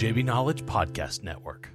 JB 0.00 0.24
Knowledge 0.24 0.62
Podcast 0.62 1.22
Network. 1.22 1.68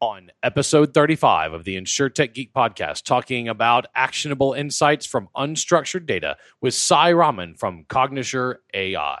On 0.00 0.30
episode 0.44 0.94
35 0.94 1.52
of 1.52 1.64
the 1.64 1.76
InsurTech 1.76 2.32
Geek 2.32 2.52
podcast, 2.52 3.02
talking 3.02 3.48
about 3.48 3.86
actionable 3.92 4.52
insights 4.52 5.04
from 5.04 5.28
unstructured 5.36 6.06
data 6.06 6.36
with 6.62 6.74
Sai 6.74 7.10
Raman 7.10 7.56
from 7.56 7.84
Cognisure 7.88 8.58
AI. 8.72 9.18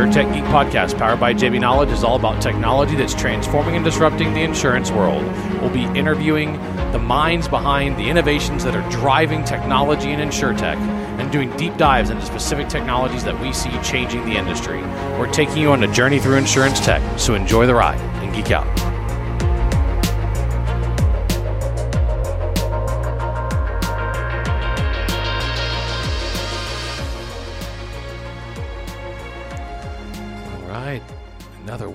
InsurTech 0.00 0.32
Geek 0.32 0.44
podcast, 0.44 0.96
powered 0.96 1.20
by 1.20 1.34
JB 1.34 1.60
Knowledge, 1.60 1.90
is 1.90 2.02
all 2.02 2.16
about 2.16 2.40
technology 2.40 2.96
that's 2.96 3.14
transforming 3.14 3.76
and 3.76 3.84
disrupting 3.84 4.32
the 4.32 4.40
insurance 4.40 4.90
world. 4.90 5.22
We'll 5.60 5.68
be 5.68 5.84
interviewing 5.98 6.54
the 6.92 6.98
minds 6.98 7.48
behind 7.48 7.98
the 7.98 8.08
innovations 8.08 8.64
that 8.64 8.74
are 8.74 8.90
driving 8.90 9.44
technology 9.44 10.12
and 10.12 10.32
InsurTech 10.32 10.78
and 11.20 11.30
doing 11.30 11.54
deep 11.58 11.76
dives 11.76 12.08
into 12.08 12.24
specific 12.24 12.68
technologies 12.68 13.24
that 13.24 13.38
we 13.42 13.52
see 13.52 13.70
changing 13.82 14.24
the 14.24 14.38
industry. 14.38 14.80
We're 15.18 15.30
taking 15.30 15.58
you 15.58 15.70
on 15.70 15.84
a 15.84 15.92
journey 15.92 16.18
through 16.18 16.36
insurance 16.36 16.80
tech, 16.80 17.02
so 17.18 17.34
enjoy 17.34 17.66
the 17.66 17.74
ride 17.74 18.00
and 18.22 18.34
geek 18.34 18.52
out. 18.52 18.99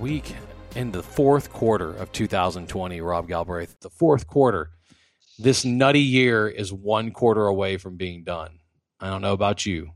Week 0.05 0.36
in 0.76 0.91
the 0.91 1.02
fourth 1.02 1.52
quarter 1.52 1.91
of 1.95 2.12
2020, 2.12 3.02
Rob 3.02 3.27
Galbraith. 3.27 3.80
The 3.80 3.90
fourth 3.90 4.27
quarter. 4.27 4.70
This 5.40 5.66
nutty 5.66 5.99
year 5.99 6.48
is 6.48 6.71
one 6.71 7.10
quarter 7.10 7.48
away 7.48 7.77
from 7.77 7.98
being 7.98 8.24
done. 8.24 8.60
I 8.99 9.10
don't 9.10 9.24
know 9.24 9.34
about 9.34 9.66
you, 9.66 9.90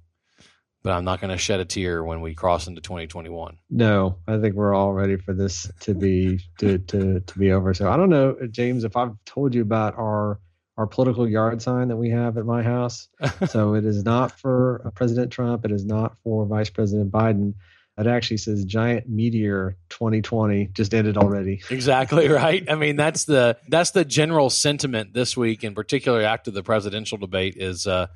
but 0.81 0.93
I'm 0.93 1.05
not 1.05 1.21
going 1.21 1.29
to 1.29 1.37
shed 1.37 1.59
a 1.59 1.65
tear 1.65 2.03
when 2.03 2.21
we 2.21 2.33
cross 2.33 2.65
into 2.65 2.81
2021. 2.81 3.59
No, 3.69 4.17
I 4.27 4.39
think 4.39 4.55
we're 4.55 4.73
all 4.73 4.93
ready 4.93 5.15
for 5.15 5.35
this 5.35 5.71
to 5.81 5.93
be 5.93 6.39
to 6.57 6.79
to 6.79 7.19
to 7.19 7.37
be 7.37 7.51
over. 7.51 7.75
So 7.75 7.87
I 7.87 7.95
don't 7.95 8.09
know, 8.09 8.35
James, 8.49 8.85
if 8.85 8.97
I've 8.97 9.13
told 9.25 9.53
you 9.53 9.61
about 9.61 9.95
our 9.95 10.39
our 10.75 10.87
political 10.87 11.29
yard 11.29 11.61
sign 11.61 11.89
that 11.89 11.97
we 11.97 12.09
have 12.09 12.35
at 12.39 12.47
my 12.47 12.63
house. 12.63 13.09
so 13.47 13.75
it 13.75 13.85
is 13.85 14.03
not 14.03 14.31
for 14.39 14.81
uh, 14.85 14.89
President 14.89 15.31
Trump. 15.31 15.65
It 15.65 15.71
is 15.71 15.85
not 15.85 16.17
for 16.23 16.47
Vice 16.47 16.71
President 16.71 17.11
Biden. 17.11 17.53
It 17.99 18.07
actually 18.07 18.37
says 18.37 18.63
giant 18.63 19.09
meteor 19.09 19.75
2020 19.89 20.67
just 20.67 20.93
ended 20.93 21.17
already. 21.17 21.61
Exactly 21.69 22.27
right. 22.29 22.69
I 22.69 22.75
mean, 22.75 22.95
that's 22.95 23.25
the 23.25 23.57
that's 23.67 23.91
the 23.91 24.05
general 24.05 24.49
sentiment 24.49 25.13
this 25.13 25.35
week, 25.35 25.63
and 25.63 25.75
particularly 25.75 26.25
after 26.25 26.49
the 26.49 26.63
presidential 26.63 27.17
debate, 27.17 27.55
is 27.57 27.85
uh, 27.85 28.07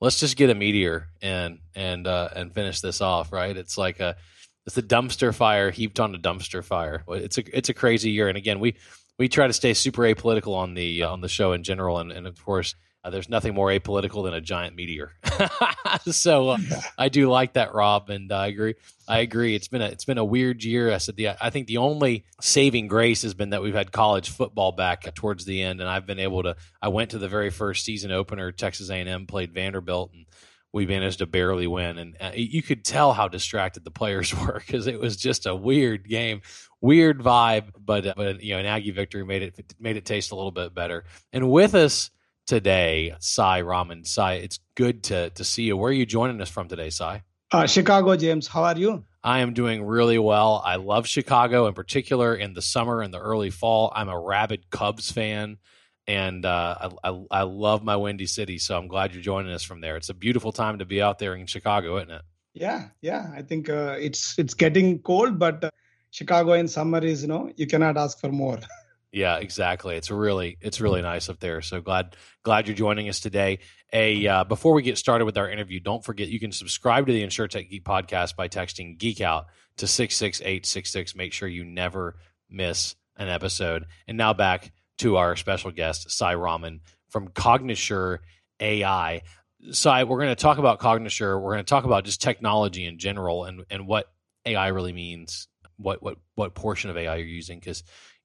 let's 0.00 0.20
just 0.20 0.36
get 0.36 0.50
a 0.50 0.54
meteor 0.54 1.08
and 1.20 1.58
and 1.74 2.06
uh, 2.06 2.28
and 2.36 2.54
finish 2.54 2.80
this 2.80 3.00
off. 3.00 3.32
Right? 3.32 3.56
It's 3.56 3.76
like 3.76 3.98
a 3.98 4.16
it's 4.66 4.76
a 4.78 4.82
dumpster 4.82 5.34
fire 5.34 5.70
heaped 5.70 5.98
on 5.98 6.14
a 6.14 6.18
dumpster 6.18 6.64
fire. 6.64 7.02
It's 7.08 7.38
a 7.38 7.56
it's 7.56 7.68
a 7.68 7.74
crazy 7.74 8.10
year, 8.10 8.28
and 8.28 8.38
again, 8.38 8.60
we 8.60 8.76
we 9.18 9.28
try 9.28 9.46
to 9.46 9.52
stay 9.52 9.74
super 9.74 10.02
apolitical 10.02 10.54
on 10.54 10.74
the 10.74 11.02
on 11.02 11.20
the 11.20 11.28
show 11.28 11.52
in 11.52 11.64
general, 11.64 11.98
and, 11.98 12.12
and 12.12 12.26
of 12.26 12.42
course. 12.44 12.74
Uh, 13.04 13.10
there's 13.10 13.28
nothing 13.28 13.52
more 13.52 13.68
apolitical 13.68 14.24
than 14.24 14.32
a 14.32 14.40
giant 14.40 14.76
meteor. 14.76 15.12
so 16.06 16.50
uh, 16.50 16.58
I 16.96 17.08
do 17.08 17.28
like 17.28 17.54
that, 17.54 17.74
Rob, 17.74 18.10
and 18.10 18.30
I 18.30 18.46
agree. 18.46 18.74
I 19.08 19.18
agree. 19.18 19.56
It's 19.56 19.66
been 19.66 19.82
a 19.82 19.86
it's 19.86 20.04
been 20.04 20.18
a 20.18 20.24
weird 20.24 20.62
year. 20.62 20.92
I 20.92 20.98
said 20.98 21.16
the 21.16 21.30
I 21.30 21.50
think 21.50 21.66
the 21.66 21.78
only 21.78 22.24
saving 22.40 22.86
grace 22.86 23.22
has 23.22 23.34
been 23.34 23.50
that 23.50 23.60
we've 23.60 23.74
had 23.74 23.90
college 23.90 24.30
football 24.30 24.70
back 24.70 25.12
towards 25.16 25.44
the 25.44 25.62
end, 25.62 25.80
and 25.80 25.90
I've 25.90 26.06
been 26.06 26.20
able 26.20 26.44
to. 26.44 26.56
I 26.80 26.88
went 26.88 27.10
to 27.10 27.18
the 27.18 27.28
very 27.28 27.50
first 27.50 27.84
season 27.84 28.12
opener. 28.12 28.52
Texas 28.52 28.88
A&M 28.88 29.26
played 29.26 29.52
Vanderbilt, 29.52 30.12
and 30.14 30.26
we 30.72 30.86
managed 30.86 31.18
to 31.18 31.26
barely 31.26 31.66
win. 31.66 31.98
And 31.98 32.16
uh, 32.20 32.30
you 32.34 32.62
could 32.62 32.84
tell 32.84 33.12
how 33.12 33.26
distracted 33.26 33.84
the 33.84 33.90
players 33.90 34.32
were 34.38 34.62
because 34.64 34.86
it 34.86 35.00
was 35.00 35.16
just 35.16 35.46
a 35.46 35.56
weird 35.56 36.08
game, 36.08 36.42
weird 36.80 37.18
vibe. 37.18 37.70
But 37.84 38.06
uh, 38.06 38.14
but 38.16 38.42
you 38.44 38.54
know, 38.54 38.60
an 38.60 38.66
Aggie 38.66 38.92
victory 38.92 39.24
made 39.24 39.42
it 39.42 39.74
made 39.80 39.96
it 39.96 40.04
taste 40.04 40.30
a 40.30 40.36
little 40.36 40.52
bit 40.52 40.72
better. 40.72 41.04
And 41.32 41.50
with 41.50 41.74
us 41.74 42.12
today, 42.46 43.14
Sai 43.18 43.60
Raman. 43.60 44.04
Sai, 44.04 44.34
it's 44.34 44.58
good 44.74 45.04
to 45.04 45.30
to 45.30 45.44
see 45.44 45.64
you. 45.64 45.76
Where 45.76 45.90
are 45.90 45.94
you 45.94 46.06
joining 46.06 46.40
us 46.40 46.50
from 46.50 46.68
today, 46.68 46.90
Sai? 46.90 47.22
Uh, 47.50 47.66
Chicago, 47.66 48.16
James. 48.16 48.46
How 48.46 48.64
are 48.64 48.78
you? 48.78 49.04
I 49.22 49.40
am 49.40 49.52
doing 49.52 49.84
really 49.84 50.18
well. 50.18 50.62
I 50.64 50.76
love 50.76 51.06
Chicago, 51.06 51.66
in 51.66 51.74
particular 51.74 52.34
in 52.34 52.54
the 52.54 52.62
summer 52.62 53.02
and 53.02 53.14
the 53.14 53.20
early 53.20 53.50
fall. 53.50 53.92
I'm 53.94 54.08
a 54.08 54.18
rabid 54.18 54.70
Cubs 54.70 55.12
fan, 55.12 55.58
and 56.06 56.44
uh, 56.44 56.90
I, 57.04 57.10
I, 57.10 57.24
I 57.30 57.42
love 57.42 57.84
my 57.84 57.96
Windy 57.96 58.26
City. 58.26 58.58
So 58.58 58.76
I'm 58.76 58.88
glad 58.88 59.12
you're 59.12 59.22
joining 59.22 59.52
us 59.52 59.62
from 59.62 59.80
there. 59.80 59.96
It's 59.96 60.08
a 60.08 60.14
beautiful 60.14 60.50
time 60.50 60.78
to 60.78 60.84
be 60.84 61.00
out 61.00 61.18
there 61.18 61.36
in 61.36 61.46
Chicago, 61.46 61.98
isn't 61.98 62.10
it? 62.10 62.22
Yeah, 62.54 62.88
yeah. 63.00 63.30
I 63.34 63.42
think 63.42 63.68
uh, 63.68 63.96
it's 63.98 64.38
it's 64.38 64.54
getting 64.54 64.98
cold, 64.98 65.38
but 65.38 65.64
uh, 65.64 65.70
Chicago 66.10 66.54
in 66.54 66.68
summer 66.68 66.98
is 67.04 67.22
you 67.22 67.28
know 67.28 67.50
you 67.56 67.66
cannot 67.66 67.96
ask 67.96 68.18
for 68.18 68.30
more. 68.30 68.58
Yeah, 69.12 69.36
exactly. 69.36 69.96
It's 69.96 70.10
really 70.10 70.56
it's 70.62 70.80
really 70.80 71.02
nice 71.02 71.28
up 71.28 71.38
there. 71.38 71.60
So 71.60 71.82
glad 71.82 72.16
glad 72.42 72.66
you're 72.66 72.76
joining 72.76 73.10
us 73.10 73.20
today. 73.20 73.58
A 73.92 74.26
uh, 74.26 74.44
before 74.44 74.72
we 74.72 74.82
get 74.82 74.96
started 74.96 75.26
with 75.26 75.36
our 75.36 75.50
interview, 75.50 75.80
don't 75.80 76.02
forget 76.02 76.28
you 76.28 76.40
can 76.40 76.50
subscribe 76.50 77.06
to 77.06 77.12
the 77.12 77.22
InsurTech 77.22 77.68
Geek 77.68 77.84
podcast 77.84 78.36
by 78.36 78.48
texting 78.48 78.98
Geek 78.98 79.20
Out 79.20 79.46
to 79.76 79.86
six 79.86 80.16
six 80.16 80.40
eight 80.42 80.64
six 80.64 80.90
six. 80.90 81.14
Make 81.14 81.34
sure 81.34 81.46
you 81.46 81.62
never 81.62 82.16
miss 82.48 82.96
an 83.16 83.28
episode. 83.28 83.84
And 84.08 84.16
now 84.16 84.32
back 84.32 84.72
to 84.98 85.16
our 85.18 85.36
special 85.36 85.72
guest, 85.72 86.10
Sai 86.10 86.34
Raman 86.34 86.80
from 87.10 87.28
Cognisure 87.28 88.18
AI. 88.60 89.22
Sai, 89.72 90.04
we're 90.04 90.18
going 90.18 90.30
to 90.30 90.36
talk 90.36 90.56
about 90.56 90.80
Cognisure. 90.80 91.38
We're 91.38 91.52
going 91.52 91.64
to 91.64 91.70
talk 91.70 91.84
about 91.84 92.04
just 92.06 92.22
technology 92.22 92.86
in 92.86 92.98
general 92.98 93.44
and 93.44 93.64
and 93.68 93.86
what 93.86 94.10
AI 94.46 94.68
really 94.68 94.94
means. 94.94 95.48
What 95.76 96.02
what 96.02 96.16
what 96.34 96.54
portion 96.54 96.88
of 96.88 96.96
AI 96.96 97.16
you're 97.16 97.26
using 97.26 97.58
because 97.58 97.82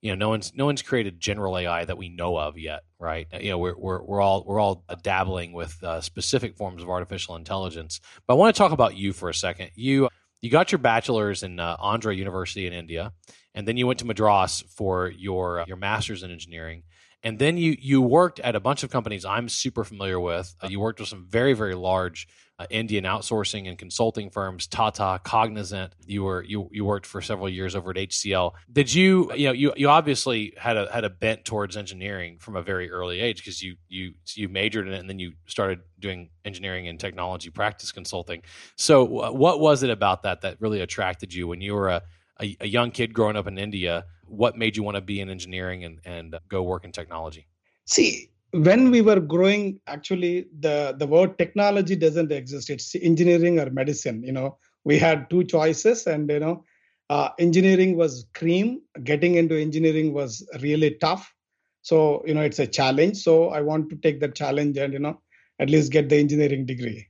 you 0.07 0.15
know 0.15 0.25
no 0.25 0.29
one's 0.29 0.53
no 0.55 0.65
one's 0.65 0.81
created 0.81 1.19
general 1.19 1.57
AI 1.57 1.83
that 1.83 1.97
we 1.97 2.07
know 2.07 2.37
of 2.37 2.57
yet, 2.57 2.83
right? 2.97 3.27
You 3.41 3.49
know 3.49 3.57
we're 3.57 3.77
we're 3.77 4.01
we're 4.01 4.21
all 4.21 4.45
we're 4.47 4.57
all 4.57 4.85
dabbling 5.03 5.51
with 5.51 5.83
uh, 5.83 5.99
specific 5.99 6.55
forms 6.55 6.81
of 6.81 6.89
artificial 6.89 7.35
intelligence. 7.35 7.99
But 8.25 8.35
I 8.35 8.37
want 8.37 8.55
to 8.55 8.57
talk 8.57 8.71
about 8.71 8.95
you 8.95 9.11
for 9.11 9.27
a 9.27 9.33
second. 9.33 9.71
You 9.75 10.07
you 10.39 10.49
got 10.49 10.71
your 10.71 10.79
bachelor's 10.79 11.43
in 11.43 11.59
uh, 11.59 11.75
Andhra 11.75 12.15
University 12.15 12.67
in 12.67 12.71
India, 12.71 13.11
and 13.53 13.67
then 13.67 13.75
you 13.75 13.85
went 13.85 13.99
to 13.99 14.05
Madras 14.05 14.63
for 14.69 15.09
your 15.09 15.59
uh, 15.59 15.65
your 15.67 15.75
master's 15.75 16.23
in 16.23 16.31
engineering. 16.31 16.83
And 17.21 17.37
then 17.37 17.57
you 17.57 17.75
you 17.77 18.01
worked 18.01 18.39
at 18.39 18.55
a 18.55 18.61
bunch 18.61 18.83
of 18.83 18.89
companies 18.89 19.25
I'm 19.25 19.49
super 19.49 19.83
familiar 19.83 20.21
with. 20.21 20.55
Uh, 20.63 20.67
you 20.69 20.79
worked 20.79 21.01
with 21.01 21.09
some 21.09 21.25
very 21.27 21.51
very 21.51 21.75
large 21.75 22.29
uh, 22.59 22.65
Indian 22.71 23.03
outsourcing 23.03 23.67
and 23.67 23.77
consulting 23.77 24.29
firms, 24.29 24.65
Tata, 24.65 25.19
Cognizant. 25.23 25.93
You 26.05 26.23
were 26.23 26.43
you 26.43 26.69
you 26.71 26.85
worked 26.85 27.05
for 27.05 27.21
several 27.21 27.47
years 27.47 27.75
over 27.75 27.91
at 27.91 27.97
HCL. 27.97 28.53
Did 28.71 28.91
you 28.93 29.31
you 29.35 29.47
know 29.47 29.51
you 29.51 29.73
you 29.75 29.89
obviously 29.89 30.53
had 30.57 30.75
a 30.75 30.91
had 30.91 31.03
a 31.03 31.09
bent 31.09 31.45
towards 31.45 31.77
engineering 31.77 32.37
from 32.39 32.55
a 32.55 32.63
very 32.63 32.89
early 32.89 33.19
age 33.19 33.37
because 33.37 33.61
you 33.61 33.75
you 33.87 34.13
you 34.33 34.49
majored 34.49 34.87
in 34.87 34.93
it 34.93 34.99
and 34.99 35.07
then 35.07 35.19
you 35.19 35.33
started 35.45 35.81
doing 35.99 36.29
engineering 36.45 36.87
and 36.87 36.99
technology 36.99 37.51
practice 37.51 37.91
consulting. 37.91 38.41
So 38.75 39.03
what 39.03 39.59
was 39.59 39.83
it 39.83 39.91
about 39.91 40.23
that 40.23 40.41
that 40.41 40.59
really 40.59 40.81
attracted 40.81 41.33
you 41.33 41.47
when 41.47 41.61
you 41.61 41.75
were 41.75 41.89
a 41.89 42.01
a, 42.41 42.57
a 42.61 42.67
young 42.67 42.91
kid 42.91 43.13
growing 43.13 43.35
up 43.35 43.47
in 43.47 43.59
India? 43.59 44.05
What 44.25 44.57
made 44.57 44.75
you 44.75 44.83
want 44.83 44.95
to 44.95 45.01
be 45.01 45.21
in 45.21 45.29
engineering 45.29 45.83
and 45.83 45.99
and 46.05 46.35
go 46.49 46.63
work 46.63 46.85
in 46.85 46.91
technology? 46.91 47.45
See, 47.85 48.31
when 48.51 48.91
we 48.91 49.01
were 49.01 49.19
growing 49.19 49.79
actually 49.87 50.47
the 50.59 50.95
the 50.97 51.07
word 51.07 51.37
technology 51.37 51.95
doesn't 51.95 52.31
exist. 52.31 52.69
It's 52.69 52.95
engineering 52.95 53.59
or 53.59 53.69
medicine 53.69 54.23
you 54.23 54.31
know. 54.31 54.57
We 54.83 54.97
had 54.97 55.29
two 55.29 55.43
choices 55.43 56.07
and 56.07 56.29
you 56.29 56.39
know 56.39 56.63
uh, 57.09 57.29
engineering 57.39 57.97
was 57.97 58.25
cream. 58.33 58.81
Getting 59.03 59.35
into 59.35 59.59
engineering 59.59 60.13
was 60.13 60.47
really 60.61 60.95
tough. 60.95 61.33
So 61.81 62.23
you 62.25 62.33
know 62.33 62.41
it's 62.41 62.59
a 62.59 62.67
challenge. 62.67 63.17
So 63.17 63.49
i 63.49 63.61
want 63.61 63.89
to 63.89 63.95
take 63.97 64.19
that 64.21 64.35
challenge 64.35 64.77
and 64.77 64.93
you 64.93 64.99
know 64.99 65.21
at 65.59 65.69
least 65.69 65.91
get 65.91 66.09
the 66.09 66.17
engineering 66.17 66.65
degree. 66.65 67.07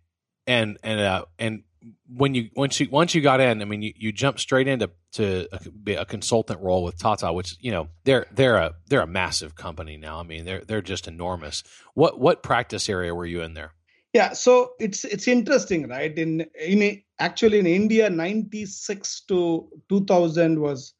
And 0.48 0.78
and 0.84 1.02
uh, 1.02 1.26
and 1.38 1.64
when 2.08 2.34
you 2.36 2.50
once 2.56 2.80
you 2.80 2.88
once 2.90 3.14
you 3.16 3.22
got 3.22 3.40
in, 3.40 3.62
I 3.62 3.66
mean, 3.66 3.82
you, 3.82 3.94
you 3.96 4.12
jumped 4.12 4.40
straight 4.40 4.68
into 4.68 4.90
to 5.14 5.48
a, 5.52 5.96
a, 5.96 6.06
consultant 6.06 6.60
role 6.62 6.84
with 6.84 6.98
Tata, 6.98 7.32
which 7.34 7.56
you 7.60 7.72
know 7.72 7.90
they're 8.04 8.26
they're 8.32 8.58
a 8.58 8.74
they're 8.88 9.02
a 9.02 9.08
massive 9.08 9.56
company 9.56 9.98
now. 9.98 10.20
I 10.20 10.24
mean, 10.24 10.46
they're 10.46 10.62
they're 10.62 10.82
just 10.82 11.08
enormous. 11.08 11.64
What 11.94 12.20
what 12.20 12.44
practice 12.44 12.90
area 12.90 13.14
were 13.14 13.26
you 13.26 13.42
in 13.42 13.54
there? 13.54 13.74
Yeah, 14.14 14.34
so 14.34 14.72
it's 14.80 15.04
it's 15.06 15.28
interesting, 15.28 15.88
right? 15.88 16.18
In 16.18 16.46
in 16.60 17.02
actually 17.20 17.60
in 17.60 17.68
India, 17.68 18.10
ninety 18.10 18.66
six 18.66 19.22
to 19.28 19.70
two 19.90 20.06
thousand 20.06 20.60
was 20.60 20.94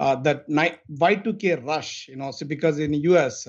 uh, 0.00 0.16
that 0.16 0.44
Y 0.48 1.14
two 1.16 1.34
K 1.34 1.54
rush. 1.56 2.08
You 2.08 2.16
know, 2.16 2.30
so 2.30 2.46
because 2.46 2.78
in 2.78 2.94
US 2.94 3.48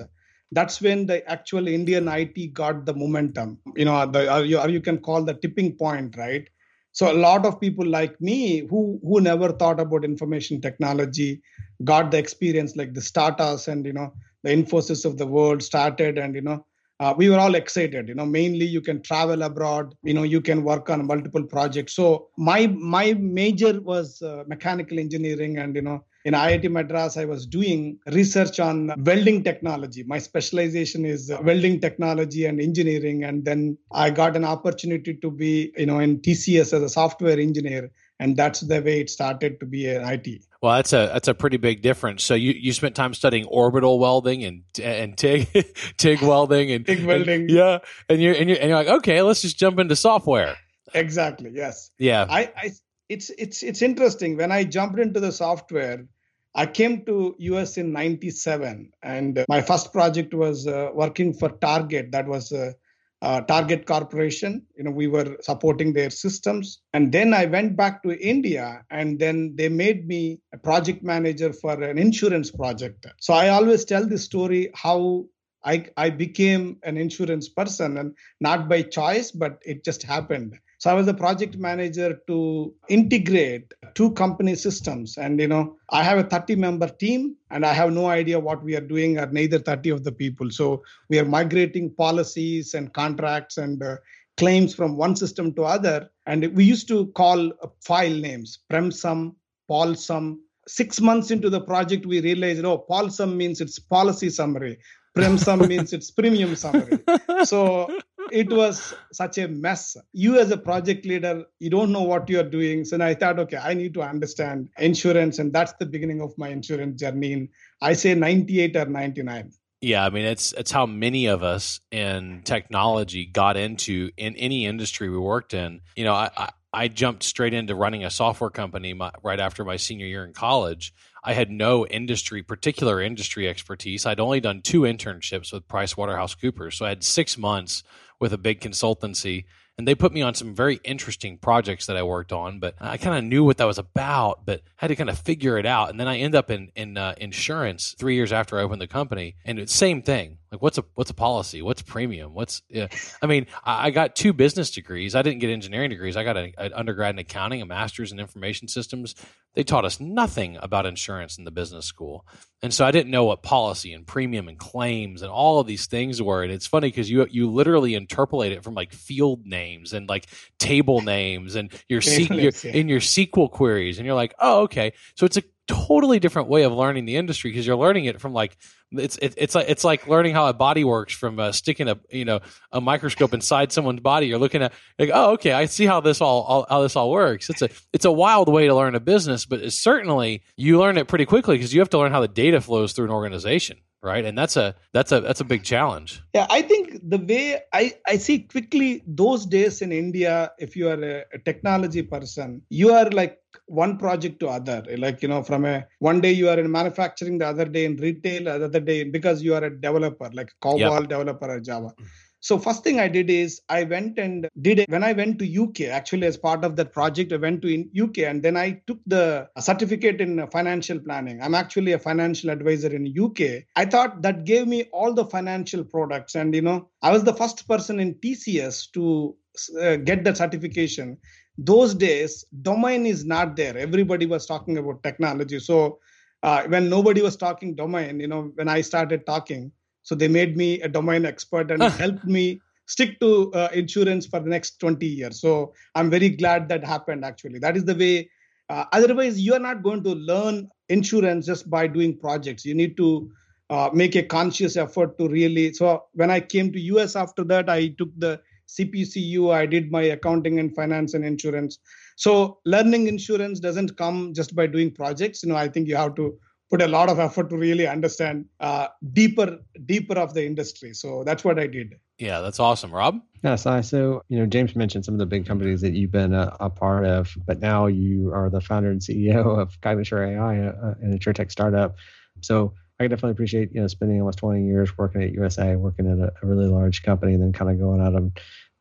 that's 0.54 0.80
when 0.80 1.06
the 1.06 1.28
actual 1.28 1.66
Indian 1.68 2.08
IT 2.08 2.54
got 2.54 2.86
the 2.86 2.94
momentum. 2.94 3.58
You 3.74 3.84
know, 3.84 4.06
the, 4.06 4.32
or 4.32 4.44
you, 4.44 4.58
or 4.58 4.68
you 4.68 4.80
can 4.80 4.98
call 4.98 5.24
the 5.24 5.34
tipping 5.34 5.76
point, 5.76 6.16
right? 6.16 6.48
So 6.94 7.10
a 7.10 7.20
lot 7.28 7.44
of 7.44 7.60
people 7.60 7.84
like 7.84 8.18
me 8.20 8.66
who 8.70 9.00
who 9.02 9.20
never 9.20 9.50
thought 9.52 9.80
about 9.80 10.04
information 10.04 10.60
technology 10.60 11.42
got 11.82 12.10
the 12.10 12.18
experience 12.18 12.76
like 12.76 12.94
the 12.94 13.02
startups 13.02 13.66
and 13.68 13.84
you 13.84 13.92
know 13.92 14.12
the 14.44 14.50
infosys 14.50 15.04
of 15.04 15.18
the 15.18 15.26
world 15.26 15.62
started 15.62 16.18
and 16.18 16.36
you 16.36 16.40
know 16.40 16.64
uh, 17.00 17.12
we 17.16 17.28
were 17.28 17.40
all 17.44 17.56
excited 17.56 18.08
you 18.08 18.14
know 18.14 18.24
mainly 18.24 18.64
you 18.64 18.80
can 18.80 19.02
travel 19.02 19.42
abroad 19.42 19.92
you 20.04 20.14
know 20.14 20.22
you 20.22 20.40
can 20.40 20.62
work 20.62 20.88
on 20.88 21.04
multiple 21.06 21.42
projects. 21.42 21.94
So 21.94 22.28
my 22.38 22.68
my 22.68 23.14
major 23.14 23.80
was 23.80 24.22
uh, 24.22 24.44
mechanical 24.46 25.00
engineering 25.00 25.58
and 25.58 25.74
you 25.74 25.82
know 25.82 26.04
in 26.24 26.32
IIT 26.32 26.70
Madras, 26.70 27.18
I 27.18 27.26
was 27.26 27.46
doing 27.46 27.98
research 28.06 28.58
on 28.58 28.92
welding 28.96 29.44
technology. 29.44 30.04
My 30.04 30.18
specialization 30.18 31.04
is 31.04 31.30
welding 31.42 31.80
technology 31.80 32.46
and 32.46 32.60
engineering. 32.60 33.24
And 33.24 33.44
then 33.44 33.76
I 33.92 34.08
got 34.08 34.34
an 34.34 34.44
opportunity 34.44 35.14
to 35.14 35.30
be, 35.30 35.72
you 35.76 35.84
know, 35.84 35.98
in 35.98 36.20
TCS 36.20 36.72
as 36.72 36.82
a 36.82 36.88
software 36.88 37.38
engineer. 37.38 37.90
And 38.18 38.36
that's 38.36 38.60
the 38.60 38.80
way 38.80 39.00
it 39.00 39.10
started 39.10 39.60
to 39.60 39.66
be 39.66 39.86
an 39.86 40.02
IT. 40.04 40.44
Well, 40.62 40.76
that's 40.76 40.94
a 40.94 41.10
that's 41.12 41.28
a 41.28 41.34
pretty 41.34 41.58
big 41.58 41.82
difference. 41.82 42.24
So 42.24 42.34
you, 42.34 42.52
you 42.52 42.72
spent 42.72 42.94
time 42.94 43.12
studying 43.12 43.44
orbital 43.46 43.98
welding 43.98 44.44
and 44.44 44.62
and 44.82 45.18
TIG 45.18 45.48
TIG 45.98 46.22
welding 46.22 46.70
and 46.70 46.86
TIG 46.86 47.04
welding. 47.04 47.42
And, 47.42 47.50
yeah, 47.50 47.78
and 48.08 48.22
you're, 48.22 48.34
and 48.34 48.48
you're 48.48 48.58
and 48.58 48.68
you're 48.68 48.78
like, 48.78 48.88
okay, 48.88 49.20
let's 49.20 49.42
just 49.42 49.58
jump 49.58 49.78
into 49.78 49.96
software. 49.96 50.56
Exactly. 50.94 51.50
Yes. 51.52 51.90
Yeah. 51.98 52.24
I, 52.30 52.52
I 52.56 52.70
it's 53.08 53.30
it's 53.30 53.62
it's 53.62 53.82
interesting 53.82 54.36
when 54.36 54.50
I 54.52 54.64
jumped 54.64 54.98
into 54.98 55.20
the 55.20 55.32
software. 55.32 56.06
I 56.54 56.66
came 56.66 57.04
to 57.06 57.34
US 57.38 57.78
in 57.78 57.92
97 57.92 58.92
and 59.02 59.44
my 59.48 59.60
first 59.60 59.92
project 59.92 60.32
was 60.34 60.66
uh, 60.66 60.90
working 60.94 61.34
for 61.34 61.48
Target 61.48 62.12
that 62.12 62.26
was 62.26 62.52
uh, 62.52 63.40
Target 63.42 63.86
Corporation. 63.86 64.66
You 64.76 64.84
know, 64.84 64.90
we 64.90 65.06
were 65.06 65.38
supporting 65.40 65.92
their 65.92 66.10
systems. 66.10 66.82
And 66.92 67.10
then 67.10 67.32
I 67.32 67.46
went 67.46 67.74
back 67.76 68.02
to 68.02 68.10
India 68.20 68.84
and 68.90 69.18
then 69.18 69.56
they 69.56 69.68
made 69.68 70.06
me 70.06 70.40
a 70.52 70.58
project 70.58 71.02
manager 71.02 71.52
for 71.52 71.82
an 71.82 71.98
insurance 71.98 72.50
project. 72.50 73.06
So 73.18 73.32
I 73.32 73.48
always 73.48 73.84
tell 73.84 74.06
the 74.06 74.18
story 74.18 74.70
how 74.74 75.24
I, 75.64 75.86
I 75.96 76.10
became 76.10 76.76
an 76.82 76.98
insurance 76.98 77.48
person 77.48 77.96
and 77.96 78.14
not 78.40 78.68
by 78.68 78.82
choice, 78.82 79.30
but 79.30 79.58
it 79.64 79.84
just 79.84 80.02
happened. 80.02 80.58
So 80.78 80.90
I 80.90 80.94
was 80.94 81.06
the 81.06 81.14
project 81.14 81.56
manager 81.56 82.20
to 82.26 82.74
integrate 82.88 83.72
two 83.94 84.10
company 84.12 84.54
systems. 84.54 85.16
And, 85.16 85.40
you 85.40 85.48
know, 85.48 85.76
I 85.90 86.02
have 86.02 86.18
a 86.18 86.24
30 86.24 86.56
member 86.56 86.88
team 86.88 87.36
and 87.50 87.64
I 87.64 87.72
have 87.72 87.92
no 87.92 88.06
idea 88.06 88.38
what 88.38 88.62
we 88.62 88.76
are 88.76 88.80
doing 88.80 89.18
or 89.18 89.26
neither 89.26 89.58
30 89.58 89.90
of 89.90 90.04
the 90.04 90.12
people. 90.12 90.50
So 90.50 90.82
we 91.08 91.18
are 91.18 91.24
migrating 91.24 91.94
policies 91.94 92.74
and 92.74 92.92
contracts 92.92 93.56
and 93.56 93.82
uh, 93.82 93.96
claims 94.36 94.74
from 94.74 94.96
one 94.96 95.16
system 95.16 95.54
to 95.54 95.64
other. 95.64 96.10
And 96.26 96.54
we 96.54 96.64
used 96.64 96.88
to 96.88 97.06
call 97.08 97.52
file 97.80 98.14
names, 98.14 98.60
PremSum, 98.70 99.34
PolSum. 99.70 100.38
Six 100.66 101.00
months 101.00 101.30
into 101.30 101.50
the 101.50 101.60
project, 101.60 102.06
we 102.06 102.20
realized, 102.20 102.64
oh, 102.64 102.86
PolSum 102.90 103.36
means 103.36 103.60
it's 103.60 103.78
policy 103.78 104.30
summary. 104.30 104.78
PremSum 105.16 105.68
means 105.68 105.92
it's 105.92 106.10
premium 106.10 106.56
summary. 106.56 106.98
So 107.44 107.88
it 108.32 108.52
was 108.52 108.94
such 109.12 109.38
a 109.38 109.48
mess. 109.48 109.96
You, 110.12 110.38
as 110.38 110.50
a 110.50 110.56
project 110.56 111.06
leader, 111.06 111.44
you 111.58 111.70
don't 111.70 111.92
know 111.92 112.02
what 112.02 112.28
you're 112.28 112.48
doing. 112.48 112.84
So 112.84 113.00
I 113.00 113.14
thought, 113.14 113.38
okay, 113.38 113.56
I 113.56 113.74
need 113.74 113.94
to 113.94 114.02
understand 114.02 114.70
insurance. 114.78 115.38
And 115.38 115.52
that's 115.52 115.72
the 115.74 115.86
beginning 115.86 116.20
of 116.20 116.36
my 116.38 116.48
insurance 116.48 117.00
journey. 117.00 117.32
In, 117.32 117.48
I 117.80 117.94
say 117.94 118.14
98 118.14 118.76
or 118.76 118.86
99. 118.86 119.52
Yeah, 119.80 120.06
I 120.06 120.08
mean 120.08 120.24
it's 120.24 120.52
it's 120.52 120.70
how 120.70 120.86
many 120.86 121.26
of 121.26 121.42
us 121.42 121.80
in 121.90 122.40
technology 122.44 123.26
got 123.26 123.58
into 123.58 124.10
in 124.16 124.34
any 124.36 124.64
industry 124.64 125.10
we 125.10 125.18
worked 125.18 125.52
in. 125.52 125.82
You 125.94 126.04
know, 126.04 126.14
I, 126.14 126.30
I, 126.34 126.50
I 126.74 126.88
jumped 126.88 127.22
straight 127.22 127.54
into 127.54 127.74
running 127.74 128.04
a 128.04 128.10
software 128.10 128.50
company 128.50 128.92
my, 128.92 129.12
right 129.22 129.40
after 129.40 129.64
my 129.64 129.76
senior 129.76 130.06
year 130.06 130.24
in 130.24 130.32
college. 130.32 130.92
I 131.22 131.32
had 131.32 131.50
no 131.50 131.86
industry, 131.86 132.42
particular 132.42 133.00
industry 133.00 133.48
expertise. 133.48 134.04
I'd 134.04 134.20
only 134.20 134.40
done 134.40 134.60
two 134.60 134.82
internships 134.82 135.52
with 135.52 135.68
Price 135.68 135.96
Waterhouse 135.96 136.34
Coopers, 136.34 136.76
so 136.76 136.84
I 136.84 136.90
had 136.90 137.04
six 137.04 137.38
months 137.38 137.82
with 138.20 138.32
a 138.32 138.38
big 138.38 138.60
consultancy 138.60 139.44
and 139.76 139.88
they 139.88 139.94
put 139.94 140.12
me 140.12 140.22
on 140.22 140.34
some 140.34 140.54
very 140.54 140.78
interesting 140.84 141.36
projects 141.38 141.86
that 141.86 141.96
I 141.96 142.02
worked 142.02 142.32
on. 142.32 142.60
But 142.60 142.74
I 142.80 142.96
kind 142.96 143.18
of 143.18 143.24
knew 143.24 143.44
what 143.44 143.56
that 143.58 143.64
was 143.64 143.78
about, 143.78 144.46
but 144.46 144.62
had 144.76 144.88
to 144.88 144.96
kind 144.96 145.10
of 145.10 145.18
figure 145.18 145.58
it 145.58 145.66
out. 145.66 145.90
And 145.90 145.98
then 145.98 146.08
I 146.08 146.18
end 146.18 146.34
up 146.34 146.50
in 146.50 146.70
in 146.76 146.96
uh, 146.96 147.14
insurance 147.18 147.94
three 147.98 148.14
years 148.14 148.32
after 148.32 148.58
I 148.58 148.62
opened 148.62 148.80
the 148.80 148.86
company, 148.86 149.36
and 149.44 149.58
it's 149.58 149.74
same 149.74 150.02
thing. 150.02 150.38
Like 150.54 150.62
what's 150.62 150.78
a 150.78 150.84
what's 150.94 151.10
a 151.10 151.14
policy? 151.14 151.62
What's 151.62 151.82
premium? 151.82 152.32
What's 152.32 152.62
yeah. 152.68 152.86
I 153.20 153.26
mean, 153.26 153.46
I, 153.64 153.86
I 153.86 153.90
got 153.90 154.14
two 154.14 154.32
business 154.32 154.70
degrees. 154.70 155.16
I 155.16 155.22
didn't 155.22 155.40
get 155.40 155.50
engineering 155.50 155.90
degrees. 155.90 156.16
I 156.16 156.22
got 156.22 156.36
an 156.36 156.72
undergrad 156.72 157.12
in 157.12 157.18
accounting, 157.18 157.60
a 157.60 157.66
master's 157.66 158.12
in 158.12 158.20
information 158.20 158.68
systems. 158.68 159.16
They 159.54 159.64
taught 159.64 159.84
us 159.84 159.98
nothing 159.98 160.56
about 160.60 160.86
insurance 160.86 161.38
in 161.38 161.44
the 161.44 161.50
business 161.50 161.86
school, 161.86 162.24
and 162.62 162.72
so 162.72 162.84
I 162.84 162.92
didn't 162.92 163.10
know 163.10 163.24
what 163.24 163.42
policy 163.42 163.92
and 163.92 164.06
premium 164.06 164.46
and 164.46 164.56
claims 164.56 165.22
and 165.22 165.30
all 165.30 165.58
of 165.58 165.66
these 165.66 165.86
things 165.86 166.22
were. 166.22 166.44
And 166.44 166.52
it's 166.52 166.68
funny 166.68 166.86
because 166.88 167.10
you 167.10 167.26
you 167.28 167.50
literally 167.50 167.96
interpolate 167.96 168.52
it 168.52 168.62
from 168.62 168.74
like 168.74 168.92
field 168.92 169.44
names 169.44 169.92
and 169.92 170.08
like 170.08 170.26
table 170.60 171.00
names 171.00 171.56
and 171.56 171.72
your, 171.88 172.00
se- 172.00 172.28
your 172.30 172.52
in 172.64 172.88
your 172.88 173.00
SQL 173.00 173.50
queries, 173.50 173.98
and 173.98 174.06
you're 174.06 174.14
like, 174.14 174.34
oh, 174.38 174.62
okay. 174.62 174.92
So 175.16 175.26
it's 175.26 175.36
a 175.36 175.42
totally 175.66 176.18
different 176.18 176.48
way 176.48 176.62
of 176.64 176.72
learning 176.72 177.04
the 177.04 177.16
industry 177.16 177.50
because 177.50 177.66
you're 177.66 177.76
learning 177.76 178.04
it 178.04 178.20
from 178.20 178.32
like 178.32 178.56
it's 178.92 179.16
it, 179.18 179.34
it's 179.36 179.54
like 179.54 179.66
it's 179.68 179.84
like 179.84 180.06
learning 180.06 180.34
how 180.34 180.46
a 180.46 180.52
body 180.52 180.84
works 180.84 181.14
from 181.14 181.38
uh, 181.40 181.52
sticking 181.52 181.88
a 181.88 181.98
you 182.10 182.24
know 182.24 182.40
a 182.70 182.80
microscope 182.80 183.32
inside 183.34 183.72
someone's 183.72 184.00
body. 184.00 184.26
You're 184.26 184.38
looking 184.38 184.62
at 184.62 184.72
like 184.98 185.10
oh 185.12 185.32
okay 185.32 185.52
I 185.52 185.66
see 185.66 185.86
how 185.86 186.00
this 186.00 186.20
all, 186.20 186.42
all 186.42 186.66
how 186.68 186.82
this 186.82 186.96
all 186.96 187.10
works. 187.10 187.50
It's 187.50 187.62
a 187.62 187.70
it's 187.92 188.04
a 188.04 188.12
wild 188.12 188.48
way 188.48 188.66
to 188.66 188.74
learn 188.74 188.94
a 188.94 189.00
business, 189.00 189.46
but 189.46 189.72
certainly 189.72 190.42
you 190.56 190.78
learn 190.78 190.98
it 190.98 191.08
pretty 191.08 191.26
quickly 191.26 191.56
because 191.56 191.72
you 191.72 191.80
have 191.80 191.90
to 191.90 191.98
learn 191.98 192.12
how 192.12 192.20
the 192.20 192.28
data 192.28 192.60
flows 192.60 192.92
through 192.92 193.06
an 193.06 193.10
organization 193.10 193.78
right? 194.04 194.24
And 194.24 194.36
that's 194.36 194.56
a 194.56 194.74
that's 194.92 195.12
a 195.12 195.20
that's 195.20 195.40
a 195.40 195.44
big 195.44 195.64
challenge. 195.64 196.22
Yeah 196.32 196.46
i 196.50 196.62
think 196.62 197.00
the 197.14 197.18
way 197.30 197.60
i 197.72 197.84
i 198.12 198.16
see 198.16 198.36
quickly 198.54 199.02
those 199.06 199.46
days 199.54 199.76
in 199.84 199.92
india 199.92 200.34
if 200.58 200.76
you 200.78 200.88
are 200.92 201.02
a, 201.14 201.16
a 201.36 201.38
technology 201.48 202.02
person 202.14 202.60
you 202.80 202.92
are 202.98 203.08
like 203.20 203.38
one 203.66 203.96
project 203.98 204.40
to 204.40 204.48
other. 204.48 204.84
Like 204.96 205.22
you 205.22 205.28
know 205.28 205.42
from 205.42 205.64
a 205.64 205.86
one 205.98 206.20
day 206.20 206.32
you 206.32 206.48
are 206.48 206.58
in 206.58 206.70
manufacturing 206.70 207.38
the 207.38 207.46
other 207.46 207.64
day 207.64 207.84
in 207.84 207.96
retail 207.96 208.44
the 208.44 208.66
other 208.68 208.80
day 208.80 209.04
because 209.04 209.42
you 209.42 209.54
are 209.54 209.64
a 209.64 209.70
developer 209.70 210.30
like 210.32 210.52
cobol 210.62 211.00
yep. 211.00 211.08
developer 211.08 211.50
or 211.50 211.60
java 211.60 211.94
mm. 212.00 212.06
So 212.44 212.58
first 212.58 212.84
thing 212.84 213.00
I 213.00 213.08
did 213.08 213.30
is 213.30 213.62
I 213.70 213.84
went 213.84 214.18
and 214.18 214.46
did 214.60 214.78
it 214.78 214.90
when 214.90 215.02
I 215.02 215.14
went 215.14 215.38
to 215.38 215.62
UK. 215.62 215.88
Actually, 215.88 216.26
as 216.26 216.36
part 216.36 216.62
of 216.62 216.76
that 216.76 216.92
project, 216.92 217.32
I 217.32 217.36
went 217.36 217.62
to 217.62 217.68
in 217.68 217.90
UK 217.98 218.18
and 218.18 218.42
then 218.42 218.54
I 218.54 218.82
took 218.86 218.98
the 219.06 219.48
certificate 219.58 220.20
in 220.20 220.46
financial 220.48 220.98
planning. 220.98 221.40
I'm 221.40 221.54
actually 221.54 221.92
a 221.92 221.98
financial 221.98 222.50
advisor 222.50 222.94
in 222.94 223.14
UK. 223.18 223.64
I 223.76 223.86
thought 223.86 224.20
that 224.20 224.44
gave 224.44 224.66
me 224.66 224.82
all 224.92 225.14
the 225.14 225.24
financial 225.24 225.82
products, 225.84 226.34
and 226.34 226.54
you 226.54 226.60
know, 226.60 226.90
I 227.00 227.12
was 227.12 227.24
the 227.24 227.32
first 227.32 227.66
person 227.66 227.98
in 227.98 228.12
TCS 228.16 228.92
to 228.92 229.34
uh, 229.80 229.96
get 229.96 230.22
the 230.22 230.34
certification. 230.34 231.16
Those 231.56 231.94
days, 231.94 232.44
domain 232.60 233.06
is 233.06 233.24
not 233.24 233.56
there. 233.56 233.78
Everybody 233.78 234.26
was 234.26 234.44
talking 234.44 234.76
about 234.76 235.02
technology. 235.02 235.60
So 235.60 235.98
uh, 236.42 236.64
when 236.64 236.90
nobody 236.90 237.22
was 237.22 237.38
talking 237.38 237.74
domain, 237.74 238.20
you 238.20 238.28
know, 238.28 238.52
when 238.56 238.68
I 238.68 238.82
started 238.82 239.24
talking 239.24 239.72
so 240.04 240.14
they 240.14 240.28
made 240.28 240.56
me 240.56 240.80
a 240.82 240.88
domain 240.88 241.24
expert 241.26 241.70
and 241.70 241.82
helped 241.82 242.24
me 242.24 242.60
stick 242.86 243.18
to 243.20 243.52
uh, 243.54 243.68
insurance 243.72 244.26
for 244.26 244.38
the 244.38 244.48
next 244.48 244.78
20 244.78 245.04
years. 245.06 245.40
So 245.40 245.72
I'm 245.94 246.10
very 246.10 246.28
glad 246.28 246.68
that 246.68 246.84
happened 246.84 247.24
actually. 247.24 247.58
That 247.58 247.76
is 247.76 247.84
the 247.84 247.94
way. 247.94 248.30
Uh, 248.68 248.84
otherwise, 248.92 249.40
you 249.40 249.54
are 249.54 249.58
not 249.58 249.82
going 249.82 250.04
to 250.04 250.10
learn 250.10 250.68
insurance 250.88 251.46
just 251.46 251.68
by 251.68 251.86
doing 251.86 252.16
projects. 252.16 252.64
You 252.64 252.74
need 252.74 252.96
to 252.98 253.30
uh, 253.70 253.90
make 253.92 254.14
a 254.14 254.22
conscious 254.22 254.76
effort 254.76 255.18
to 255.18 255.28
really. 255.28 255.72
So 255.72 256.04
when 256.12 256.30
I 256.30 256.40
came 256.40 256.72
to 256.72 256.80
US 256.80 257.16
after 257.16 257.42
that, 257.44 257.68
I 257.68 257.88
took 257.98 258.10
the 258.18 258.40
CPCU. 258.68 259.52
I 259.52 259.66
did 259.66 259.90
my 259.90 260.02
accounting 260.02 260.58
and 260.58 260.74
finance 260.74 261.14
and 261.14 261.24
insurance. 261.24 261.78
So 262.16 262.58
learning 262.64 263.06
insurance 263.08 263.60
doesn't 263.60 263.96
come 263.96 264.34
just 264.34 264.54
by 264.54 264.66
doing 264.66 264.90
projects. 264.90 265.42
You 265.42 265.50
know, 265.50 265.56
I 265.56 265.68
think 265.68 265.88
you 265.88 265.96
have 265.96 266.14
to 266.16 266.38
put 266.70 266.82
a 266.82 266.88
lot 266.88 267.08
of 267.08 267.18
effort 267.18 267.50
to 267.50 267.56
really 267.56 267.86
understand 267.86 268.46
uh, 268.60 268.88
deeper 269.12 269.58
deeper 269.86 270.18
of 270.18 270.34
the 270.34 270.44
industry 270.44 270.92
so 270.92 271.22
that's 271.24 271.44
what 271.44 271.58
i 271.58 271.66
did 271.66 271.94
yeah 272.18 272.40
that's 272.40 272.60
awesome 272.60 272.92
rob 272.92 273.20
yes 273.42 273.66
i 273.66 273.80
so 273.80 274.22
you 274.28 274.38
know 274.38 274.46
james 274.46 274.74
mentioned 274.74 275.04
some 275.04 275.14
of 275.14 275.18
the 275.18 275.26
big 275.26 275.46
companies 275.46 275.80
that 275.80 275.92
you've 275.92 276.12
been 276.12 276.34
a, 276.34 276.56
a 276.60 276.70
part 276.70 277.04
of 277.04 277.34
but 277.46 277.60
now 277.60 277.86
you 277.86 278.32
are 278.32 278.50
the 278.50 278.60
founder 278.60 278.90
and 278.90 279.00
ceo 279.00 279.58
of 279.58 279.80
cognisure 279.80 280.26
ai 280.34 280.54
a, 280.54 280.70
an 281.02 281.18
insurtech 281.18 281.50
startup 281.50 281.96
so 282.40 282.72
i 283.00 283.06
definitely 283.06 283.32
appreciate 283.32 283.72
you 283.72 283.80
know 283.80 283.86
spending 283.86 284.20
almost 284.20 284.38
20 284.38 284.64
years 284.64 284.96
working 284.96 285.22
at 285.22 285.32
usa 285.32 285.76
working 285.76 286.10
at 286.10 286.18
a, 286.18 286.32
a 286.42 286.46
really 286.46 286.66
large 286.66 287.02
company 287.02 287.34
and 287.34 287.42
then 287.42 287.52
kind 287.52 287.70
of 287.70 287.78
going 287.78 288.00
out 288.00 288.14
of 288.14 288.32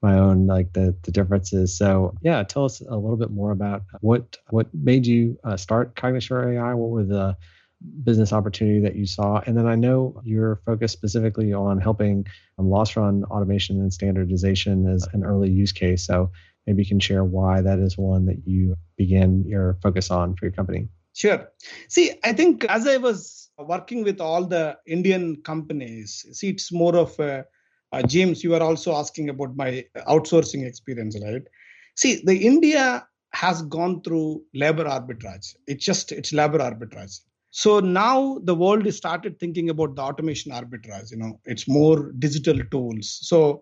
my 0.04 0.20
own 0.20 0.46
like 0.46 0.74
the 0.74 0.94
the 1.04 1.12
differences. 1.12 1.76
So 1.76 2.14
yeah, 2.22 2.44
tell 2.44 2.66
us 2.66 2.82
a 2.82 2.96
little 2.96 3.16
bit 3.16 3.32
more 3.32 3.52
about 3.52 3.84
what 4.02 4.38
what 4.50 4.68
made 4.74 5.08
you 5.08 5.40
uh, 5.44 5.58
start 5.58 5.96
Cognisure 5.96 6.54
AI. 6.54 6.74
What 6.76 6.90
were 6.90 7.06
the 7.06 7.38
business 8.04 8.34
opportunity 8.34 8.80
that 8.82 8.96
you 8.96 9.06
saw? 9.06 9.42
And 9.46 9.58
then 9.58 9.68
I 9.68 9.76
know 9.76 10.22
you're 10.24 10.58
focused 10.66 10.94
specifically 10.94 11.54
on 11.54 11.80
helping 11.80 12.26
um, 12.58 12.70
loss 12.70 12.96
run 12.96 13.24
automation 13.26 13.80
and 13.80 13.94
standardization 13.94 14.88
as 14.88 15.08
an 15.14 15.24
early 15.24 15.50
use 15.50 15.72
case. 15.72 16.06
So 16.06 16.32
maybe 16.66 16.84
you 16.84 16.88
can 16.88 17.00
share 17.00 17.24
why 17.24 17.62
that 17.62 17.80
is 17.80 17.98
one 17.98 18.26
that 18.26 18.48
you 18.48 18.76
began 18.98 19.44
your 19.46 19.78
focus 19.82 20.12
on 20.12 20.36
for 20.36 20.46
your 20.46 20.54
company. 20.54 20.88
Sure. 21.14 21.48
See, 21.90 22.12
I 22.24 22.34
think 22.34 22.66
as 22.66 22.88
I 22.88 22.98
was 22.98 23.50
working 23.58 24.04
with 24.04 24.20
all 24.20 24.46
the 24.46 24.78
Indian 24.88 25.38
companies, 25.44 26.26
see, 26.32 26.50
it's 26.50 26.72
more 26.72 26.96
of 26.96 27.20
a, 27.20 27.46
uh, 27.92 28.02
James, 28.04 28.44
you 28.44 28.50
were 28.50 28.64
also 28.64 28.96
asking 28.96 29.30
about 29.30 29.56
my 29.56 29.86
outsourcing 30.08 30.66
experience, 30.66 31.16
right? 31.24 31.44
See, 31.96 32.24
the 32.26 32.36
India 32.36 33.08
has 33.34 33.62
gone 33.64 34.02
through 34.02 34.44
labor 34.54 34.86
arbitrage. 34.86 35.56
It's 35.68 35.84
just 35.84 36.12
it's 36.12 36.34
labor 36.34 36.60
arbitrage. 36.60 37.20
So 37.56 37.80
now 37.80 38.40
the 38.44 38.56
world 38.56 38.92
started 38.92 39.40
thinking 39.40 39.70
about 39.70 39.96
the 39.96 40.02
automation 40.02 40.52
arbitrage. 40.52 41.12
You 41.12 41.18
know, 41.18 41.40
it's 41.46 41.68
more 41.68 42.12
digital 42.14 42.60
tools. 42.72 43.20
So 43.22 43.62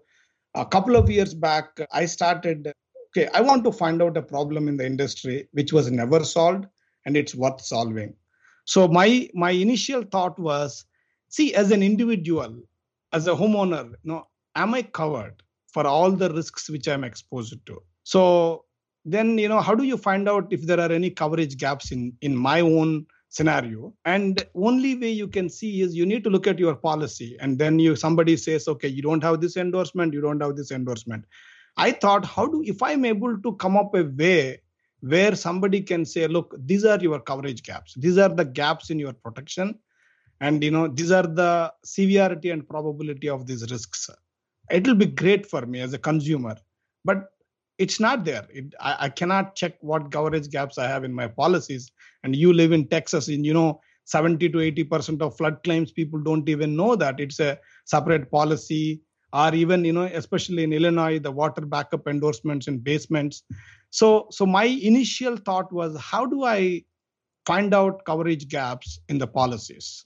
a 0.55 0.65
couple 0.65 0.95
of 0.95 1.10
years 1.10 1.33
back, 1.33 1.77
I 1.91 2.05
started. 2.05 2.71
Okay, 3.10 3.27
I 3.33 3.41
want 3.41 3.65
to 3.65 3.71
find 3.74 4.01
out 4.01 4.15
a 4.15 4.21
problem 4.21 4.69
in 4.69 4.77
the 4.77 4.86
industry 4.86 5.50
which 5.51 5.74
was 5.74 5.91
never 5.91 6.24
solved 6.24 6.67
and 7.05 7.17
it's 7.17 7.36
worth 7.36 7.60
solving. 7.60 8.13
So 8.63 8.88
my 8.88 9.29
my 9.33 9.51
initial 9.51 10.03
thought 10.03 10.39
was, 10.39 10.86
see, 11.27 11.53
as 11.53 11.71
an 11.71 11.83
individual, 11.83 12.62
as 13.12 13.27
a 13.27 13.31
homeowner, 13.31 13.89
you 13.89 14.13
know, 14.13 14.25
am 14.55 14.74
I 14.74 14.83
covered 14.83 15.43
for 15.67 15.86
all 15.86 16.12
the 16.12 16.29
risks 16.33 16.69
which 16.69 16.88
I'm 16.88 17.03
exposed 17.03 17.65
to? 17.65 17.81
So 18.03 18.63
then, 19.03 19.38
you 19.38 19.50
know, 19.50 19.60
how 19.60 19.75
do 19.75 19.83
you 19.83 19.98
find 19.98 20.29
out 20.29 20.48
if 20.53 20.62
there 20.62 20.79
are 20.79 20.93
any 20.93 21.10
coverage 21.10 21.57
gaps 21.57 21.91
in 21.91 22.13
in 22.21 22.38
my 22.38 22.62
own 22.62 23.05
scenario? 23.32 23.94
And 24.06 24.46
only 24.54 24.96
way 24.96 25.10
you 25.10 25.28
can 25.28 25.50
see 25.50 25.82
is 25.82 25.96
you 25.96 26.06
need 26.06 26.24
to 26.26 26.30
look 26.30 26.46
at 26.46 26.60
your 26.60 26.76
policy, 26.76 27.36
and 27.40 27.58
then 27.58 27.80
you 27.80 27.96
somebody 27.96 28.38
says, 28.38 28.68
okay, 28.68 28.88
you 28.88 29.02
don't 29.02 29.24
have 29.24 29.42
this 29.42 29.58
endorsement, 29.58 30.14
you 30.14 30.22
don't 30.22 30.42
have 30.42 30.56
this 30.56 30.72
endorsement. 30.72 31.26
I 31.78 31.92
thought, 31.92 32.26
how 32.26 32.46
do 32.46 32.62
if 32.66 32.84
I'm 32.84 33.06
able 33.06 33.42
to 33.42 33.54
come 33.54 33.78
up 33.78 33.96
a 33.96 34.04
way 34.04 34.62
where 35.02 35.36
somebody 35.36 35.82
can 35.82 36.06
say 36.06 36.28
look 36.28 36.56
these 36.60 36.86
are 36.86 37.00
your 37.00 37.20
coverage 37.20 37.64
gaps. 37.64 37.96
These 37.96 38.18
are 38.18 38.30
the 38.30 38.46
gaps 38.46 38.90
in 38.90 39.00
your 39.00 39.14
protection. 39.14 39.80
And 40.40 40.64
you 40.64 40.72
know 40.72 40.88
these 40.88 41.12
are 41.12 41.24
the 41.24 41.74
severity 41.84 42.50
and 42.50 42.68
probability 42.68 43.30
of 43.30 43.46
these 43.46 43.70
risks. 43.72 44.10
It 44.70 44.88
will 44.88 44.96
be 44.96 45.08
great 45.08 45.46
for 45.46 45.66
me 45.66 45.82
as 45.82 45.94
a 45.94 45.98
consumer. 45.98 46.56
But 47.04 47.30
it's 47.82 48.00
not 48.00 48.24
there. 48.24 48.46
It, 48.54 48.76
I, 48.80 48.96
I, 49.06 49.10
cannot 49.10 49.56
check 49.56 49.74
what 49.82 50.12
coverage 50.12 50.50
gaps 50.52 50.78
i 50.78 50.88
have 50.88 51.04
in 51.04 51.14
my 51.14 51.28
policies. 51.28 51.92
And 52.24 52.36
you 52.36 52.54
live 52.54 52.72
in 52.72 52.88
texas 52.88 53.28
and 53.28 53.44
you 53.46 53.54
know 53.54 53.82
70 54.06 54.50
to 54.50 54.60
80 54.60 54.84
percent 54.84 55.22
of 55.22 55.36
flood 55.36 55.64
claims 55.64 55.92
people 55.92 56.20
don't 56.20 56.48
even 56.48 56.76
know 56.76 56.96
that. 56.96 57.20
It's 57.20 57.40
a 57.40 57.58
separate 57.86 58.30
policy. 58.30 59.02
Or 59.34 59.56
even 59.56 59.84
you 59.86 59.94
know 59.94 60.04
especially 60.22 60.64
in 60.64 60.74
illinois 60.74 61.18
the 61.18 61.32
water 61.32 61.66
backup 61.74 62.08
endorsements 62.08 62.68
in 62.68 62.78
basements. 62.78 63.44
So 63.90 64.28
so 64.30 64.46
my 64.46 64.66
initial 64.66 65.38
thought 65.38 65.74
was 65.74 66.00
how 66.00 66.26
do 66.26 66.44
i 66.44 66.84
find 67.48 67.74
out 67.74 68.06
coverage 68.06 68.48
gaps 68.48 69.00
in 69.10 69.18
the 69.18 69.28
policies? 69.28 70.06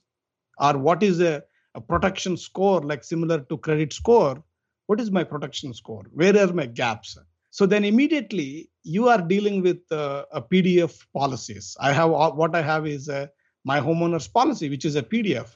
Or 0.58 0.78
what 0.78 1.02
is 1.02 1.20
a, 1.20 1.42
a 1.74 1.80
protection 1.80 2.36
score 2.38 2.80
like 2.80 3.04
similar 3.04 3.40
to 3.40 3.58
credit 3.58 3.92
score? 3.92 4.42
What 4.86 5.00
is 5.00 5.10
my 5.10 5.24
protection 5.24 5.74
score? 5.74 6.04
Where 6.12 6.38
are 6.38 6.52
my 6.52 6.66
gaps 6.66 7.18
so 7.56 7.64
then 7.64 7.84
immediately 7.86 8.68
you 8.82 9.08
are 9.08 9.22
dealing 9.32 9.62
with 9.66 9.80
uh, 9.90 10.24
a 10.30 10.42
pdf 10.42 10.92
policies. 11.14 11.74
I 11.80 11.90
have 11.98 12.10
uh, 12.12 12.30
what 12.40 12.54
i 12.54 12.62
have 12.72 12.86
is 12.86 13.08
a, 13.08 13.30
my 13.64 13.78
homeowners 13.86 14.28
policy 14.38 14.68
which 14.68 14.84
is 14.84 14.96
a 14.96 15.02
pdf 15.02 15.48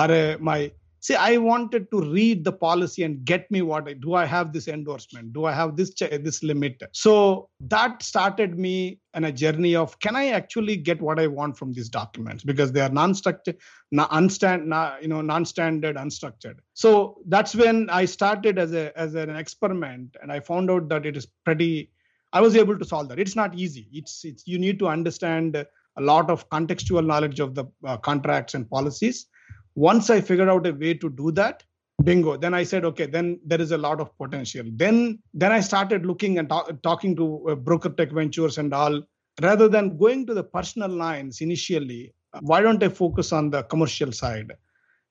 or 0.00 0.10
a, 0.10 0.36
my 0.50 0.72
see 1.02 1.16
i 1.16 1.36
wanted 1.36 1.90
to 1.90 2.00
read 2.00 2.44
the 2.44 2.52
policy 2.52 3.02
and 3.02 3.24
get 3.24 3.50
me 3.50 3.60
what 3.60 3.88
I, 3.88 3.94
do 3.94 4.14
i 4.14 4.24
have 4.24 4.52
this 4.52 4.68
endorsement? 4.68 5.32
Do 5.32 5.44
i 5.44 5.52
have 5.52 5.76
this 5.76 5.92
this 5.98 6.42
limit? 6.42 6.82
So 6.92 7.48
that 7.60 8.02
started 8.02 8.58
me 8.58 9.00
in 9.14 9.24
a 9.24 9.32
journey 9.32 9.74
of 9.74 9.98
can 9.98 10.16
i 10.16 10.28
actually 10.28 10.76
get 10.76 11.02
what 11.02 11.18
i 11.18 11.26
want 11.26 11.58
from 11.58 11.72
these 11.72 11.88
documents? 11.88 12.44
Because 12.44 12.72
they 12.72 12.80
are 12.80 12.88
non-structured 12.88 13.56
non-stand 13.90 14.72
you 15.02 15.08
know 15.08 15.20
non-standard 15.20 15.96
unstructured. 15.96 16.58
So 16.74 17.18
that's 17.26 17.54
when 17.54 17.90
i 17.90 18.04
started 18.04 18.58
as 18.58 18.72
a 18.72 18.96
as 18.98 19.14
an 19.14 19.30
experiment 19.30 20.16
and 20.22 20.32
i 20.32 20.40
found 20.40 20.70
out 20.70 20.88
that 20.88 21.04
it 21.04 21.16
is 21.16 21.26
pretty 21.44 21.90
i 22.32 22.40
was 22.40 22.56
able 22.56 22.78
to 22.78 22.84
solve 22.84 23.08
that. 23.08 23.18
It's 23.18 23.36
not 23.36 23.54
easy. 23.54 23.88
It's 23.92 24.24
it's 24.24 24.46
you 24.46 24.58
need 24.58 24.78
to 24.78 24.88
understand 24.88 25.56
a 25.96 26.00
lot 26.00 26.30
of 26.30 26.48
contextual 26.48 27.04
knowledge 27.04 27.40
of 27.40 27.54
the 27.54 27.66
uh, 27.84 27.98
contracts 27.98 28.54
and 28.54 28.70
policies 28.70 29.26
once 29.74 30.10
i 30.10 30.20
figured 30.20 30.48
out 30.48 30.66
a 30.66 30.72
way 30.72 30.94
to 30.94 31.10
do 31.10 31.30
that 31.30 31.62
bingo 32.04 32.36
then 32.36 32.54
i 32.54 32.62
said 32.62 32.84
okay 32.84 33.06
then 33.06 33.38
there 33.44 33.60
is 33.60 33.72
a 33.72 33.78
lot 33.78 34.00
of 34.00 34.16
potential. 34.18 34.64
Then 34.72 35.18
then 35.34 35.52
i 35.52 35.60
started 35.60 36.04
looking 36.04 36.38
and 36.38 36.48
talk, 36.48 36.70
talking 36.82 37.14
to 37.16 37.50
uh, 37.50 37.54
broker 37.54 37.90
tech 37.90 38.12
ventures 38.12 38.58
and 38.58 38.74
all. 38.74 39.02
Rather 39.40 39.68
than 39.68 39.96
going 39.96 40.26
to 40.26 40.34
the 40.34 40.44
personal 40.44 40.90
lines 40.90 41.40
initially 41.40 42.12
why 42.40 42.60
don't 42.60 42.82
i 42.82 42.88
focus 42.88 43.32
on 43.32 43.50
the 43.50 43.62
commercial 43.64 44.10
side? 44.10 44.52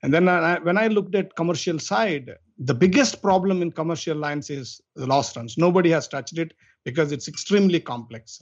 And 0.03 0.13
then 0.13 0.27
I, 0.27 0.59
when 0.59 0.77
i 0.77 0.87
looked 0.87 1.15
at 1.15 1.35
commercial 1.35 1.79
side 1.79 2.31
the 2.63 2.73
biggest 2.75 3.21
problem 3.21 3.61
in 3.63 3.71
commercial 3.71 4.15
lines 4.15 4.49
is 4.51 4.81
the 4.95 5.07
loss 5.07 5.35
runs. 5.35 5.57
Nobody 5.57 5.89
has 5.89 6.07
touched 6.07 6.37
it 6.37 6.53
because 6.85 7.11
it's 7.11 7.27
extremely 7.27 7.79
complex. 7.79 8.41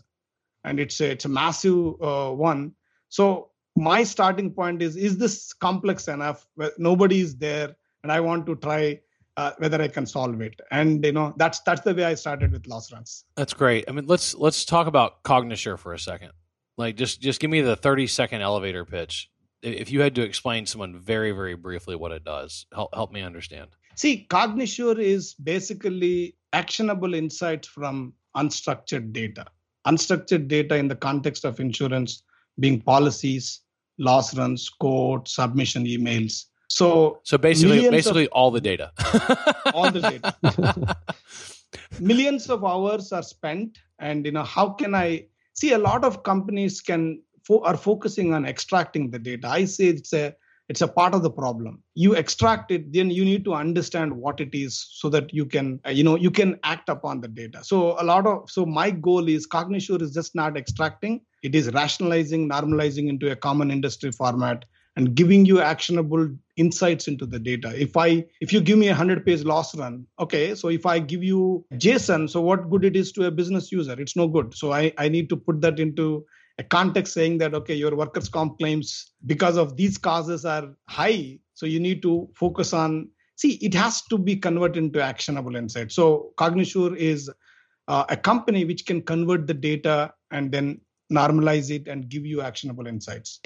And 0.65 0.77
it's 0.79 0.99
a, 0.99 1.11
it's 1.11 1.25
a 1.25 1.29
massive 1.29 2.01
uh, 2.01 2.31
one. 2.31 2.73
So 3.07 3.51
my 3.75 4.03
starting 4.03 4.51
point 4.51 4.81
is 4.81 4.95
is 4.95 5.17
this 5.17 5.53
complex 5.53 6.07
enough? 6.07 6.47
Nobody 6.77 7.21
is 7.21 7.37
there 7.37 7.75
and 8.03 8.11
i 8.11 8.19
want 8.19 8.45
to 8.45 8.55
try 8.55 8.99
uh, 9.37 9.53
whether 9.59 9.81
i 9.81 9.87
can 9.87 10.05
solve 10.05 10.41
it. 10.41 10.59
And 10.71 11.05
you 11.05 11.11
know 11.11 11.33
that's 11.37 11.59
that's 11.61 11.81
the 11.81 11.93
way 11.93 12.03
i 12.03 12.15
started 12.15 12.51
with 12.51 12.67
loss 12.67 12.91
runs. 12.91 13.23
That's 13.35 13.53
great. 13.53 13.85
I 13.87 13.91
mean 13.91 14.05
let's 14.05 14.35
let's 14.35 14.65
talk 14.65 14.87
about 14.87 15.23
cognisure 15.23 15.77
for 15.77 15.93
a 15.93 15.99
second. 15.99 16.31
Like 16.77 16.95
just 16.95 17.21
just 17.21 17.39
give 17.39 17.49
me 17.49 17.61
the 17.61 17.75
30 17.75 18.07
second 18.07 18.41
elevator 18.41 18.85
pitch. 18.85 19.29
If 19.61 19.91
you 19.91 20.01
had 20.01 20.15
to 20.15 20.21
explain 20.21 20.65
someone 20.65 20.99
very 20.99 21.31
very 21.31 21.55
briefly 21.55 21.95
what 21.95 22.11
it 22.11 22.23
does 22.23 22.65
help 22.73 22.93
help 22.93 23.11
me 23.11 23.21
understand. 23.21 23.69
See 23.95 24.27
cognisure 24.29 24.99
is 24.99 25.33
basically 25.35 26.35
actionable 26.53 27.13
insights 27.13 27.67
from 27.67 28.13
unstructured 28.35 29.13
data. 29.13 29.45
Unstructured 29.87 30.47
data 30.47 30.75
in 30.75 30.87
the 30.87 30.95
context 30.95 31.45
of 31.45 31.59
insurance 31.59 32.23
being 32.59 32.81
policies 32.81 33.61
loss 33.99 34.35
runs, 34.35 34.69
code, 34.69 35.27
submission 35.27 35.85
emails. 35.85 36.45
So, 36.69 37.19
so 37.23 37.37
basically, 37.37 37.89
basically 37.89 38.25
of, 38.25 38.31
all 38.31 38.51
the 38.51 38.61
data. 38.61 38.91
all 39.73 39.91
the 39.91 40.01
data. 40.01 40.97
millions 41.99 42.49
of 42.49 42.63
hours 42.63 43.11
are 43.11 43.23
spent, 43.23 43.77
and 43.99 44.25
you 44.25 44.31
know 44.31 44.43
how 44.43 44.69
can 44.69 44.95
I 44.95 45.25
see? 45.53 45.73
A 45.73 45.77
lot 45.77 46.03
of 46.03 46.23
companies 46.23 46.79
can 46.81 47.21
fo- 47.43 47.63
are 47.63 47.77
focusing 47.77 48.33
on 48.33 48.45
extracting 48.45 49.09
the 49.11 49.19
data. 49.19 49.47
I 49.47 49.65
say 49.65 49.85
it's 49.85 50.13
a 50.13 50.35
it's 50.69 50.81
a 50.81 50.87
part 50.87 51.15
of 51.15 51.23
the 51.23 51.31
problem. 51.31 51.83
You 51.95 52.13
extract 52.13 52.71
it 52.71 52.93
then 52.93 53.09
you 53.09 53.25
need 53.25 53.43
to 53.45 53.53
understand 53.53 54.13
what 54.13 54.39
it 54.39 54.53
is 54.53 54.87
so 54.91 55.09
that 55.09 55.33
you 55.33 55.45
can 55.45 55.79
uh, 55.85 55.89
you 55.89 56.03
know 56.03 56.15
you 56.15 56.31
can 56.31 56.59
act 56.63 56.89
upon 56.89 57.21
the 57.21 57.27
data. 57.27 57.63
So 57.63 57.99
a 57.99 58.03
lot 58.03 58.27
of 58.27 58.49
so 58.49 58.65
my 58.65 58.91
goal 58.91 59.27
is 59.27 59.47
cognisure 59.47 60.01
is 60.01 60.13
just 60.13 60.35
not 60.35 60.55
extracting. 60.55 61.21
It 61.41 61.55
is 61.55 61.73
rationalizing 61.73 62.47
normalizing 62.47 63.09
into 63.09 63.31
a 63.31 63.35
common 63.35 63.71
industry 63.71 64.11
format 64.11 64.65
and 64.95 65.15
giving 65.15 65.45
you 65.45 65.59
actionable 65.61 66.29
insights 66.57 67.07
into 67.07 67.25
the 67.25 67.39
data. 67.39 67.73
If 67.75 67.97
i 67.97 68.25
if 68.39 68.53
you 68.53 68.61
give 68.61 68.77
me 68.77 68.87
a 68.87 68.91
100 68.91 69.25
page 69.25 69.43
loss 69.43 69.75
run 69.75 70.05
okay 70.19 70.55
so 70.55 70.69
if 70.69 70.85
i 70.85 70.99
give 70.99 71.23
you 71.23 71.65
json 71.75 72.29
so 72.29 72.41
what 72.41 72.69
good 72.69 72.83
it 72.83 72.95
is 72.95 73.11
to 73.13 73.25
a 73.25 73.31
business 73.31 73.71
user? 73.71 73.95
It's 73.99 74.15
no 74.15 74.27
good. 74.27 74.53
So 74.53 74.71
i 74.71 74.93
i 74.97 75.09
need 75.09 75.29
to 75.29 75.37
put 75.37 75.61
that 75.61 75.79
into 75.79 76.25
a 76.59 76.63
context 76.63 77.13
saying 77.13 77.39
that 77.39 77.55
okay 77.55 77.73
your 77.73 77.95
workers 77.95 78.29
comp 78.29 78.59
claims 78.59 79.13
because 79.25 79.57
of 79.57 79.75
these 79.75 79.97
causes 79.97 80.45
are 80.45 80.67
high 80.87 81.39
so 81.55 81.65
you 81.65 81.79
need 81.79 82.01
to 82.01 82.29
focus 82.35 82.73
on 82.73 83.09
see 83.35 83.53
it 83.67 83.73
has 83.73 84.01
to 84.03 84.17
be 84.17 84.35
converted 84.35 84.83
into 84.83 85.01
actionable 85.01 85.55
insight 85.55 85.91
so 85.91 86.31
cognisure 86.37 86.95
is 86.95 87.29
uh, 87.89 88.05
a 88.09 88.15
company 88.15 88.63
which 88.63 88.85
can 88.85 89.01
convert 89.01 89.47
the 89.47 89.53
data 89.53 90.13
and 90.31 90.51
then 90.51 90.79
normalize 91.11 91.71
it 91.71 91.87
and 91.87 92.07
give 92.07 92.25
you 92.25 92.41
actionable 92.41 92.87
insights. 92.87 93.41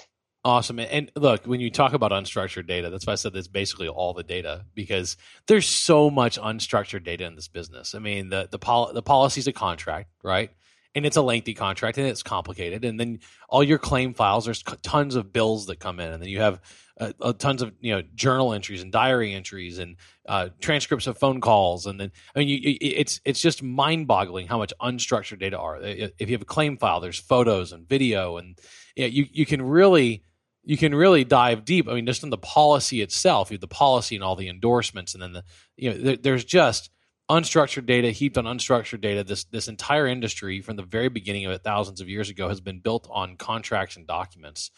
Awesome. 0.46 0.80
And 0.80 1.10
look, 1.16 1.46
when 1.46 1.62
you 1.62 1.72
talk 1.72 1.94
about 1.94 2.12
unstructured 2.12 2.68
data, 2.68 2.90
that's 2.90 3.08
why 3.08 3.14
I 3.14 3.16
said 3.16 3.32
that's 3.32 3.48
basically 3.48 3.88
all 3.88 4.14
the 4.14 4.24
data 4.24 4.66
because 4.76 5.16
there's 5.48 5.66
so 5.66 6.10
much 6.10 6.38
unstructured 6.38 7.06
data 7.06 7.24
in 7.24 7.36
this 7.36 7.48
business. 7.48 7.96
I 7.96 8.00
mean, 8.00 8.30
the 8.30 8.50
the, 8.52 8.60
pol- 8.60 8.92
the 8.94 9.02
policy 9.02 9.40
is 9.40 9.48
a 9.48 9.54
contract, 9.54 10.10
right? 10.22 10.52
And 10.96 11.06
it's 11.06 11.18
a 11.18 11.22
lengthy 11.22 11.56
contract 11.56 11.98
and 11.98 12.08
it's 12.08 12.22
complicated. 12.22 12.86
And 12.86 13.00
then 13.00 13.20
all 13.50 13.64
your 13.64 13.80
claim 13.80 14.14
files, 14.14 14.46
there's 14.46 14.62
tons 14.84 15.16
of 15.16 15.34
bills 15.34 15.66
that 15.66 15.80
come 15.80 16.00
in, 16.00 16.12
and 16.12 16.22
then 16.22 16.30
you 16.30 16.40
have 16.40 16.62
uh, 17.00 17.12
uh, 17.20 17.34
tons 17.34 17.64
of 17.64 17.74
you 17.80 17.96
know 17.96 18.04
journal 18.14 18.54
entries 18.54 18.84
and 18.84 18.92
diary 18.92 19.34
entries 19.34 19.80
and 19.80 19.96
uh, 20.28 20.50
transcripts 20.62 21.08
of 21.08 21.18
phone 21.18 21.42
calls 21.42 21.88
and 21.88 22.00
then 22.00 22.12
I 22.36 22.40
mean 22.40 22.50
you, 22.50 22.78
it's 22.80 23.20
it's 23.26 23.42
just 23.42 23.64
mind 23.64 24.06
boggling 24.06 24.46
how 24.46 24.60
much 24.60 24.74
unstructured 24.80 25.40
data 25.40 25.58
are. 25.58 25.80
If 25.82 26.30
you 26.30 26.36
have 26.36 26.44
a 26.44 26.46
claim 26.46 26.78
file, 26.78 27.00
there's 27.00 27.18
photos 27.18 27.72
and 27.72 27.90
video 27.90 28.38
and 28.38 28.60
you 28.96 29.06
know, 29.06 29.08
you 29.08 29.26
you 29.32 29.46
can 29.48 29.64
really 29.64 30.24
you 30.64 30.78
can 30.78 30.96
really 30.96 31.24
dive 31.24 31.66
deep. 31.66 31.90
I 31.90 31.94
mean, 31.94 32.06
just 32.06 32.24
in 32.24 32.30
the 32.30 32.38
policy 32.38 33.02
itself, 33.02 33.52
you 33.52 33.56
have 33.56 33.62
the 33.62 33.68
policy 33.68 34.16
and 34.16 34.24
all 34.24 34.36
the 34.36 34.48
endorsements, 34.48 35.14
and 35.14 35.22
then 35.22 35.34
the 35.34 35.44
you 35.76 35.90
know 35.90 35.98
there, 35.98 36.18
there's 36.18 36.46
just 36.46 36.90
unstructured 37.42 37.86
data 37.86 38.12
heaped 38.12 38.38
on 38.38 38.46
unstructured 38.46 39.02
data. 39.02 39.24
This 39.24 39.44
this 39.46 39.68
entire 39.68 40.08
industry 40.08 40.62
from 40.62 40.76
the 40.76 40.84
very 40.84 41.10
beginning 41.10 41.46
of 41.46 41.52
it, 41.52 41.64
thousands 41.64 42.02
of 42.02 42.10
years 42.10 42.30
ago, 42.30 42.48
has 42.48 42.62
been 42.62 42.80
built 42.80 43.08
on 43.12 43.36
contracts 43.38 43.96
and 43.96 44.08
documents, 44.08 44.72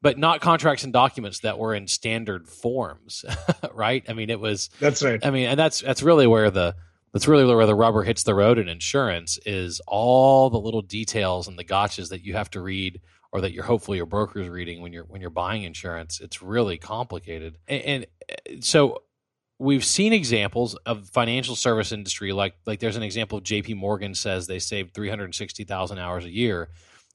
but 0.00 0.18
not 0.18 0.40
contracts 0.40 0.84
and 0.84 0.92
documents 0.92 1.40
that 1.40 1.58
were 1.58 1.74
in 1.74 1.86
standard 1.86 2.48
forms, 2.48 3.24
right? 3.74 4.04
I 4.08 4.12
mean, 4.12 4.30
it 4.30 4.40
was 4.40 4.70
that's 4.80 5.02
right. 5.02 5.24
I 5.24 5.30
mean, 5.30 5.48
and 5.48 5.58
that's 5.58 5.80
that's 5.80 6.02
really 6.02 6.26
where 6.26 6.50
the 6.50 6.74
that's 7.12 7.28
really 7.28 7.44
where 7.44 7.66
the 7.66 7.74
rubber 7.74 8.02
hits 8.02 8.22
the 8.22 8.34
road 8.34 8.58
in 8.58 8.68
insurance 8.68 9.38
is 9.46 9.80
all 9.86 10.50
the 10.50 10.58
little 10.60 10.82
details 10.82 11.48
and 11.48 11.58
the 11.58 11.64
gotchas 11.64 12.10
that 12.10 12.22
you 12.24 12.34
have 12.34 12.50
to 12.50 12.60
read 12.60 13.00
or 13.32 13.40
that 13.42 13.52
you're 13.52 13.64
hopefully 13.64 13.96
your 13.96 14.06
broker's 14.06 14.48
reading 14.48 14.80
when 14.80 14.92
you're 14.92 15.04
when 15.04 15.20
you're 15.20 15.30
buying 15.30 15.62
insurance. 15.62 16.20
It's 16.20 16.42
really 16.42 16.78
complicated, 16.78 17.58
and, 17.66 17.82
and 17.82 18.06
uh, 18.30 18.34
so 18.60 19.02
we've 19.58 19.84
seen 19.84 20.12
examples 20.12 20.74
of 20.86 21.08
financial 21.08 21.56
service 21.56 21.92
industry 21.92 22.32
like 22.32 22.54
like 22.66 22.80
there's 22.80 22.96
an 22.96 23.02
example 23.02 23.38
of 23.38 23.44
JP 23.44 23.76
Morgan 23.76 24.14
says 24.14 24.46
they 24.46 24.58
saved 24.58 24.94
360,000 24.94 25.98
hours 25.98 26.24
a 26.24 26.30
year 26.30 26.68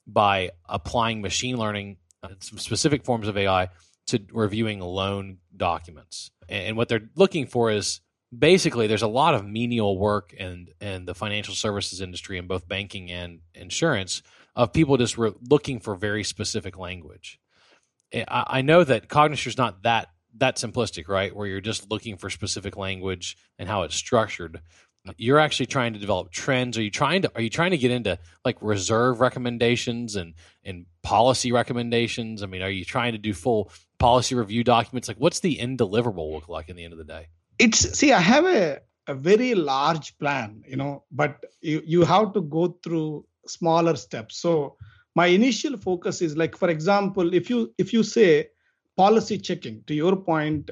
by 0.06 0.52
applying 0.68 1.22
machine 1.22 1.58
learning 1.58 1.98
uh, 2.22 2.30
some 2.40 2.58
specific 2.58 3.04
forms 3.06 3.28
of 3.28 3.38
AI 3.38 3.70
to 4.08 4.20
reviewing 4.32 4.80
loan 4.80 5.38
documents. 5.56 6.32
And 6.50 6.76
what 6.76 6.90
they're 6.90 7.10
looking 7.16 7.48
for 7.48 7.72
is 7.72 8.02
basically 8.38 8.88
there's 8.88 9.02
a 9.02 9.08
lot 9.08 9.34
of 9.34 9.46
menial 9.46 9.98
work 9.98 10.34
in 10.34 10.68
in 10.82 11.06
the 11.06 11.16
financial 11.16 11.54
services 11.54 12.02
industry 12.02 12.38
in 12.38 12.48
both 12.48 12.68
banking 12.68 13.12
and 13.12 13.40
insurance 13.54 14.22
of 14.56 14.74
people 14.74 14.98
just 14.98 15.18
re- 15.18 15.34
looking 15.50 15.80
for 15.80 15.96
very 15.96 16.24
specific 16.24 16.78
language. 16.78 17.40
I, 18.14 18.44
I 18.48 18.62
know 18.62 18.84
that 18.84 19.08
is 19.12 19.58
not 19.58 19.84
that 19.84 20.10
that 20.38 20.58
simplistic, 20.58 21.08
right? 21.08 21.36
Where 21.36 21.48
you're 21.48 21.62
just 21.62 21.90
looking 21.90 22.18
for 22.18 22.30
specific 22.30 22.78
language 22.78 23.38
and 23.60 23.68
how 23.68 23.84
it's 23.84 23.96
structured. 23.96 24.62
You're 25.18 25.40
actually 25.40 25.66
trying 25.66 25.94
to 25.94 26.00
develop 26.00 26.32
trends. 26.32 26.78
Are 26.78 26.82
you 26.82 26.90
trying 26.90 27.24
to 27.24 27.32
are 27.36 27.42
you 27.42 27.50
trying 27.50 27.72
to 27.72 27.78
get 27.78 27.92
into 27.92 28.18
like 28.46 28.58
reserve 28.62 29.20
recommendations 29.20 30.16
and 30.16 30.34
and 30.64 30.86
policy 31.02 31.52
recommendations? 31.52 32.42
I 32.42 32.46
mean, 32.46 32.62
are 32.62 32.70
you 32.70 32.86
trying 32.86 33.12
to 33.12 33.18
do 33.18 33.34
full 33.34 33.70
policy 34.00 34.36
review 34.36 34.64
documents? 34.64 35.10
Like 35.10 35.18
what's 35.18 35.42
the 35.42 35.60
end 35.60 35.80
deliverable 35.80 36.32
look 36.32 36.48
like 36.48 36.70
in 36.70 36.78
the 36.78 36.86
end 36.86 36.94
of 36.94 37.00
the 37.00 37.06
day? 37.06 37.28
It's 37.60 37.80
see, 37.98 38.14
I 38.14 38.20
have 38.20 38.46
a 38.46 38.80
a 39.08 39.14
very 39.14 39.54
large 39.54 40.18
plan, 40.18 40.64
you 40.68 40.78
know, 40.78 41.04
but 41.12 41.44
you, 41.62 41.82
you 41.86 42.04
have 42.04 42.34
to 42.34 42.42
go 42.42 42.78
through 42.84 43.26
smaller 43.46 43.96
steps. 43.96 44.38
So 44.38 44.78
my 45.16 45.28
initial 45.28 45.78
focus 45.78 46.22
is 46.22 46.38
like, 46.38 46.58
for 46.58 46.70
example, 46.70 47.34
if 47.34 47.50
you 47.50 47.74
if 47.78 47.94
you 47.94 48.04
say 48.04 48.50
policy 48.98 49.38
checking. 49.38 49.84
To 49.88 49.94
your 49.94 50.16
point 50.16 50.70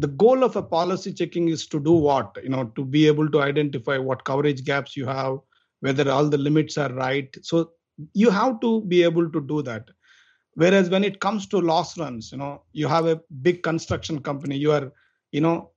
the 0.00 0.08
goal 0.08 0.44
of 0.44 0.54
a 0.54 0.62
policy 0.62 1.12
checking 1.12 1.48
is 1.48 1.66
to 1.66 1.80
do 1.80 1.92
what? 1.92 2.36
You 2.42 2.50
know 2.50 2.64
to 2.76 2.84
be 2.84 3.06
able 3.06 3.28
to 3.30 3.42
identify 3.42 3.98
what 3.98 4.24
coverage 4.24 4.64
gaps 4.64 4.96
you 4.96 5.06
have 5.06 5.38
whether 5.80 6.10
all 6.10 6.28
the 6.28 6.38
limits 6.38 6.76
are 6.76 6.92
right. 6.92 7.34
So 7.42 7.70
you 8.12 8.30
have 8.30 8.60
to 8.60 8.82
be 8.82 9.02
able 9.02 9.30
to 9.30 9.40
do 9.40 9.62
that. 9.62 9.88
Whereas 10.54 10.90
when 10.90 11.04
it 11.04 11.20
comes 11.20 11.46
to 11.48 11.60
loss 11.60 11.96
runs 11.98 12.32
you 12.32 12.38
know 12.38 12.62
you 12.72 12.88
have 12.88 13.06
a 13.06 13.20
big 13.42 13.62
construction 13.62 14.20
company 14.20 14.56
you 14.56 14.72
are 14.72 14.92
you 15.32 15.40
know 15.40 15.70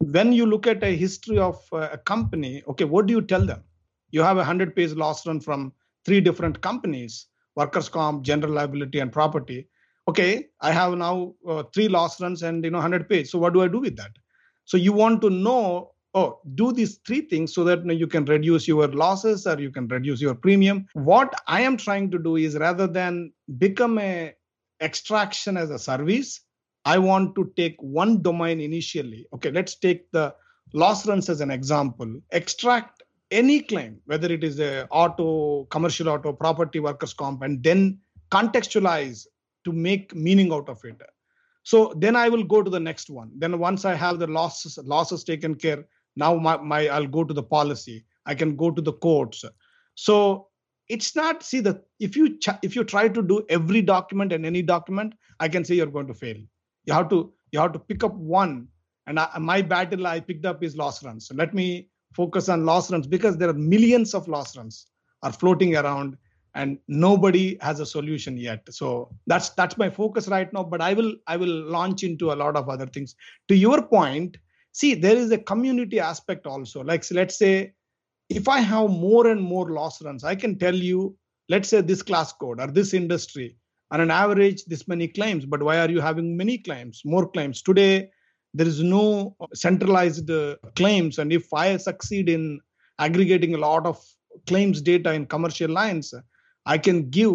when 0.00 0.32
you 0.32 0.46
look 0.46 0.66
at 0.66 0.82
a 0.84 0.96
history 0.96 1.38
of 1.38 1.60
uh, 1.72 1.88
a 1.92 1.98
company 1.98 2.62
okay 2.68 2.84
what 2.84 3.06
do 3.06 3.14
you 3.14 3.22
tell 3.22 3.44
them? 3.44 3.62
You 4.10 4.22
have 4.22 4.36
a 4.36 4.40
100 4.40 4.74
page 4.74 4.92
loss 4.92 5.26
run 5.26 5.40
from 5.40 5.72
three 6.04 6.20
different 6.20 6.60
companies 6.60 7.26
workers 7.56 7.88
comp 7.88 8.22
general 8.22 8.52
liability 8.52 9.00
and 9.00 9.12
property 9.12 9.68
okay 10.08 10.48
i 10.60 10.72
have 10.72 10.96
now 10.96 11.34
uh, 11.46 11.62
three 11.74 11.88
loss 11.88 12.20
runs 12.20 12.42
and 12.42 12.64
you 12.64 12.70
know 12.70 12.78
100 12.78 13.08
page 13.08 13.28
so 13.30 13.38
what 13.38 13.52
do 13.52 13.62
i 13.62 13.68
do 13.68 13.80
with 13.80 13.96
that? 13.96 14.12
So 14.64 14.76
you 14.76 14.92
want 14.92 15.22
to 15.22 15.30
know 15.30 15.92
oh 16.14 16.40
do 16.54 16.72
these 16.72 16.98
three 17.06 17.22
things 17.22 17.54
so 17.54 17.64
that 17.64 17.78
you, 17.78 17.84
know, 17.86 17.94
you 17.94 18.06
can 18.06 18.24
reduce 18.26 18.68
your 18.68 18.86
losses 18.88 19.46
or 19.46 19.58
you 19.58 19.70
can 19.70 19.88
reduce 19.88 20.20
your 20.20 20.34
premium. 20.34 20.86
What 20.92 21.34
i 21.46 21.62
am 21.62 21.76
trying 21.76 22.10
to 22.10 22.18
do 22.18 22.36
is 22.36 22.56
rather 22.56 22.86
than 22.86 23.32
become 23.58 23.98
a 23.98 24.34
extraction 24.80 25.56
as 25.56 25.70
a 25.70 25.78
service 25.78 26.40
i 26.84 26.96
want 26.98 27.34
to 27.34 27.52
take 27.56 27.76
one 27.80 28.20
domain 28.22 28.60
initially. 28.60 29.26
Okay 29.34 29.50
let's 29.50 29.74
take 29.86 30.10
the 30.12 30.34
loss 30.74 31.06
runs 31.06 31.30
as 31.30 31.40
an 31.40 31.50
example. 31.50 32.20
Extract 32.30 33.02
any 33.30 33.60
claim 33.62 33.98
whether 34.04 34.30
it 34.30 34.44
is 34.44 34.60
a 34.60 34.86
auto 34.90 35.64
commercial 35.76 36.08
auto 36.10 36.32
property 36.32 36.80
workers 36.80 37.14
comp 37.14 37.42
and 37.42 37.62
then 37.62 37.98
contextualize 38.30 39.26
to 39.64 39.72
make 39.72 40.14
meaning 40.14 40.52
out 40.52 40.68
of 40.68 40.84
it. 40.84 41.00
So 41.62 41.92
then 41.96 42.16
i 42.16 42.28
will 42.28 42.44
go 42.44 42.62
to 42.62 42.70
the 42.70 42.80
next 42.80 43.10
one. 43.10 43.30
Then 43.36 43.58
once 43.58 43.84
i 43.84 43.94
have 43.94 44.18
the 44.18 44.26
losses 44.26 44.78
losses 44.84 45.24
taken 45.24 45.54
care 45.54 45.84
now 46.16 46.34
my, 46.34 46.56
my 46.56 46.88
i'll 46.88 47.06
go 47.06 47.24
to 47.24 47.34
the 47.34 47.42
policy. 47.42 48.04
I 48.26 48.34
can 48.34 48.56
go 48.56 48.70
to 48.70 48.82
the 48.82 48.92
courts. 48.92 49.44
So 49.94 50.48
it's 50.88 51.14
not 51.14 51.42
see 51.42 51.60
the 51.60 51.82
if 52.00 52.16
you 52.16 52.38
ch- 52.38 52.60
if 52.62 52.74
you 52.74 52.84
try 52.84 53.08
to 53.08 53.22
do 53.22 53.44
every 53.48 53.82
document 53.82 54.32
and 54.32 54.46
any 54.46 54.62
document 54.62 55.14
i 55.40 55.48
can 55.48 55.64
say 55.64 55.74
you're 55.74 55.94
going 55.98 56.06
to 56.06 56.14
fail. 56.14 56.36
You 56.84 56.94
have 56.94 57.08
to 57.10 57.32
you 57.52 57.60
have 57.60 57.72
to 57.72 57.78
pick 57.78 58.04
up 58.04 58.14
one. 58.14 58.68
And 59.06 59.18
I, 59.18 59.38
my 59.38 59.62
battle 59.62 60.06
i 60.06 60.20
picked 60.20 60.46
up 60.46 60.62
is 60.62 60.76
loss 60.76 61.02
runs. 61.04 61.28
So 61.28 61.34
let 61.34 61.54
me 61.54 61.88
focus 62.14 62.48
on 62.48 62.64
loss 62.64 62.90
runs 62.90 63.06
because 63.06 63.36
there 63.36 63.48
are 63.48 63.54
millions 63.74 64.14
of 64.14 64.28
loss 64.28 64.56
runs 64.56 64.86
are 65.22 65.32
floating 65.32 65.76
around 65.76 66.16
and 66.58 66.76
nobody 66.88 67.56
has 67.60 67.78
a 67.78 67.86
solution 67.86 68.36
yet. 68.36 68.62
So 68.68 69.14
that's 69.28 69.50
that's 69.50 69.78
my 69.78 69.88
focus 69.88 70.28
right 70.28 70.52
now 70.52 70.64
but 70.64 70.80
i 70.82 70.92
will 70.92 71.12
i 71.26 71.36
will 71.36 71.56
launch 71.76 72.02
into 72.02 72.32
a 72.32 72.38
lot 72.42 72.56
of 72.56 72.68
other 72.68 72.86
things. 72.86 73.14
To 73.48 73.56
your 73.56 73.80
point 73.82 74.36
see 74.72 74.94
there 74.94 75.16
is 75.16 75.30
a 75.30 75.38
community 75.38 76.00
aspect 76.00 76.46
also. 76.46 76.82
Like 76.82 77.04
let's 77.10 77.38
say 77.38 77.72
if 78.28 78.48
i 78.48 78.58
have 78.60 78.90
more 78.90 79.28
and 79.28 79.40
more 79.40 79.70
loss 79.70 80.02
runs 80.02 80.24
i 80.32 80.34
can 80.34 80.58
tell 80.58 80.74
you 80.74 81.16
let's 81.48 81.70
say 81.70 81.80
this 81.80 82.02
class 82.02 82.32
code 82.32 82.60
or 82.60 82.66
this 82.66 82.92
industry 82.92 83.56
on 83.90 84.02
an 84.02 84.10
average 84.10 84.64
this 84.66 84.86
many 84.86 85.08
claims 85.08 85.46
but 85.46 85.62
why 85.62 85.78
are 85.78 85.90
you 85.90 86.00
having 86.00 86.36
many 86.36 86.58
claims 86.58 87.02
more 87.04 87.26
claims? 87.28 87.62
Today 87.62 88.10
there 88.54 88.66
is 88.66 88.82
no 88.82 89.36
centralized 89.54 90.30
uh, 90.30 90.56
claims 90.74 91.18
and 91.18 91.32
if 91.32 91.52
i 91.52 91.76
succeed 91.76 92.28
in 92.28 92.60
aggregating 92.98 93.54
a 93.54 93.58
lot 93.68 93.86
of 93.86 93.98
claims 94.46 94.80
data 94.82 95.12
in 95.12 95.26
commercial 95.26 95.70
lines 95.70 96.12
I 96.68 96.76
can 96.78 97.08
give 97.08 97.32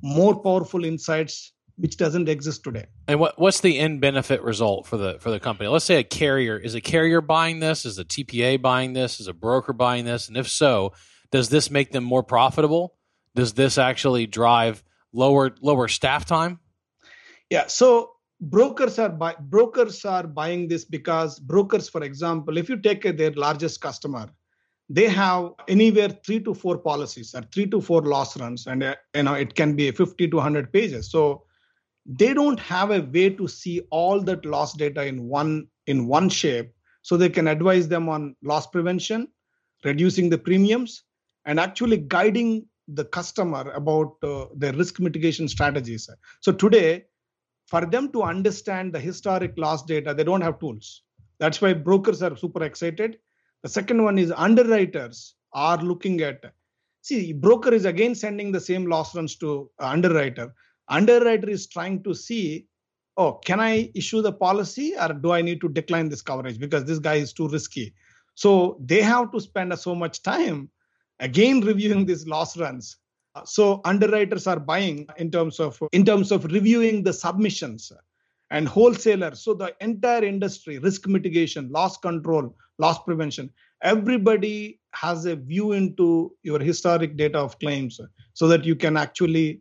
more 0.00 0.40
powerful 0.40 0.84
insights 0.84 1.52
which 1.76 1.96
doesn't 1.96 2.28
exist 2.28 2.62
today. 2.62 2.86
And 3.08 3.18
what 3.18 3.38
what's 3.38 3.60
the 3.60 3.78
end 3.78 4.00
benefit 4.00 4.42
result 4.42 4.86
for 4.86 4.96
the 4.96 5.18
for 5.18 5.30
the 5.30 5.40
company? 5.40 5.68
Let's 5.68 5.84
say 5.84 5.96
a 5.96 6.04
carrier 6.04 6.56
is 6.56 6.74
a 6.74 6.80
carrier 6.80 7.20
buying 7.20 7.60
this, 7.60 7.84
is 7.86 7.98
a 7.98 8.04
TPA 8.04 8.60
buying 8.60 8.92
this, 8.92 9.18
is 9.18 9.28
a 9.28 9.32
broker 9.32 9.72
buying 9.72 10.04
this, 10.04 10.28
and 10.28 10.36
if 10.36 10.48
so, 10.48 10.92
does 11.32 11.48
this 11.48 11.70
make 11.70 11.90
them 11.90 12.04
more 12.04 12.22
profitable? 12.22 12.94
Does 13.34 13.54
this 13.54 13.78
actually 13.78 14.26
drive 14.26 14.84
lower 15.12 15.54
lower 15.60 15.88
staff 15.88 16.26
time? 16.26 16.60
Yeah, 17.48 17.66
so 17.66 18.12
brokers 18.40 18.98
are 18.98 19.08
buy, 19.08 19.34
brokers 19.40 20.04
are 20.04 20.26
buying 20.26 20.68
this 20.68 20.84
because 20.84 21.38
brokers 21.40 21.88
for 21.88 22.04
example, 22.04 22.58
if 22.58 22.68
you 22.68 22.76
take 22.76 23.02
their 23.16 23.32
largest 23.32 23.80
customer 23.80 24.28
they 24.92 25.08
have 25.08 25.52
anywhere 25.68 26.08
three 26.26 26.40
to 26.40 26.52
four 26.52 26.76
policies 26.76 27.32
or 27.34 27.42
three 27.54 27.66
to 27.66 27.80
four 27.80 28.02
loss 28.02 28.36
runs 28.36 28.66
and 28.66 28.82
uh, 28.82 28.96
you 29.14 29.22
know 29.22 29.34
it 29.34 29.54
can 29.54 29.76
be 29.76 29.90
50 29.92 30.28
to 30.28 30.36
100 30.36 30.72
pages. 30.72 31.10
So 31.10 31.44
they 32.04 32.34
don't 32.34 32.58
have 32.58 32.90
a 32.90 33.00
way 33.00 33.30
to 33.30 33.46
see 33.46 33.82
all 33.90 34.20
that 34.22 34.44
loss 34.44 34.72
data 34.74 35.06
in 35.06 35.28
one 35.28 35.68
in 35.86 36.08
one 36.08 36.28
shape. 36.28 36.72
So 37.02 37.16
they 37.16 37.28
can 37.28 37.46
advise 37.46 37.86
them 37.88 38.08
on 38.08 38.34
loss 38.42 38.66
prevention 38.66 39.28
reducing 39.84 40.28
the 40.28 40.36
premiums 40.36 41.04
and 41.46 41.60
actually 41.60 41.96
guiding 41.96 42.66
the 42.88 43.04
customer 43.04 43.70
about 43.70 44.16
uh, 44.24 44.46
their 44.56 44.72
risk 44.72 44.98
mitigation 44.98 45.48
strategies. 45.48 46.10
So 46.40 46.50
today 46.52 47.04
for 47.66 47.86
them 47.86 48.10
to 48.10 48.24
understand 48.24 48.92
the 48.92 48.98
historic 48.98 49.56
loss 49.56 49.84
data 49.84 50.14
they 50.14 50.24
don't 50.24 50.40
have 50.40 50.58
tools. 50.58 51.02
That's 51.38 51.62
why 51.62 51.74
brokers 51.74 52.22
are 52.24 52.36
super 52.36 52.64
excited 52.64 53.18
the 53.62 53.68
second 53.68 54.02
one 54.02 54.18
is 54.18 54.32
underwriters 54.34 55.34
are 55.52 55.78
looking 55.78 56.20
at. 56.22 56.42
See, 57.02 57.32
broker 57.32 57.72
is 57.72 57.84
again 57.84 58.14
sending 58.14 58.52
the 58.52 58.60
same 58.60 58.86
loss 58.86 59.14
runs 59.14 59.36
to 59.36 59.70
underwriter. 59.78 60.54
Underwriter 60.88 61.48
is 61.48 61.66
trying 61.66 62.02
to 62.04 62.14
see, 62.14 62.66
oh, 63.16 63.32
can 63.32 63.60
I 63.60 63.90
issue 63.94 64.22
the 64.22 64.32
policy 64.32 64.94
or 65.00 65.12
do 65.12 65.32
I 65.32 65.42
need 65.42 65.60
to 65.62 65.68
decline 65.68 66.08
this 66.08 66.22
coverage 66.22 66.58
because 66.58 66.84
this 66.84 66.98
guy 66.98 67.14
is 67.14 67.32
too 67.32 67.48
risky? 67.48 67.94
So 68.34 68.80
they 68.84 69.02
have 69.02 69.32
to 69.32 69.40
spend 69.40 69.78
so 69.78 69.94
much 69.94 70.22
time 70.22 70.70
again 71.18 71.60
reviewing 71.70 72.06
these 72.06 72.26
loss 72.26 72.56
runs. 72.56 72.96
So 73.44 73.80
underwriters 73.84 74.46
are 74.46 74.58
buying 74.58 75.06
in 75.16 75.30
terms 75.30 75.60
of 75.60 75.80
in 75.92 76.04
terms 76.04 76.32
of 76.32 76.44
reviewing 76.46 77.04
the 77.04 77.12
submissions 77.12 77.92
and 78.50 78.68
wholesalers. 78.68 79.42
So 79.42 79.54
the 79.54 79.74
entire 79.80 80.24
industry, 80.24 80.78
risk 80.78 81.06
mitigation, 81.06 81.70
loss 81.70 81.96
control, 81.96 82.54
loss 82.78 83.02
prevention, 83.02 83.50
everybody 83.82 84.80
has 84.92 85.24
a 85.26 85.36
view 85.36 85.72
into 85.72 86.32
your 86.42 86.60
historic 86.60 87.16
data 87.16 87.38
of 87.38 87.58
claims 87.58 88.00
so 88.34 88.48
that 88.48 88.64
you 88.64 88.74
can 88.74 88.96
actually 88.96 89.60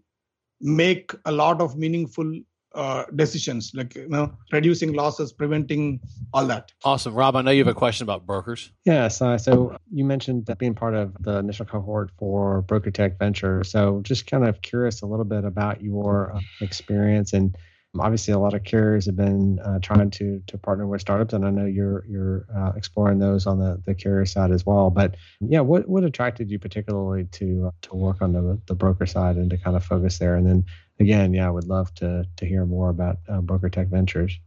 make 0.62 1.14
a 1.26 1.32
lot 1.32 1.62
of 1.62 1.78
meaningful 1.78 2.40
uh, 2.76 3.04
decisions 3.16 3.72
like 3.74 3.96
you 3.96 4.08
know 4.10 4.32
reducing 4.52 4.94
losses 4.94 5.34
preventing 5.34 6.00
all 6.34 6.46
that. 6.46 6.72
Awesome. 6.84 7.16
Rob 7.16 7.36
i 7.36 7.42
know 7.42 7.50
you 7.50 7.64
have 7.64 7.68
a 7.68 7.74
question 7.74 8.06
about 8.06 8.28
brokers. 8.28 8.72
Yes 8.86 9.22
uh, 9.22 9.40
so 9.40 9.76
you 9.92 10.06
mentioned 10.06 10.46
that 10.46 10.60
being 10.60 10.76
part 10.76 10.94
of 10.94 11.16
the 11.20 11.38
initial 11.40 11.66
cohort 11.66 12.12
for 12.20 12.62
broker 12.62 12.92
tech 12.92 13.18
venture. 13.18 13.64
So 13.64 14.02
just 14.04 14.28
kind 14.28 14.48
of 14.48 14.62
curious 14.62 15.02
a 15.02 15.08
little 15.08 15.26
bit 15.26 15.46
about 15.46 15.82
your 15.82 16.36
uh, 16.36 16.42
experience 16.62 17.34
and 17.34 17.56
obviously 17.98 18.34
a 18.34 18.38
lot 18.38 18.54
of 18.54 18.64
carriers 18.64 19.08
have 19.08 19.16
been 19.16 19.58
uh, 19.60 19.80
trying 19.80 20.12
to 20.12 20.42
to 20.46 20.58
partner 20.58 20.86
with 20.86 21.02
startups 21.02 21.34
and 21.34 21.44
i 21.44 21.50
know 21.50 21.66
you're 21.66 22.06
you're 22.08 22.46
uh, 22.56 22.72
exploring 22.76 23.18
those 23.18 23.48
on 23.48 23.58
the 23.58 23.82
the 23.86 23.96
carrier 23.96 24.26
side 24.26 24.52
as 24.52 24.66
well 24.66 24.92
but 24.92 25.16
yeah 25.42 25.60
what 25.60 25.88
what 25.90 26.04
attracted 26.04 26.52
you 26.52 26.60
particularly 26.60 27.26
to 27.32 27.66
uh, 27.68 27.72
to 27.82 27.96
work 27.96 28.22
on 28.22 28.32
the 28.32 28.60
the 28.68 28.76
broker 28.76 29.08
side 29.08 29.38
and 29.38 29.50
to 29.50 29.58
kind 29.58 29.76
of 29.76 29.84
focus 29.84 30.20
there 30.20 30.36
and 30.36 30.48
then 30.48 30.64
again, 31.00 31.34
yeah, 31.34 31.48
I 31.48 31.52
would 31.52 31.66
love 31.66 31.94
to 31.96 32.26
to 32.38 32.46
hear 32.46 32.66
more 32.66 32.90
about 32.90 33.18
uh, 33.28 33.42
Broker 33.42 33.70
Tech 33.70 33.88
Ventures. 33.88 34.38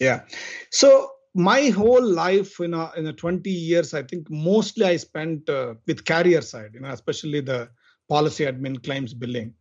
Yeah, 0.00 0.22
so 0.70 1.10
my 1.34 1.68
whole 1.68 2.04
life 2.04 2.60
in 2.60 2.74
a, 2.74 2.90
in 2.96 3.06
a 3.06 3.12
20 3.12 3.50
years, 3.50 3.94
I 3.94 4.02
think 4.02 4.28
mostly 4.30 4.86
I 4.86 4.96
spent 4.96 5.48
uh, 5.48 5.74
with 5.86 6.04
carrier 6.04 6.40
side, 6.40 6.70
you 6.74 6.80
know, 6.80 6.90
especially 6.90 7.40
the 7.40 7.68
policy 8.08 8.44
admin 8.44 8.82
claims 8.82 9.12
billing. 9.12 9.54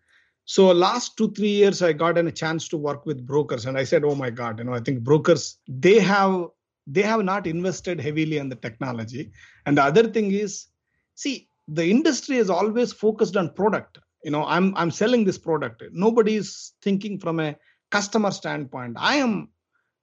So 0.48 0.68
last 0.72 1.18
two 1.18 1.32
three 1.32 1.50
years, 1.50 1.82
I 1.82 1.92
got 1.92 2.18
a 2.18 2.32
chance 2.32 2.70
to 2.70 2.78
work 2.78 3.06
with 3.06 3.28
brokers, 3.28 3.66
and 3.66 3.78
I 3.78 3.84
said, 3.84 4.06
oh 4.06 4.16
my 4.16 4.30
god, 4.30 4.60
you 4.60 4.64
know, 4.64 4.74
I 4.74 4.80
think 4.80 5.04
brokers 5.04 5.60
they 5.68 6.00
have 6.00 6.48
they 6.88 7.02
have 7.02 7.24
not 7.24 7.46
invested 7.46 8.00
heavily 8.00 8.38
in 8.38 8.48
the 8.48 8.56
technology, 8.56 9.32
and 9.66 9.78
the 9.78 9.84
other 9.84 10.08
thing 10.08 10.32
is, 10.32 10.68
see, 11.16 11.50
the 11.68 11.86
industry 11.92 12.38
is 12.38 12.50
always 12.50 12.94
focused 12.94 13.36
on 13.36 13.54
product. 13.54 14.00
You 14.24 14.32
know 14.32 14.46
i'm 14.46 14.74
i'm 14.76 14.90
selling 14.90 15.26
this 15.26 15.38
product. 15.38 15.84
Nobody 15.92 16.36
is 16.36 16.74
thinking 16.82 17.20
from 17.20 17.40
a 17.40 17.56
customer 17.92 18.32
standpoint. 18.32 18.96
I 18.98 19.16
am 19.18 19.50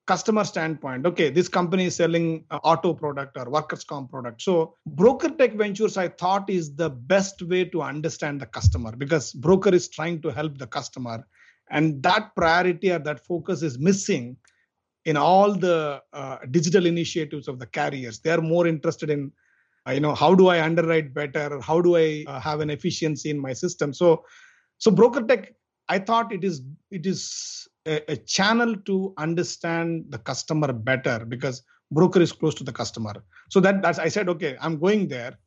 customer 0.06 0.44
standpoint. 0.44 1.06
Okay 1.06 1.30
this 1.30 1.48
company 1.48 1.86
is 1.86 1.96
selling 1.96 2.44
auto 2.50 2.92
product 2.94 3.36
or 3.36 3.48
workers 3.50 3.84
comp 3.84 4.10
product. 4.10 4.42
So 4.42 4.76
broker 4.86 5.30
tech 5.30 5.54
ventures 5.54 5.96
i 5.96 6.08
thought 6.08 6.48
is 6.50 6.74
the 6.74 6.90
best 6.90 7.42
way 7.42 7.64
to 7.64 7.82
understand 7.82 8.40
the 8.40 8.46
customer 8.46 8.94
because 8.96 9.32
broker 9.32 9.74
is 9.74 9.88
trying 9.88 10.20
to 10.22 10.28
help 10.28 10.58
the 10.58 10.66
customer 10.66 11.26
and 11.70 12.02
that 12.02 12.34
priority 12.36 12.92
or 12.92 12.98
that 12.98 13.24
focus 13.24 13.62
is 13.62 13.78
missing 13.78 14.36
in 15.04 15.16
all 15.16 15.52
the 15.52 16.02
uh, 16.12 16.38
digital 16.50 16.86
initiatives 16.86 17.46
of 17.48 17.58
the 17.58 17.66
carriers. 17.66 18.20
They 18.20 18.30
are 18.30 18.40
more 18.40 18.66
interested 18.66 19.10
in 19.10 19.32
uh, 19.86 19.92
you 19.92 20.00
know 20.00 20.14
how 20.14 20.34
do 20.34 20.48
i 20.48 20.62
underwrite 20.62 21.12
better? 21.12 21.60
How 21.60 21.80
do 21.80 21.96
i 21.96 22.24
uh, 22.26 22.40
have 22.40 22.60
an 22.60 22.70
efficiency 22.70 23.30
in 23.30 23.38
my 23.38 23.52
system? 23.52 23.92
So 23.92 24.24
so 24.78 24.90
broker 24.90 25.22
tech 25.22 25.54
i 25.88 25.98
thought 25.98 26.32
it 26.32 26.44
is 26.44 26.62
it 26.90 27.06
is 27.06 27.68
a, 27.86 28.16
channel 28.16 28.76
to 28.76 29.14
understand 29.18 30.06
the 30.08 30.18
customer 30.18 30.72
better 30.72 31.24
because 31.24 31.62
broker 31.90 32.20
is 32.20 32.32
close 32.32 32.54
to 32.54 32.64
the 32.64 32.72
customer. 32.72 33.24
So 33.50 33.60
that 33.60 33.82
that's 33.82 33.98
i 33.98 34.08
said 34.08 34.28
okay 34.28 34.56
i'm 34.60 34.78
going 34.78 35.08
there. 35.08 35.38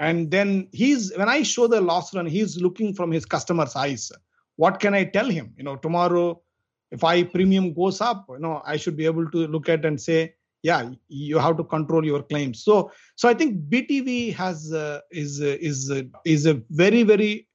And 0.00 0.30
then 0.30 0.68
he's 0.72 1.16
when 1.16 1.28
i 1.28 1.42
show 1.42 1.66
the 1.66 1.80
loss 1.80 2.14
run 2.14 2.26
he's 2.26 2.60
looking 2.60 2.94
from 2.94 3.12
his 3.12 3.24
customer's 3.24 3.76
eyes. 3.76 4.10
What 4.56 4.80
can 4.80 4.94
i 4.94 5.04
tell 5.04 5.28
him? 5.28 5.52
You 5.56 5.64
know 5.64 5.76
tomorrow 5.76 6.42
if 6.90 7.04
i 7.04 7.22
premium 7.22 7.72
goes 7.72 8.00
up 8.00 8.26
you 8.28 8.38
know 8.38 8.62
i 8.66 8.76
should 8.76 8.96
be 8.96 9.06
able 9.06 9.30
to 9.30 9.46
look 9.46 9.68
at 9.68 9.84
and 9.84 10.00
say 10.00 10.34
yeah 10.62 10.90
you 11.08 11.38
have 11.38 11.56
to 11.56 11.64
control 11.64 12.04
your 12.04 12.22
claims. 12.22 12.64
So 12.64 12.90
so 13.16 13.28
i 13.28 13.34
think 13.34 13.68
btv 13.68 14.34
has 14.34 14.72
uh, 14.72 15.00
is 15.10 15.40
is 15.40 15.92
is 16.24 16.46
a 16.46 16.60
very 16.70 17.02
very 17.02 17.48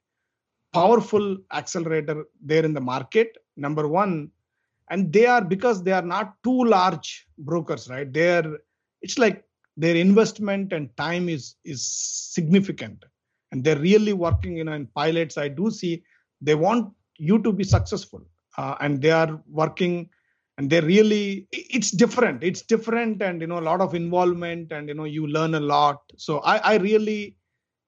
powerful 0.72 1.36
accelerator 1.52 2.24
there 2.44 2.64
in 2.64 2.74
the 2.74 2.80
market 2.80 3.36
number 3.58 3.86
one. 3.88 4.30
And 4.90 5.12
they 5.12 5.26
are 5.26 5.44
because 5.44 5.82
they 5.82 5.92
are 5.92 6.02
not 6.02 6.34
too 6.42 6.64
large 6.64 7.26
brokers 7.38 7.88
right? 7.90 8.10
They're 8.10 8.58
it's 9.02 9.18
like 9.18 9.44
their 9.76 9.94
investment 9.94 10.72
and 10.72 10.94
time 10.96 11.28
is 11.28 11.56
is 11.64 11.86
significant. 11.86 13.04
And 13.52 13.64
they're 13.64 13.78
really 13.78 14.12
working 14.12 14.56
you 14.56 14.64
know 14.64 14.72
in 14.72 14.86
pilots. 14.86 15.36
I 15.36 15.48
do 15.48 15.70
see 15.70 16.02
they 16.40 16.54
want 16.54 16.92
you 17.16 17.42
to 17.42 17.52
be 17.52 17.64
successful 17.64 18.22
uh, 18.56 18.76
and 18.80 19.02
they 19.02 19.10
are 19.10 19.40
working 19.50 20.08
and 20.56 20.70
they 20.70 20.80
really 20.80 21.46
it's 21.52 21.90
different. 21.90 22.42
It's 22.42 22.62
different 22.62 23.22
and 23.22 23.40
you 23.40 23.46
know 23.46 23.58
a 23.58 23.68
lot 23.70 23.80
of 23.80 23.94
involvement 23.94 24.72
and 24.72 24.88
you 24.88 24.94
know 24.94 25.04
you 25.04 25.26
learn 25.26 25.54
a 25.54 25.60
lot. 25.60 26.00
So 26.16 26.38
i 26.38 26.58
i 26.58 26.76
really 26.76 27.36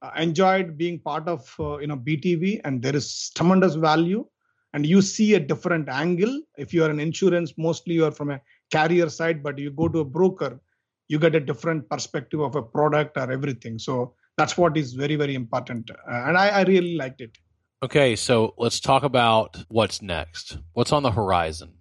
uh, 0.03 0.11
enjoyed 0.17 0.77
being 0.79 0.99
part 0.99 1.29
of 1.29 1.55
uh, 1.61 1.79
you 1.79 1.87
know 1.87 1.97
btv 1.97 2.61
and 2.65 2.83
there 2.83 2.97
is 2.97 3.31
tremendous 3.37 3.75
value 3.75 4.25
and 4.73 4.87
you 4.87 5.03
see 5.03 5.35
a 5.35 5.41
different 5.41 5.89
angle. 5.89 6.41
If 6.57 6.73
you 6.73 6.85
are 6.85 6.91
an 6.91 7.01
insurance 7.01 7.55
mostly 7.57 7.95
you 7.95 8.05
are 8.05 8.11
from 8.11 8.31
a 8.31 8.41
carrier 8.71 9.09
side 9.09 9.43
but 9.43 9.59
you 9.59 9.71
go 9.71 9.89
to 9.89 10.01
a 10.01 10.05
broker 10.05 10.61
you 11.09 11.19
get 11.19 11.35
a 11.35 11.41
different 11.41 11.89
perspective 11.91 12.39
of 12.41 12.55
a 12.55 12.63
product 12.63 13.17
or 13.17 13.33
everything. 13.33 13.81
So 13.81 14.15
that's 14.37 14.57
what 14.57 14.77
is 14.77 14.93
very 14.93 15.17
very 15.17 15.35
important. 15.35 15.91
Uh, 15.91 15.95
and 16.27 16.37
I, 16.39 16.49
I 16.49 16.63
really 16.63 16.97
liked 16.97 17.21
it. 17.21 17.37
Okay 17.83 18.17
so 18.17 18.55
let's 18.59 18.81
talk 18.81 19.03
about 19.03 19.65
what's 19.69 20.03
next. 20.03 20.59
What's 20.73 20.93
on 20.93 21.03
the 21.03 21.13
horizon? 21.13 21.75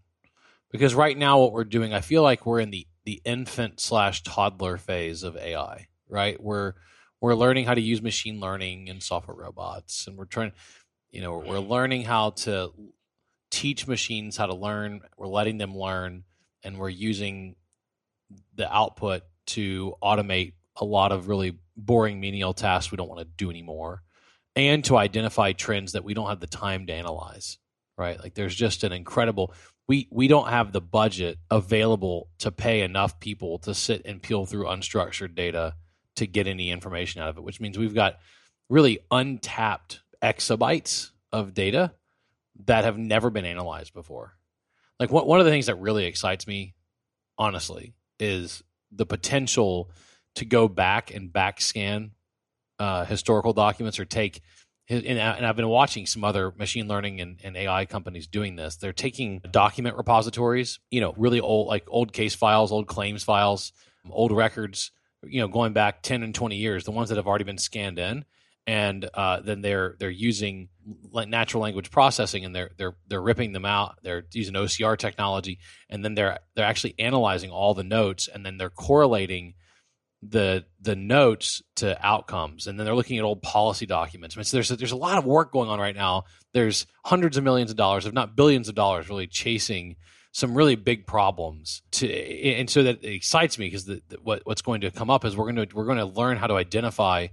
Because 0.71 0.95
right 0.95 1.17
now 1.17 1.39
what 1.39 1.51
we're 1.51 1.63
doing 1.63 1.93
i 1.93 2.01
feel 2.01 2.21
like 2.23 2.45
we're 2.45 2.59
in 2.59 2.71
the 2.71 2.87
the 3.05 3.21
infant 3.25 3.79
slash 3.79 4.21
toddler 4.23 4.77
phase 4.77 5.23
of 5.23 5.35
ai 5.35 5.87
right? 6.09 6.41
We're 6.41 6.73
we're 7.21 7.35
learning 7.35 7.65
how 7.65 7.73
to 7.73 7.81
use 7.81 8.01
machine 8.01 8.39
learning 8.39 8.89
and 8.89 9.03
software 9.03 9.35
robots 9.35 10.07
and 10.07 10.17
we're 10.17 10.25
trying 10.25 10.53
you 11.11 11.21
know 11.21 11.37
we're 11.39 11.59
learning 11.59 12.03
how 12.03 12.31
to 12.31 12.71
teach 13.51 13.87
machines 13.87 14.37
how 14.37 14.45
to 14.45 14.55
learn 14.55 15.01
we're 15.17 15.27
letting 15.27 15.57
them 15.57 15.75
learn 15.75 16.23
and 16.63 16.77
we're 16.77 16.89
using 16.89 17.55
the 18.55 18.71
output 18.71 19.23
to 19.45 19.95
automate 20.03 20.53
a 20.77 20.85
lot 20.85 21.11
of 21.11 21.27
really 21.27 21.57
boring 21.75 22.19
menial 22.19 22.53
tasks 22.53 22.91
we 22.91 22.97
don't 22.97 23.09
want 23.09 23.19
to 23.19 23.27
do 23.37 23.49
anymore 23.49 24.03
and 24.55 24.83
to 24.83 24.97
identify 24.97 25.51
trends 25.51 25.93
that 25.93 26.03
we 26.03 26.13
don't 26.13 26.27
have 26.27 26.39
the 26.39 26.47
time 26.47 26.85
to 26.85 26.93
analyze 26.93 27.57
right? 27.99 28.19
Like 28.19 28.33
there's 28.33 28.55
just 28.55 28.83
an 28.83 28.93
incredible 28.93 29.53
we 29.87 30.07
we 30.09 30.27
don't 30.27 30.47
have 30.47 30.71
the 30.71 30.81
budget 30.81 31.37
available 31.51 32.29
to 32.39 32.51
pay 32.51 32.81
enough 32.81 33.19
people 33.19 33.59
to 33.59 33.75
sit 33.75 34.03
and 34.05 34.23
peel 34.23 34.45
through 34.45 34.65
unstructured 34.65 35.35
data 35.35 35.75
to 36.15 36.25
get 36.25 36.47
any 36.47 36.71
information 36.71 37.21
out 37.21 37.29
of 37.29 37.37
it, 37.37 37.43
which 37.43 37.59
means 37.59 37.77
we've 37.77 37.93
got 37.93 38.17
really 38.69 38.99
untapped 39.11 40.01
exabytes 40.21 41.11
of 41.31 41.53
data 41.53 41.93
that 42.65 42.83
have 42.83 42.97
never 42.97 43.29
been 43.29 43.45
analyzed 43.45 43.93
before. 43.93 44.35
Like 44.99 45.11
one 45.11 45.39
of 45.39 45.45
the 45.45 45.51
things 45.51 45.67
that 45.67 45.75
really 45.75 46.05
excites 46.05 46.45
me, 46.45 46.75
honestly, 47.37 47.93
is 48.19 48.63
the 48.91 49.05
potential 49.05 49.91
to 50.35 50.45
go 50.45 50.67
back 50.67 51.13
and 51.13 51.31
back 51.31 51.61
scan 51.61 52.11
uh, 52.79 53.05
historical 53.05 53.53
documents 53.53 53.99
or 53.99 54.05
take 54.05 54.41
and, 54.89 55.19
I've 55.19 55.55
been 55.55 55.67
watching 55.67 56.07
some 56.07 56.23
other 56.23 56.51
machine 56.57 56.87
learning 56.87 57.21
and, 57.21 57.39
and, 57.43 57.55
AI 57.55 57.85
companies 57.85 58.25
doing 58.25 58.55
this. 58.55 58.75
They're 58.75 58.91
taking 58.91 59.39
document 59.51 59.97
repositories, 59.97 60.79
you 60.89 60.99
know, 60.99 61.13
really 61.15 61.39
old, 61.39 61.67
like 61.67 61.83
old 61.87 62.11
case 62.11 62.33
files, 62.33 62.71
old 62.71 62.87
claims 62.87 63.23
files, 63.23 63.71
old 64.09 64.31
records, 64.31 64.91
you 65.23 65.41
know, 65.41 65.47
going 65.47 65.73
back 65.73 66.01
10 66.01 66.23
and 66.23 66.33
20 66.33 66.55
years, 66.55 66.85
the 66.85 66.91
ones 66.91 67.09
that 67.09 67.17
have 67.17 67.27
already 67.27 67.43
been 67.43 67.59
scanned 67.59 67.99
in. 67.99 68.25
And 68.69 69.09
uh, 69.15 69.39
then 69.39 69.61
they're 69.61 69.95
they're 69.97 70.11
using 70.11 70.69
natural 71.11 71.63
language 71.63 71.89
processing, 71.89 72.45
and 72.45 72.55
they're 72.55 72.69
they're 72.77 72.95
they're 73.07 73.19
ripping 73.21 73.51
them 73.51 73.65
out. 73.65 73.97
They're 74.03 74.25
using 74.31 74.53
OCR 74.53 74.95
technology, 74.95 75.57
and 75.89 76.05
then 76.05 76.13
they're 76.13 76.37
they're 76.53 76.67
actually 76.67 76.93
analyzing 76.99 77.49
all 77.49 77.73
the 77.73 77.83
notes, 77.83 78.29
and 78.31 78.45
then 78.45 78.57
they're 78.57 78.69
correlating 78.69 79.55
the 80.21 80.65
the 80.79 80.95
notes 80.95 81.63
to 81.77 81.97
outcomes 82.05 82.67
and 82.67 82.77
then 82.77 82.85
they're 82.85 82.95
looking 82.95 83.17
at 83.17 83.23
old 83.23 83.41
policy 83.41 83.85
documents 83.85 84.35
I 84.35 84.39
mean, 84.39 84.43
so 84.43 84.57
there's 84.57 84.69
a, 84.69 84.75
there's 84.75 84.91
a 84.91 84.97
lot 84.97 85.17
of 85.17 85.23
work 85.23 85.53
going 85.53 85.69
on 85.69 85.79
right 85.79 85.95
now 85.95 86.25
there's 86.51 86.85
hundreds 87.05 87.37
of 87.37 87.45
millions 87.45 87.71
of 87.71 87.77
dollars 87.77 88.05
if 88.05 88.11
not 88.11 88.35
billions 88.35 88.67
of 88.67 88.75
dollars 88.75 89.07
really 89.07 89.27
chasing 89.27 89.95
some 90.33 90.55
really 90.55 90.75
big 90.75 91.07
problems 91.07 91.83
to 91.91 92.05
and 92.11 92.69
so 92.69 92.83
that 92.83 93.01
excites 93.05 93.57
me 93.57 93.67
because 93.67 93.89
what, 94.21 94.41
what's 94.43 94.61
going 94.61 94.81
to 94.81 94.91
come 94.91 95.09
up 95.09 95.23
is 95.23 95.37
we're 95.37 95.49
going 95.49 95.67
to 95.67 95.73
we're 95.73 95.85
going 95.85 95.97
to 95.99 96.05
learn 96.05 96.35
how 96.35 96.47
to 96.47 96.55
identify 96.55 97.27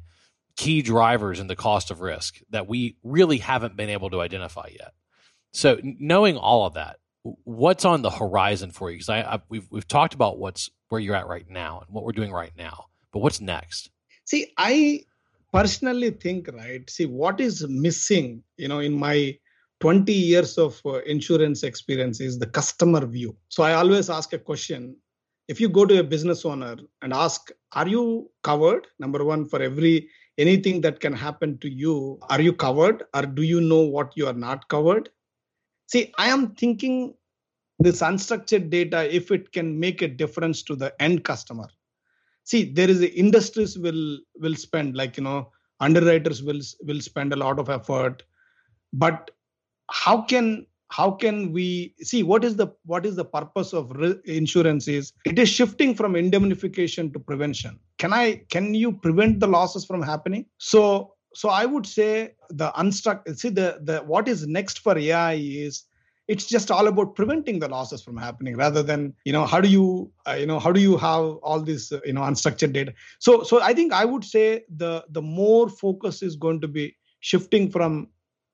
key 0.56 0.82
drivers 0.82 1.38
in 1.40 1.46
the 1.46 1.56
cost 1.56 1.90
of 1.90 2.00
risk 2.00 2.36
that 2.50 2.66
we 2.66 2.96
really 3.02 3.38
haven't 3.38 3.76
been 3.76 3.90
able 3.90 4.10
to 4.10 4.20
identify 4.20 4.68
yet 4.70 4.92
so 5.52 5.78
knowing 5.82 6.36
all 6.36 6.66
of 6.66 6.74
that 6.74 6.96
what's 7.44 7.84
on 7.84 8.02
the 8.02 8.10
horizon 8.10 8.70
for 8.70 8.90
you 8.90 8.96
because 8.96 9.08
I, 9.08 9.20
I 9.22 9.40
we've 9.48 9.66
we've 9.70 9.88
talked 9.88 10.14
about 10.14 10.38
what's 10.38 10.70
where 10.88 11.00
you're 11.00 11.16
at 11.16 11.26
right 11.26 11.48
now 11.48 11.80
and 11.80 11.94
what 11.94 12.04
we're 12.04 12.12
doing 12.12 12.32
right 12.32 12.52
now. 12.56 12.86
But 13.12 13.20
what's 13.20 13.40
next? 13.40 13.90
See, 14.24 14.52
I 14.56 15.02
personally 15.52 16.10
think, 16.10 16.48
right? 16.52 16.88
See, 16.88 17.06
what 17.06 17.40
is 17.40 17.66
missing, 17.68 18.42
you 18.56 18.68
know, 18.68 18.80
in 18.80 18.92
my 18.92 19.38
20 19.80 20.12
years 20.12 20.58
of 20.58 20.80
uh, 20.84 21.00
insurance 21.02 21.62
experience 21.62 22.20
is 22.20 22.38
the 22.38 22.46
customer 22.46 23.04
view. 23.06 23.36
So 23.48 23.62
I 23.62 23.74
always 23.74 24.10
ask 24.10 24.32
a 24.32 24.38
question. 24.38 24.96
If 25.48 25.60
you 25.60 25.68
go 25.68 25.84
to 25.86 26.00
a 26.00 26.02
business 26.02 26.44
owner 26.44 26.76
and 27.02 27.12
ask, 27.12 27.50
are 27.72 27.86
you 27.86 28.30
covered? 28.42 28.86
Number 28.98 29.24
one, 29.24 29.46
for 29.46 29.62
every 29.62 30.08
anything 30.38 30.80
that 30.82 31.00
can 31.00 31.12
happen 31.12 31.58
to 31.58 31.68
you, 31.70 32.18
are 32.28 32.40
you 32.40 32.52
covered? 32.52 33.04
Or 33.14 33.22
do 33.22 33.42
you 33.42 33.60
know 33.60 33.80
what 33.80 34.12
you 34.16 34.26
are 34.26 34.32
not 34.32 34.68
covered? 34.68 35.10
See, 35.86 36.12
I 36.18 36.28
am 36.28 36.54
thinking 36.54 37.14
this 37.78 38.00
unstructured 38.00 38.70
data 38.70 39.14
if 39.14 39.30
it 39.30 39.52
can 39.52 39.78
make 39.78 40.02
a 40.02 40.08
difference 40.08 40.62
to 40.64 40.76
the 40.76 40.94
end 41.00 41.24
customer. 41.24 41.68
See 42.44 42.72
there 42.72 42.88
is 42.88 43.02
industries 43.02 43.76
will 43.78 44.18
will 44.38 44.54
spend 44.54 44.96
like 44.96 45.16
you 45.16 45.24
know 45.24 45.50
underwriters 45.80 46.42
will 46.42 46.60
will 46.82 47.00
spend 47.00 47.32
a 47.32 47.36
lot 47.36 47.58
of 47.58 47.68
effort. 47.68 48.22
But 48.92 49.30
how 49.90 50.22
can 50.22 50.66
how 50.88 51.10
can 51.10 51.52
we 51.52 51.94
see 52.00 52.22
what 52.22 52.44
is 52.44 52.56
the 52.56 52.68
what 52.84 53.04
is 53.04 53.16
the 53.16 53.24
purpose 53.24 53.72
of 53.72 53.90
re- 53.90 54.18
insurance 54.24 54.86
is 54.88 55.12
it 55.24 55.38
is 55.38 55.48
shifting 55.48 55.94
from 55.94 56.14
indemnification 56.16 57.12
to 57.12 57.18
prevention. 57.18 57.78
Can 57.98 58.12
i 58.12 58.42
can 58.50 58.74
you 58.74 58.92
prevent 58.92 59.40
the 59.40 59.46
losses 59.46 59.84
from 59.84 60.02
happening? 60.02 60.46
So 60.58 61.14
so 61.34 61.48
i 61.48 61.64
would 61.64 61.86
say 61.86 62.34
the 62.50 62.70
unstruck 62.82 63.28
see 63.36 63.48
the 63.48 63.78
the 63.82 63.98
what 64.12 64.28
is 64.28 64.46
next 64.46 64.78
for 64.78 64.96
ai 64.98 65.34
is 65.34 65.84
it's 66.28 66.46
just 66.46 66.70
all 66.70 66.88
about 66.88 67.14
preventing 67.14 67.58
the 67.60 67.68
losses 67.68 68.02
from 68.02 68.16
happening 68.16 68.56
rather 68.56 68.82
than 68.82 69.14
you 69.24 69.32
know 69.32 69.44
how 69.46 69.60
do 69.60 69.68
you 69.68 70.10
uh, 70.26 70.32
you 70.32 70.46
know 70.46 70.58
how 70.58 70.72
do 70.72 70.80
you 70.80 70.96
have 70.96 71.24
all 71.48 71.60
this 71.60 71.92
uh, 71.92 72.00
you 72.04 72.12
know 72.12 72.22
unstructured 72.22 72.72
data? 72.72 72.92
So 73.18 73.42
so 73.42 73.60
i 73.62 73.72
think 73.74 73.92
i 73.92 74.04
would 74.04 74.24
say 74.24 74.64
the 74.76 75.04
the 75.10 75.22
more 75.22 75.68
focus 75.68 76.22
is 76.22 76.36
going 76.36 76.60
to 76.60 76.68
be 76.68 76.96
shifting 77.20 77.70
from 77.70 78.08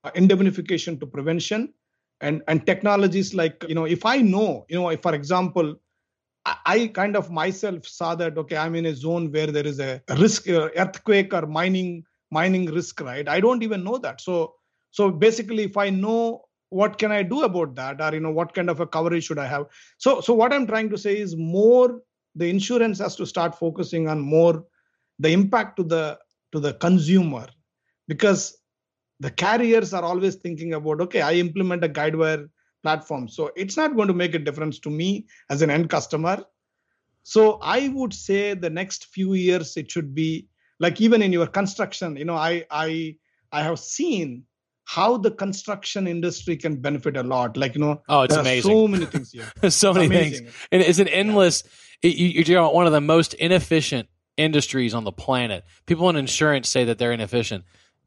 uh, 0.04 0.10
indemnification 0.14 0.98
to 1.00 1.06
prevention 1.06 1.72
and 2.22 2.42
and 2.48 2.66
technologies 2.66 3.34
like 3.34 3.64
you 3.68 3.74
know 3.74 3.84
if 3.84 4.06
i 4.06 4.16
know 4.18 4.64
you 4.68 4.76
know 4.76 4.88
if 4.88 5.02
for 5.02 5.14
example 5.14 5.74
I, 6.44 6.90
kind 6.92 7.14
of 7.14 7.30
myself 7.30 7.86
saw 7.86 8.16
that 8.16 8.36
okay 8.36 8.56
i'm 8.56 8.74
in 8.74 8.86
a 8.86 8.94
zone 8.94 9.30
where 9.30 9.46
there 9.46 9.66
is 9.66 9.78
a 9.78 10.02
risk 10.18 10.48
uh, 10.48 10.70
earthquake 10.76 11.32
or 11.34 11.46
mining 11.46 12.04
mining 12.32 12.66
risk 12.66 13.00
right? 13.00 13.28
I 13.28 13.40
don't 13.40 13.62
even 13.62 13.84
know 13.84 13.98
that. 13.98 14.20
So 14.20 14.54
so 14.90 15.10
basically 15.10 15.64
if 15.64 15.76
i 15.76 15.90
know 15.90 16.42
what 16.70 16.98
can 16.98 17.12
i 17.12 17.22
do 17.22 17.42
about 17.42 17.74
that 17.76 18.00
or 18.00 18.14
you 18.14 18.20
know 18.20 18.30
what 18.30 18.54
kind 18.54 18.70
of 18.70 18.80
a 18.80 18.86
coverage 18.86 19.24
should 19.24 19.38
i 19.38 19.46
have? 19.46 19.66
So 19.98 20.20
so 20.20 20.34
what 20.34 20.52
i'm 20.52 20.66
trying 20.66 20.90
to 20.90 20.98
say 20.98 21.18
is 21.18 21.36
more 21.36 22.00
the 22.34 22.48
insurance 22.48 22.98
has 22.98 23.14
to 23.16 23.26
start 23.26 23.58
focusing 23.58 24.08
on 24.08 24.20
more 24.20 24.64
the 25.18 25.30
impact 25.30 25.76
to 25.76 25.84
the 25.84 26.18
to 26.52 26.60
the 26.60 26.74
consumer. 26.74 27.46
Because 28.08 28.58
the 29.22 29.30
carriers 29.30 29.92
are 29.94 30.04
always 30.10 30.36
thinking 30.44 30.74
about 30.74 31.00
okay 31.00 31.22
i 31.22 31.32
implement 31.32 31.84
a 31.84 31.88
guidewire 31.88 32.48
platform 32.82 33.28
so 33.28 33.50
it's 33.56 33.76
not 33.76 33.96
going 33.96 34.08
to 34.08 34.18
make 34.22 34.34
a 34.34 34.38
difference 34.38 34.78
to 34.78 34.90
me 34.90 35.26
as 35.48 35.62
an 35.62 35.70
end 35.70 35.88
customer 35.88 36.36
so 37.22 37.58
i 37.62 37.88
would 37.88 38.12
say 38.12 38.54
the 38.54 38.70
next 38.70 39.06
few 39.06 39.34
years 39.34 39.76
it 39.76 39.90
should 39.90 40.14
be 40.14 40.30
like 40.80 41.00
even 41.00 41.22
in 41.22 41.32
your 41.32 41.46
construction 41.46 42.16
you 42.16 42.24
know 42.24 42.40
i 42.50 42.64
i 42.70 43.14
i 43.52 43.62
have 43.62 43.78
seen 43.78 44.44
how 44.84 45.16
the 45.16 45.30
construction 45.30 46.06
industry 46.06 46.56
can 46.56 46.76
benefit 46.76 47.16
a 47.16 47.22
lot. 47.22 47.56
Like 47.56 47.74
you 47.74 47.80
know, 47.80 48.02
oh, 48.08 48.22
it's 48.22 48.36
amazing. 48.36 48.70
So 48.70 48.88
many 48.88 49.06
things 49.06 49.32
here. 49.32 49.50
so 49.70 49.94
many 49.94 50.06
amazing. 50.06 50.44
things, 50.44 50.56
and 50.72 50.82
it's 50.82 50.98
an 50.98 51.08
endless. 51.08 51.62
Yeah. 52.02 52.10
It, 52.10 52.48
you're 52.48 52.68
one 52.68 52.86
of 52.86 52.92
the 52.92 53.00
most 53.00 53.34
inefficient 53.34 54.08
industries 54.36 54.92
on 54.92 55.04
the 55.04 55.12
planet. 55.12 55.64
People 55.86 56.08
in 56.10 56.16
insurance 56.16 56.68
say 56.68 56.84
that 56.84 56.98
they're 56.98 57.12
inefficient. 57.12 57.64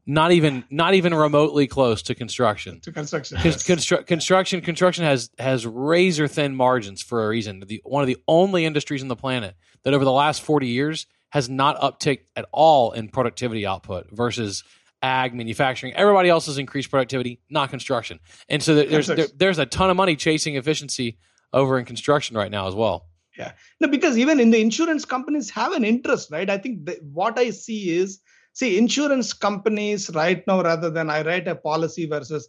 Not 0.08 0.30
even, 0.30 0.62
not 0.70 0.94
even 0.94 1.12
remotely 1.12 1.66
close 1.66 2.02
to 2.02 2.14
construction. 2.14 2.80
To 2.82 2.92
construction, 2.92 3.38
yes. 3.42 3.64
Constru- 3.64 4.06
construction, 4.06 4.60
construction 4.60 5.04
has 5.04 5.30
has 5.38 5.66
razor 5.66 6.28
thin 6.28 6.54
margins 6.54 7.02
for 7.02 7.24
a 7.24 7.28
reason. 7.28 7.58
The 7.66 7.82
one 7.84 8.02
of 8.02 8.06
the 8.06 8.18
only 8.28 8.64
industries 8.64 9.02
on 9.02 9.08
the 9.08 9.16
planet 9.16 9.56
that 9.82 9.94
over 9.94 10.04
the 10.04 10.12
last 10.12 10.42
forty 10.42 10.68
years 10.68 11.06
has 11.30 11.48
not 11.48 11.76
upticked 11.80 12.20
at 12.36 12.46
all 12.52 12.92
in 12.92 13.08
productivity 13.08 13.66
output 13.66 14.08
versus 14.12 14.62
ag, 15.02 15.34
manufacturing. 15.34 15.92
Everybody 15.94 16.28
else 16.28 16.46
has 16.46 16.56
increased 16.56 16.88
productivity, 16.88 17.40
not 17.50 17.70
construction. 17.70 18.20
And 18.48 18.62
so 18.62 18.76
there's 18.76 19.08
there, 19.08 19.26
there's 19.36 19.58
a 19.58 19.66
ton 19.66 19.90
of 19.90 19.96
money 19.96 20.14
chasing 20.14 20.54
efficiency 20.54 21.18
over 21.52 21.80
in 21.80 21.84
construction 21.84 22.36
right 22.36 22.50
now 22.50 22.68
as 22.68 22.76
well. 22.76 23.06
Yeah, 23.36 23.52
no, 23.80 23.88
because 23.88 24.16
even 24.16 24.40
in 24.40 24.50
the 24.50 24.60
insurance 24.60 25.04
companies 25.04 25.50
have 25.50 25.72
an 25.72 25.84
interest, 25.84 26.30
right? 26.30 26.48
I 26.48 26.58
think 26.58 26.86
the, 26.86 26.98
what 27.12 27.38
I 27.38 27.50
see 27.50 27.90
is 27.90 28.20
see 28.56 28.78
insurance 28.78 29.32
companies 29.32 30.10
right 30.14 30.46
now 30.46 30.62
rather 30.62 30.90
than 30.90 31.10
I 31.10 31.22
write 31.22 31.48
a 31.48 31.54
policy 31.54 32.06
versus 32.06 32.48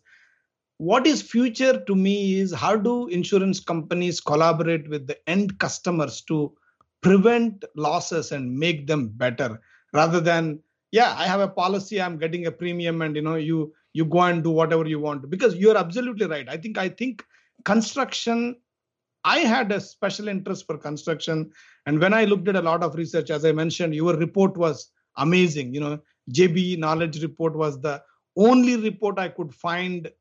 what 0.77 1.07
is 1.07 1.21
future 1.21 1.83
to 1.85 1.95
me 1.95 2.39
is 2.39 2.53
how 2.53 2.75
do 2.75 3.07
insurance 3.07 3.59
companies 3.59 4.21
collaborate 4.21 4.87
with 4.89 5.07
the 5.07 5.17
end 5.27 5.57
customers 5.59 6.21
to 6.21 6.53
prevent 7.01 7.65
losses 7.75 8.31
and 8.31 8.57
make 8.57 8.87
them 8.87 9.07
better 9.07 9.59
rather 9.93 10.19
than 10.19 10.59
yeah 10.91 11.13
i 11.17 11.25
have 11.25 11.39
a 11.39 11.47
policy 11.47 12.01
i'm 12.01 12.17
getting 12.17 12.45
a 12.45 12.51
premium 12.51 13.01
and 13.01 13.15
you 13.15 13.21
know 13.21 13.35
you 13.35 13.73
you 13.97 14.05
go 14.05 14.21
and 14.21 14.43
do 14.43 14.51
whatever 14.51 14.85
you 14.85 14.99
want. 14.99 15.27
Because 15.27 15.55
you're 15.55 15.77
absolutely 15.77 16.27
right. 16.27 16.47
I 16.47 16.57
think 16.57 16.77
i 16.77 16.87
think 16.87 17.25
construction 17.65 18.55
i 19.23 19.39
had 19.39 19.71
a 19.71 19.81
special 19.81 20.27
interest 20.27 20.67
for 20.67 20.77
construction. 20.77 21.51
And 21.87 21.99
when 21.99 22.13
i 22.13 22.25
looked 22.25 22.47
at 22.47 22.55
a 22.55 22.67
lot 22.69 22.83
of 22.83 22.95
research 22.95 23.31
as 23.31 23.43
i 23.43 23.51
mentioned 23.51 23.95
your 23.95 24.15
report 24.15 24.55
was 24.55 24.91
amazing 25.17 25.73
you 25.73 25.79
know. 25.79 25.99
Jb 26.31 26.77
knowledge 26.77 27.21
report 27.21 27.55
was 27.55 27.79
the 27.79 28.03
only 28.35 28.75
report 28.75 29.17
i 29.17 29.29
could 29.29 29.53
find 29.53 30.11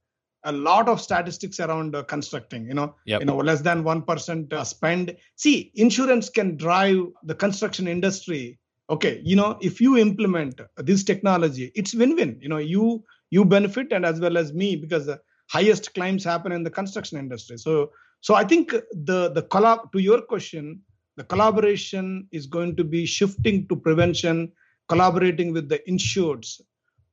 a 0.44 0.52
lot 0.52 0.88
of 0.88 1.00
statistics 1.00 1.58
around 1.58 1.96
uh, 1.96 2.02
constructing 2.04 2.66
you 2.66 2.74
know. 2.74 2.94
Yep. 3.06 3.20
you 3.20 3.26
know 3.26 3.36
less 3.36 3.60
than 3.62 3.82
1% 3.82 4.52
uh, 4.52 4.64
spend. 4.64 5.16
See 5.34 5.72
insurance 5.74 6.28
can 6.28 6.56
drive 6.56 6.98
the 7.24 7.34
construction 7.34 7.88
industry. 7.88 8.58
Okay 8.88 9.20
you 9.24 9.36
know 9.36 9.58
if 9.60 9.80
you 9.80 9.96
implement 9.98 10.60
this 10.76 11.02
technology 11.04 11.72
it's 11.74 11.94
win-win. 11.94 12.38
You 12.40 12.48
know 12.48 12.58
you 12.58 13.04
you 13.30 13.44
benefit 13.44 13.92
and 13.92 14.06
as 14.06 14.20
well 14.20 14.36
as 14.36 14.52
me 14.52 14.76
because 14.76 15.06
the 15.06 15.20
highest 15.48 15.94
claims 15.94 16.22
happen 16.22 16.52
in 16.52 16.62
the 16.62 16.70
construction 16.70 17.18
industry. 17.18 17.58
So 17.58 17.90
so 18.20 18.34
i 18.34 18.44
think 18.44 18.70
the 19.10 19.30
the 19.36 19.42
collab 19.54 19.90
to 19.92 19.98
your 19.98 20.20
question 20.20 20.80
the 21.16 21.24
collaboration 21.24 22.28
is 22.30 22.46
going 22.46 22.76
to 22.76 22.84
be 22.84 23.06
shifting 23.06 23.66
to 23.68 23.76
prevention 23.76 24.52
collaborating 24.88 25.52
with 25.52 25.68
the 25.68 25.80
insureds 25.88 26.60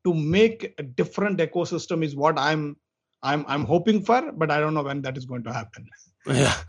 to 0.03 0.13
make 0.13 0.73
a 0.77 0.83
different 0.83 1.39
ecosystem 1.39 2.03
is 2.03 2.15
what 2.15 2.37
i'm 2.37 2.75
i'm 3.21 3.45
i'm 3.47 3.65
hoping 3.65 4.03
for 4.03 4.31
but 4.33 4.51
i 4.51 4.59
don't 4.59 4.73
know 4.73 4.83
when 4.83 5.01
that 5.01 5.17
is 5.17 5.25
going 5.25 5.43
to 5.43 5.53
happen. 5.53 5.87
Yeah. 6.25 6.55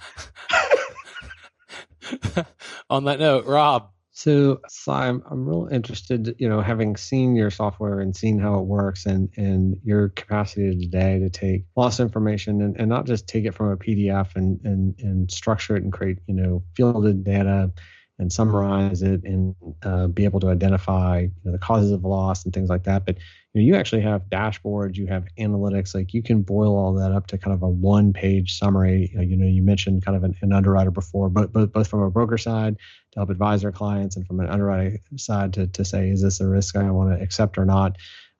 On 2.90 3.05
that 3.05 3.19
note 3.19 3.47
rob. 3.47 3.90
So, 4.17 4.61
so 4.69 4.93
I'm 4.93 5.23
I'm 5.29 5.45
real 5.45 5.69
interested, 5.73 6.37
you 6.38 6.49
know, 6.49 6.61
having 6.61 6.97
seen 6.97 7.35
your 7.35 7.51
software 7.51 7.99
and 7.99 8.14
seen 8.14 8.38
how 8.38 8.61
it 8.61 8.67
works 8.67 9.07
and 9.07 9.29
and 9.37 9.77
your 9.83 10.11
capacity 10.11 10.79
today 10.79 11.19
to 11.19 11.29
take 11.29 11.64
loss 11.77 11.99
information 11.99 12.62
and, 12.62 12.77
and 12.79 12.88
not 12.88 13.07
just 13.07 13.27
take 13.27 13.45
it 13.45 13.55
from 13.55 13.73
a 13.73 13.77
PDF 13.77 14.37
and 14.37 14.61
and 14.64 14.95
and 15.01 15.31
structure 15.31 15.75
it 15.75 15.83
and 15.83 15.93
create, 15.93 16.19
you 16.27 16.35
know, 16.35 16.62
fielded 16.77 17.25
data 17.25 17.73
and 18.18 18.33
summarize 18.33 19.03
it 19.03 19.24
and 19.24 19.55
uh, 19.83 20.07
be 20.07 20.24
able 20.24 20.38
to 20.38 20.48
identify 20.48 21.20
you 21.20 21.31
know, 21.44 21.53
the 21.53 21.59
causes 21.59 21.90
of 21.90 22.05
loss 22.05 22.44
and 22.44 22.55
things 22.55 22.68
like 22.68 22.85
that. 22.85 23.05
But 23.05 23.16
you, 23.53 23.61
know, 23.61 23.66
you 23.66 23.74
actually 23.74 24.03
have 24.03 24.22
dashboards, 24.31 24.96
you 24.96 25.07
have 25.07 25.24
analytics, 25.38 25.94
like 25.94 26.14
you 26.14 26.22
can 26.22 26.42
boil 26.42 26.77
all 26.77 26.92
that 26.94 27.11
up 27.11 27.27
to 27.29 27.38
kind 27.38 27.55
of 27.55 27.62
a 27.62 27.68
one 27.68 28.12
page 28.12 28.57
summary. 28.57 29.12
Uh, 29.16 29.22
you 29.22 29.37
know, 29.37 29.46
you 29.46 29.62
mentioned 29.62 30.05
kind 30.05 30.16
of 30.16 30.22
an, 30.22 30.37
an 30.42 30.53
underwriter 30.53 30.92
before, 30.92 31.29
but, 31.29 31.53
but 31.53 31.72
both 31.72 31.88
from 31.88 32.03
a 32.03 32.11
broker 32.11 32.38
side 32.38 32.77
to 33.12 33.18
help 33.18 33.31
advise 33.31 33.64
our 33.64 33.72
clients 33.72 34.16
and 34.16 34.27
from 34.27 34.38
an 34.38 34.48
underwriting 34.48 35.00
side 35.16 35.53
to, 35.55 35.66
to 35.66 35.85
say, 35.85 36.11
is 36.11 36.22
this 36.22 36.40
a 36.40 36.46
risk 36.46 36.77
I 36.77 36.90
want 36.90 37.16
to 37.16 37.22
accept 37.22 37.59
or 37.59 37.64
not? 37.64 37.96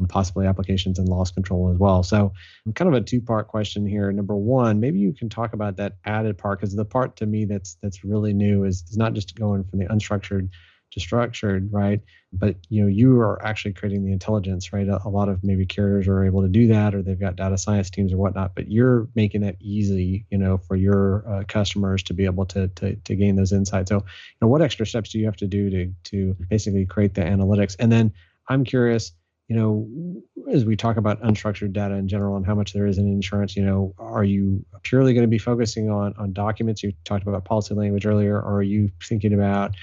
Possibly 0.09 0.47
applications 0.47 0.99
in 0.99 1.07
loss 1.07 1.31
control 1.31 1.71
as 1.73 1.79
well. 1.79 2.03
So, 2.03 2.33
kind 2.75 2.93
of 2.93 3.01
a 3.01 3.05
two-part 3.05 3.49
question 3.49 3.87
here. 3.87 4.11
Number 4.13 4.37
one, 4.37 4.81
maybe 4.81 4.99
you 4.99 5.13
can 5.13 5.29
talk 5.29 5.53
about 5.53 5.77
that 5.77 5.97
added 6.05 6.39
part 6.39 6.61
because 6.61 6.75
the 6.75 6.85
part 6.85 7.17
to 7.17 7.27
me 7.27 7.45
that's 7.45 7.77
that's 7.83 8.05
really 8.05 8.33
new 8.33 8.65
is, 8.65 8.85
is 8.89 8.97
not 8.97 9.15
just 9.15 9.35
going 9.37 9.65
from 9.65 9.79
the 9.79 9.87
unstructured 9.87 10.49
to 10.95 11.01
structured, 11.01 11.73
right? 11.73 12.01
But 12.33 12.57
you 12.69 12.83
know, 12.83 12.89
you 12.89 13.21
are 13.21 13.45
actually 13.45 13.75
creating 13.75 14.05
the 14.05 14.13
intelligence, 14.13 14.73
right? 14.73 14.89
A, 14.89 15.01
a, 15.05 15.09
lot 15.09 15.29
of 15.29 15.45
maybe 15.45 15.67
carriers 15.67 16.09
are 16.09 16.25
able 16.25 16.43
to 16.43 16.49
do 16.49 16.69
that, 16.69 16.95
or 16.95 17.03
they've 17.03 17.19
got 17.19 17.37
data 17.37 17.59
science 17.59 17.91
teams 17.91 18.13
or 18.13 18.17
whatnot. 18.17 18.55
But 18.55 18.71
you're 18.71 19.09
making 19.15 19.43
it 19.43 19.57
easy, 19.61 20.27
you 20.31 20.39
know, 20.39 20.57
for 20.57 20.77
your 20.77 21.29
uh, 21.29 21.45
customers 21.47 22.03
to 22.05 22.15
be 22.15 22.25
able 22.25 22.47
to, 22.47 22.69
to 22.69 22.97
to 22.97 23.15
gain 23.15 23.37
those 23.37 23.53
insights. 23.53 23.91
So, 23.91 23.97
you 23.97 24.03
know, 24.41 24.49
what 24.49 24.63
extra 24.63 24.87
steps 24.87 25.11
do 25.11 25.19
you 25.19 25.27
have 25.27 25.37
to 25.37 25.47
do 25.47 25.71
to 25.71 25.93
to 26.11 26.37
basically 26.49 26.87
create 26.87 27.15
the 27.15 27.23
analytics? 27.23 27.77
And 27.79 27.91
then 27.91 28.13
I'm 28.49 28.65
curious 28.65 29.13
you 29.49 29.57
know, 29.57 30.23
as 30.51 30.65
we 30.65 30.77
talk 30.77 30.97
about 30.97 31.23
unstructured 31.23 31.73
data 31.73 31.95
in 31.95 32.09
general 32.09 32.37
and 32.37 32.47
how 32.47 32.55
much 32.55 32.73
there 32.73 32.87
is 32.87 32.99
in 32.99 33.07
insurance, 33.07 33.57
you 33.57 33.65
know, 33.65 33.95
are 33.99 34.25
you 34.25 34.65
purely 34.83 35.13
going 35.13 35.25
to 35.25 35.29
be 35.29 35.39
focusing 35.39 35.91
on 35.91 36.15
on 36.19 36.33
documents? 36.33 36.83
You 36.83 36.93
talked 37.05 37.27
about 37.27 37.45
policy 37.45 37.75
language 37.75 38.07
earlier, 38.07 38.37
or 38.37 38.57
are 38.57 38.63
you 38.63 38.91
thinking 39.03 39.35
about 39.35 39.75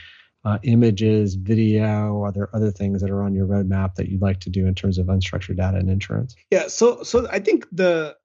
uh, 0.44 0.58
images, 0.64 1.36
video? 1.36 2.24
Are 2.24 2.32
there 2.32 2.54
other 2.56 2.72
things 2.72 3.02
that 3.02 3.12
are 3.12 3.22
on 3.22 3.36
your 3.36 3.46
roadmap 3.46 3.96
that 3.96 4.10
you'd 4.10 4.22
like 4.22 4.40
to 4.42 4.50
do 4.50 4.66
in 4.66 4.74
terms 4.74 4.98
of 4.98 5.08
unstructured 5.08 5.58
data 5.58 5.78
and 5.78 5.90
insurance? 5.90 6.36
Yeah, 6.50 6.68
so 6.68 7.04
so 7.04 7.28
I 7.30 7.40
think 7.40 7.68
the 7.72 8.16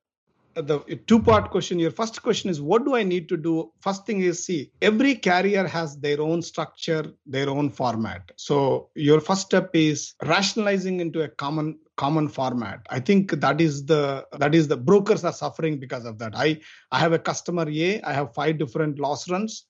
the 0.63 0.81
two 1.07 1.21
part 1.21 1.51
question. 1.51 1.79
Your 1.79 1.91
first 1.91 2.23
question 2.23 2.49
is 2.51 2.61
what 2.61 2.85
do 2.85 2.95
i 2.95 3.03
need 3.03 3.29
to 3.29 3.37
do? 3.37 3.73
First 3.81 4.07
thing 4.07 4.23
is 4.23 4.45
see 4.45 4.71
every 4.81 5.15
carrier 5.15 5.67
has 5.67 5.97
their 5.99 6.21
own 6.21 6.43
structure 6.43 7.13
their 7.27 7.51
own 7.51 7.71
format. 7.71 8.33
So 8.37 8.91
your 8.95 9.21
first 9.21 9.43
step 9.43 9.71
is 9.75 10.15
rationalizing 10.25 11.01
into 11.01 11.23
a 11.23 11.29
common 11.29 11.79
common 11.97 12.29
format. 12.29 12.81
I 12.91 13.01
think 13.01 13.33
that 13.41 13.61
is 13.61 13.85
the 13.85 14.27
that 14.39 14.55
is 14.55 14.69
the 14.69 14.77
brokers 14.77 15.25
are 15.25 15.33
suffering 15.33 15.79
because 15.79 16.05
of 16.07 16.19
that. 16.19 16.33
I 16.35 16.61
i 16.91 16.99
have 16.99 17.13
a 17.13 17.19
customer 17.19 17.69
a 17.69 18.01
i 18.03 18.13
have 18.13 18.35
five 18.35 18.59
different 18.59 18.99
loss 18.99 19.29
runs. 19.29 19.67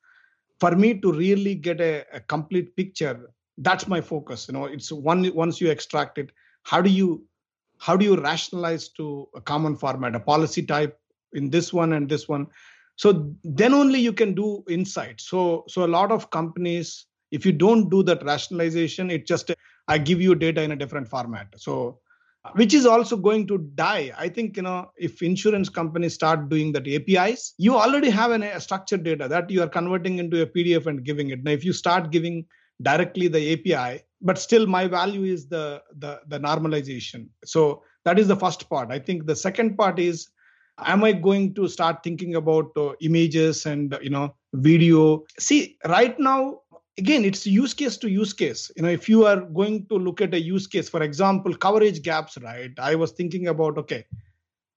For 0.59 0.71
me 0.75 0.99
to 1.01 1.13
really 1.13 1.55
get 1.55 1.81
a, 1.81 2.05
a 2.15 2.21
complete 2.21 2.77
picture 2.77 3.31
that's 3.59 3.89
my 3.89 4.01
focus. 4.01 4.47
You 4.49 4.55
know 4.55 4.67
it's 4.67 4.93
one 4.93 5.35
once 5.35 5.61
you 5.61 5.71
extract 5.71 6.19
it 6.19 6.31
how 6.63 6.81
do 6.81 6.91
you 6.91 7.25
how 7.79 7.97
do 7.97 8.05
you 8.05 8.17
rationalize 8.21 8.89
to 8.89 9.29
a 9.35 9.41
common 9.41 9.77
format 9.77 10.15
a 10.15 10.21
policy 10.21 10.63
type 10.63 10.99
in 11.33 11.51
this 11.51 11.73
one 11.73 11.93
and 11.93 12.09
this 12.09 12.29
one? 12.29 12.47
So 12.97 13.35
then 13.45 13.75
only 13.75 14.01
you 14.01 14.13
can 14.13 14.35
do 14.35 14.65
insight. 14.69 15.21
So 15.21 15.65
so 15.69 15.85
a 15.85 15.93
lot 15.99 16.11
of 16.11 16.31
companies 16.31 17.07
if 17.31 17.45
you 17.45 17.53
don't 17.53 17.91
do 17.91 18.03
that 18.05 18.25
rationalization 18.25 19.11
it 19.11 19.27
just 19.27 19.51
i 19.89 19.99
give 19.99 20.21
you 20.23 20.35
data 20.35 20.63
in 20.63 20.73
a 20.73 20.77
different 20.77 21.09
format. 21.09 21.49
So 21.57 22.01
which 22.55 22.75
is 22.75 22.87
also 22.87 23.17
going 23.17 23.47
to 23.49 23.59
die. 23.75 24.13
I 24.17 24.29
think 24.29 24.57
you 24.57 24.63
know 24.63 24.91
if 24.97 25.23
insurance 25.23 25.69
companies 25.69 26.15
start 26.15 26.49
doing 26.49 26.73
that 26.73 26.87
apis 26.87 27.55
you 27.59 27.77
already 27.77 28.11
have 28.11 28.31
an, 28.31 28.43
a 28.43 28.61
structured 28.61 29.05
data 29.05 29.29
that 29.29 29.51
you 29.51 29.63
are 29.63 29.69
converting 29.69 30.19
into 30.19 30.43
a 30.43 30.47
pdf 30.47 30.87
and 30.87 31.05
giving 31.05 31.31
it. 31.31 31.45
Now 31.45 31.51
if 31.51 31.65
you 31.65 31.73
start 31.73 32.11
giving 32.11 32.47
directly 32.83 33.29
the 33.29 33.53
api 33.53 34.03
but 34.21 34.39
still 34.39 34.67
my 34.67 34.87
value 34.87 35.25
is 35.25 35.49
the 35.49 35.83
the, 35.99 36.21
the 36.29 36.39
normalization. 36.39 37.29
So 37.45 37.83
that 38.05 38.19
is 38.19 38.29
the 38.29 38.37
first 38.37 38.69
part. 38.69 38.91
I 38.91 38.99
think 38.99 39.27
the 39.27 39.37
second 39.37 39.77
part 39.77 39.99
is 39.99 40.29
am 40.79 41.05
i 41.05 41.13
going 41.13 41.55
to 41.55 41.69
start 41.69 42.03
thinking 42.03 42.35
about 42.35 42.71
uh, 42.77 42.93
images 43.01 43.67
and 43.67 43.97
you 44.03 44.11
know 44.11 44.35
video? 44.55 45.25
See 45.39 45.79
right 45.87 46.19
now 46.19 46.61
again 46.99 47.25
it's 47.25 47.47
use 47.47 47.75
case 47.75 47.97
to 47.99 48.11
use 48.11 48.33
case. 48.33 48.71
You 48.77 48.83
know 48.83 48.89
if 48.89 49.09
you 49.09 49.27
are 49.27 49.41
going 49.41 49.87
to 49.87 49.97
look 49.97 50.21
at 50.21 50.35
a 50.35 50.41
use 50.41 50.67
case 50.67 50.89
for 50.89 51.03
example 51.03 51.55
coverage 51.55 52.03
gaps 52.03 52.39
right? 52.39 52.73
I 52.79 52.95
was 52.95 53.13
thinking 53.13 53.49
about 53.49 53.79
okay 53.79 54.05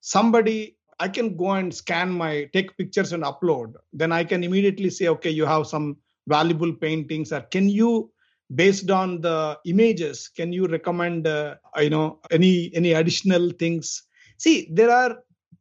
somebody 0.02 0.78
i 1.02 1.08
can 1.10 1.36
go 1.36 1.52
and 1.52 1.74
scan 1.74 2.10
my 2.10 2.50
take 2.54 2.78
pictures 2.78 3.14
and 3.14 3.24
upload. 3.24 3.74
Then 3.94 4.12
i 4.12 4.24
can 4.24 4.44
immediately 4.44 4.90
say 4.90 5.08
okay 5.10 5.30
you 5.30 5.46
have 5.46 5.68
some 5.68 5.98
valuable 6.36 6.74
paintings 6.86 7.32
or 7.38 7.42
can 7.56 7.68
you 7.80 7.92
based 8.62 8.90
on 9.00 9.22
the 9.22 9.38
images 9.66 10.28
can 10.38 10.52
you 10.58 10.66
recommend 10.76 11.28
uh, 11.28 11.56
you 11.86 11.92
know 11.96 12.20
any 12.32 12.54
any 12.74 12.94
additional 13.02 13.52
things? 13.64 14.04
See 14.38 14.56
there 14.80 14.92
are 15.02 15.12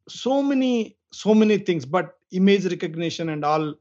so 0.07 0.41
many 0.51 0.97
so 1.11 1.33
many 1.41 1.57
things 1.67 1.85
but 1.85 2.15
image 2.31 2.65
recognition 2.65 3.29
and 3.29 3.43
all 3.51 3.73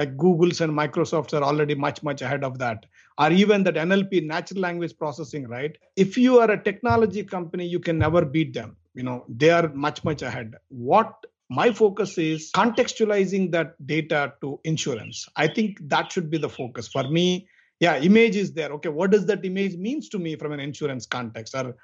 like 0.00 0.16
google's 0.16 0.60
and 0.60 0.72
microsoft's 0.72 1.34
are 1.34 1.42
already 1.42 1.74
much 1.74 2.02
much 2.02 2.22
ahead 2.22 2.44
of 2.44 2.58
that. 2.58 2.86
Or 3.18 3.30
even 3.42 3.62
that 3.64 3.74
nlp 3.74 4.26
natural 4.26 4.60
language 4.60 4.94
processing 5.02 5.46
right? 5.48 5.76
If 5.96 6.18
you 6.18 6.38
are 6.40 6.50
a 6.50 6.62
technology 6.68 7.22
company 7.36 7.66
you 7.66 7.80
can 7.80 7.98
never 7.98 8.24
beat 8.24 8.52
them. 8.52 8.76
You 8.94 9.04
know 9.04 9.24
they 9.28 9.50
are 9.50 9.68
much 9.86 10.04
much 10.04 10.22
ahead. 10.22 10.54
What 10.68 11.14
my 11.48 11.72
focus 11.72 12.18
is 12.18 12.50
contextualizing 12.52 13.52
that 13.52 13.74
data 13.86 14.32
to 14.40 14.60
insurance. 14.64 15.28
I 15.36 15.46
think 15.46 15.78
that 15.88 16.10
should 16.10 16.30
be 16.30 16.38
the 16.38 16.48
focus. 16.48 16.88
For 16.88 17.08
me 17.08 17.48
yeah 17.78 17.98
image 17.98 18.36
is 18.36 18.52
there. 18.52 18.72
Okay 18.72 18.88
what 18.88 19.10
does 19.10 19.26
that 19.26 19.44
image 19.44 19.76
means 19.76 20.08
to 20.10 20.18
me 20.18 20.36
from 20.36 20.52
an 20.52 20.60
insurance 20.60 21.06
context? 21.06 21.54
Or 21.54 21.76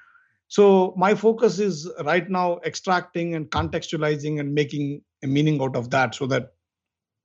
so 0.47 0.93
my 0.97 1.15
focus 1.15 1.59
is 1.59 1.89
right 2.03 2.29
now 2.29 2.59
extracting 2.65 3.35
and 3.35 3.49
contextualizing 3.49 4.39
and 4.39 4.53
making 4.53 5.01
a 5.23 5.27
meaning 5.27 5.61
out 5.61 5.75
of 5.75 5.89
that 5.91 6.15
so 6.15 6.27
that 6.27 6.53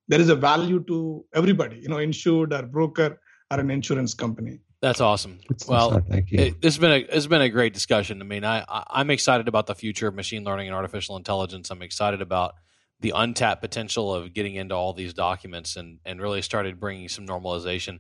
there 0.07 0.21
is 0.21 0.29
a 0.29 0.37
value 0.37 0.83
to 0.85 1.25
everybody 1.35 1.79
you 1.79 1.89
know 1.89 1.99
insured 1.99 2.53
or 2.53 2.63
broker 2.63 3.21
or 3.51 3.61
an 3.61 3.71
insurance 3.71 4.15
company 4.15 4.61
that's 4.81 5.01
awesome. 5.01 5.41
well, 5.67 6.01
thank 6.09 6.31
you. 6.31 6.39
It, 6.39 6.63
this 6.63 6.75
has 6.75 6.79
been 6.79 6.93
a 6.93 7.17
it's 7.17 7.27
been 7.27 7.43
a 7.43 7.49
great 7.49 7.75
discussion. 7.75 8.23
I 8.23 8.25
mean, 8.25 8.45
I, 8.45 8.65
I 8.69 9.01
am 9.01 9.11
excited 9.11 9.49
about 9.49 9.67
the 9.67 9.75
future 9.75 10.07
of 10.07 10.15
machine 10.15 10.45
learning 10.45 10.69
and 10.69 10.77
artificial 10.77 11.17
intelligence. 11.17 11.71
I'm 11.71 11.83
excited 11.83 12.23
about 12.23 12.55
the 13.01 13.13
untapped 13.15 13.61
potential 13.61 14.15
of 14.15 14.33
getting 14.35 14.55
into 14.55 14.75
all 14.75 14.93
these 14.93 15.15
documents 15.15 15.77
and 15.77 15.99
and 16.05 16.21
really 16.21 16.43
started 16.43 16.79
bringing 16.79 17.09
some 17.09 17.27
normalization. 17.27 17.99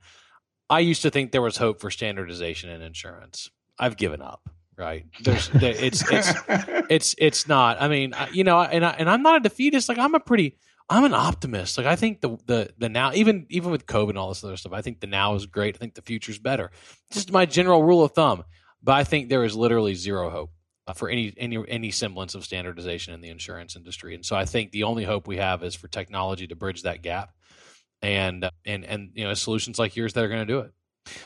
I 0.71 0.81
used 0.81 1.03
to 1.03 1.11
think 1.11 1.33
there 1.33 1.43
was 1.43 1.57
hope 1.57 1.81
for 1.81 1.91
standardization 1.91 2.71
in 2.71 2.83
insurance. 2.83 3.51
I've 3.79 3.97
given 3.97 4.23
up. 4.23 4.49
Right? 4.77 5.07
There's 5.25 5.51
it's 5.55 6.09
it's 6.13 6.33
it's 6.89 7.15
it's 7.19 7.49
not. 7.49 7.83
I 7.83 7.89
mean, 7.89 8.15
you 8.33 8.45
know, 8.45 8.61
and 8.61 8.85
I, 8.85 8.91
and 8.91 9.11
I'm 9.11 9.23
not 9.23 9.37
a 9.37 9.41
defeatist. 9.41 9.89
Like 9.89 9.99
I'm 9.99 10.15
a 10.15 10.21
pretty 10.21 10.57
I'm 10.91 11.05
an 11.05 11.15
optimist. 11.15 11.77
Like 11.77 11.87
I 11.87 11.97
think 11.97 12.21
the 12.21 12.39
the 12.47 12.71
the 12.79 12.89
now 12.89 13.13
even 13.13 13.47
even 13.51 13.71
with 13.71 13.87
COVID 13.87 14.11
and 14.11 14.19
all 14.19 14.29
this 14.29 14.43
other 14.43 14.57
stuff, 14.57 14.73
I 14.73 14.81
think 14.81 15.01
the 15.01 15.07
now 15.07 15.35
is 15.35 15.47
great. 15.47 15.77
I 15.77 15.79
think 15.79 15.95
the 15.95 16.03
future's 16.03 16.39
better. 16.39 16.71
Just 17.13 17.31
my 17.31 17.47
general 17.47 17.83
rule 17.83 18.03
of 18.03 18.13
thumb. 18.13 18.45
But 18.83 18.93
I 18.93 19.05
think 19.05 19.29
there 19.29 19.45
is 19.45 19.57
literally 19.57 19.95
zero 19.95 20.31
hope 20.31 20.51
uh, 20.87 20.95
for 20.95 21.11
any 21.11 21.35
any 21.37 21.59
any 21.69 21.91
semblance 21.91 22.35
of 22.35 22.45
standardization 22.45 23.13
in 23.13 23.21
the 23.21 23.29
insurance 23.29 23.77
industry. 23.77 24.15
And 24.15 24.25
so 24.25 24.35
I 24.35 24.47
think 24.47 24.71
the 24.71 24.85
only 24.85 25.05
hope 25.05 25.29
we 25.29 25.37
have 25.37 25.63
is 25.63 25.75
for 25.75 25.89
technology 25.89 26.47
to 26.47 26.57
bridge 26.57 26.83
that 26.83 27.03
gap, 27.03 27.33
and 28.01 28.49
and 28.65 28.85
and 28.85 29.11
you 29.15 29.25
know 29.25 29.35
solutions 29.35 29.79
like 29.79 29.95
yours 29.95 30.15
that 30.15 30.25
are 30.25 30.29
going 30.29 30.47
to 30.47 30.53
do 30.53 30.61
it. 30.61 30.73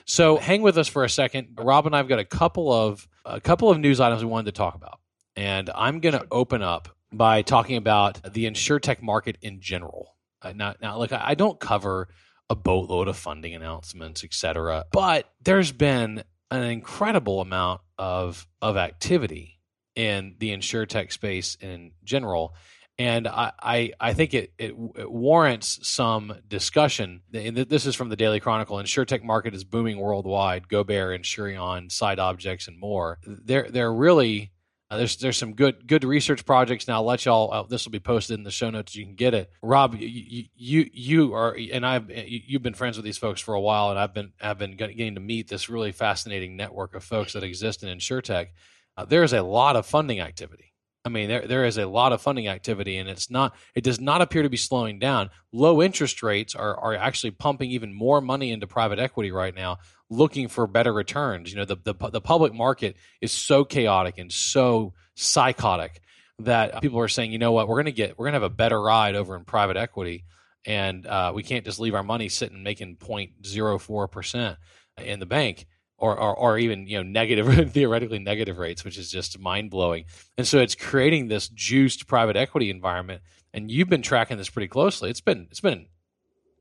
So 0.06 0.36
hang 0.36 0.62
with 0.62 0.78
us 0.78 0.88
for 0.88 1.04
a 1.04 1.08
second. 1.08 1.58
Rob 1.58 1.86
and 1.86 1.94
I've 1.94 2.08
got 2.08 2.18
a 2.18 2.24
couple 2.24 2.72
of 2.72 3.06
a 3.24 3.40
couple 3.40 3.70
of 3.70 3.78
news 3.78 4.00
items 4.00 4.24
we 4.24 4.30
wanted 4.30 4.46
to 4.46 4.58
talk 4.58 4.74
about, 4.74 4.98
and 5.36 5.70
I'm 5.72 6.00
going 6.00 6.14
to 6.14 6.26
open 6.32 6.62
up 6.62 6.88
by 7.12 7.42
talking 7.42 7.76
about 7.76 8.32
the 8.32 8.46
insurtech 8.46 9.02
market 9.02 9.36
in 9.42 9.60
general. 9.60 10.16
Uh, 10.40 10.52
now, 10.54 10.74
now, 10.80 10.98
look, 10.98 11.12
I 11.12 11.34
don't 11.34 11.60
cover 11.60 12.08
a 12.50 12.54
boatload 12.54 13.08
of 13.08 13.16
funding 13.16 13.54
announcements, 13.54 14.24
et 14.24 14.34
cetera, 14.34 14.84
but 14.92 15.30
there's 15.42 15.72
been 15.72 16.24
an 16.50 16.62
incredible 16.64 17.40
amount 17.40 17.80
of 17.98 18.46
of 18.60 18.76
activity 18.76 19.58
in 19.94 20.36
the 20.38 20.50
insurtech 20.50 21.12
space 21.12 21.56
in 21.60 21.92
general. 22.04 22.54
And 22.98 23.26
I, 23.26 23.52
I, 23.58 23.92
I 23.98 24.12
think 24.12 24.34
it, 24.34 24.52
it, 24.58 24.74
it, 24.96 25.10
warrants 25.10 25.78
some 25.88 26.34
discussion. 26.46 27.22
And 27.32 27.56
this 27.56 27.86
is 27.86 27.94
from 27.96 28.10
the 28.10 28.16
Daily 28.16 28.38
Chronicle. 28.38 28.76
Insurtech 28.76 29.24
market 29.24 29.54
is 29.54 29.64
booming 29.64 29.98
worldwide. 29.98 30.68
GoBear, 30.68 31.18
Insureon, 31.18 31.90
Side 31.90 32.18
Objects, 32.18 32.68
and 32.68 32.78
more. 32.78 33.18
They're 33.26 33.68
they're 33.70 33.92
really 33.92 34.51
uh, 34.92 34.98
there's 34.98 35.16
there's 35.16 35.38
some 35.38 35.54
good 35.54 35.86
good 35.86 36.04
research 36.04 36.44
projects. 36.44 36.86
Now 36.86 36.96
I'll 36.96 37.06
let 37.06 37.24
y'all. 37.24 37.50
Uh, 37.50 37.62
this 37.62 37.86
will 37.86 37.92
be 37.92 37.98
posted 37.98 38.36
in 38.36 38.44
the 38.44 38.50
show 38.50 38.68
notes. 38.68 38.94
You 38.94 39.06
can 39.06 39.14
get 39.14 39.32
it. 39.32 39.50
Rob, 39.62 39.94
you 39.98 40.44
you, 40.54 40.90
you 40.92 41.32
are 41.32 41.56
and 41.72 41.86
I've 41.86 42.10
you've 42.10 42.62
been 42.62 42.74
friends 42.74 42.98
with 42.98 43.04
these 43.06 43.16
folks 43.16 43.40
for 43.40 43.54
a 43.54 43.60
while, 43.60 43.88
and 43.88 43.98
I've 43.98 44.12
been 44.12 44.32
I've 44.38 44.58
been 44.58 44.76
getting 44.76 45.14
to 45.14 45.20
meet 45.20 45.48
this 45.48 45.70
really 45.70 45.92
fascinating 45.92 46.58
network 46.58 46.94
of 46.94 47.02
folks 47.02 47.32
that 47.32 47.42
exist 47.42 47.82
in 47.82 47.96
insurtech. 47.96 48.48
Uh, 48.94 49.06
there 49.06 49.22
is 49.22 49.32
a 49.32 49.40
lot 49.40 49.76
of 49.76 49.86
funding 49.86 50.20
activity. 50.20 50.71
I 51.04 51.08
mean, 51.08 51.28
there 51.28 51.46
there 51.46 51.64
is 51.64 51.78
a 51.78 51.86
lot 51.86 52.12
of 52.12 52.22
funding 52.22 52.46
activity, 52.46 52.96
and 52.96 53.08
it's 53.08 53.28
not. 53.28 53.56
It 53.74 53.82
does 53.82 54.00
not 54.00 54.22
appear 54.22 54.42
to 54.42 54.48
be 54.48 54.56
slowing 54.56 55.00
down. 55.00 55.30
Low 55.52 55.82
interest 55.82 56.22
rates 56.22 56.54
are 56.54 56.78
are 56.78 56.94
actually 56.94 57.32
pumping 57.32 57.70
even 57.70 57.92
more 57.92 58.20
money 58.20 58.52
into 58.52 58.68
private 58.68 59.00
equity 59.00 59.32
right 59.32 59.54
now 59.54 59.78
looking 60.12 60.46
for 60.46 60.66
better 60.66 60.92
returns. 60.92 61.50
You 61.50 61.56
know, 61.56 61.64
the, 61.64 61.76
the, 61.82 62.10
the 62.10 62.20
public 62.20 62.52
market 62.52 62.96
is 63.20 63.32
so 63.32 63.64
chaotic 63.64 64.18
and 64.18 64.30
so 64.30 64.92
psychotic 65.14 66.02
that 66.40 66.82
people 66.82 67.00
are 67.00 67.08
saying, 67.08 67.32
you 67.32 67.38
know 67.38 67.52
what, 67.52 67.66
we're 67.66 67.82
to 67.82 67.92
get, 67.92 68.18
we're 68.18 68.26
to 68.26 68.32
have 68.32 68.42
a 68.42 68.50
better 68.50 68.80
ride 68.80 69.14
over 69.14 69.34
in 69.36 69.44
private 69.44 69.78
equity. 69.78 70.24
And 70.66 71.06
uh, 71.06 71.32
we 71.34 71.42
can't 71.42 71.64
just 71.64 71.80
leave 71.80 71.94
our 71.94 72.02
money 72.02 72.28
sitting 72.28 72.62
making 72.62 72.96
0.04% 72.96 74.56
in 74.98 75.18
the 75.18 75.26
bank 75.26 75.66
or, 76.02 76.18
or, 76.18 76.36
or 76.36 76.58
even, 76.58 76.88
you 76.88 76.96
know, 76.96 77.04
negative, 77.04 77.70
theoretically 77.72 78.18
negative 78.18 78.58
rates, 78.58 78.84
which 78.84 78.98
is 78.98 79.10
just 79.10 79.38
mind 79.38 79.70
blowing. 79.70 80.04
And 80.36 80.46
so 80.46 80.58
it's 80.58 80.74
creating 80.74 81.28
this 81.28 81.48
juiced 81.48 82.08
private 82.08 82.36
equity 82.36 82.70
environment. 82.70 83.22
And 83.54 83.70
you've 83.70 83.88
been 83.88 84.02
tracking 84.02 84.36
this 84.36 84.50
pretty 84.50 84.66
closely. 84.66 85.10
It's 85.10 85.20
been, 85.20 85.46
it's 85.50 85.60
been 85.60 85.86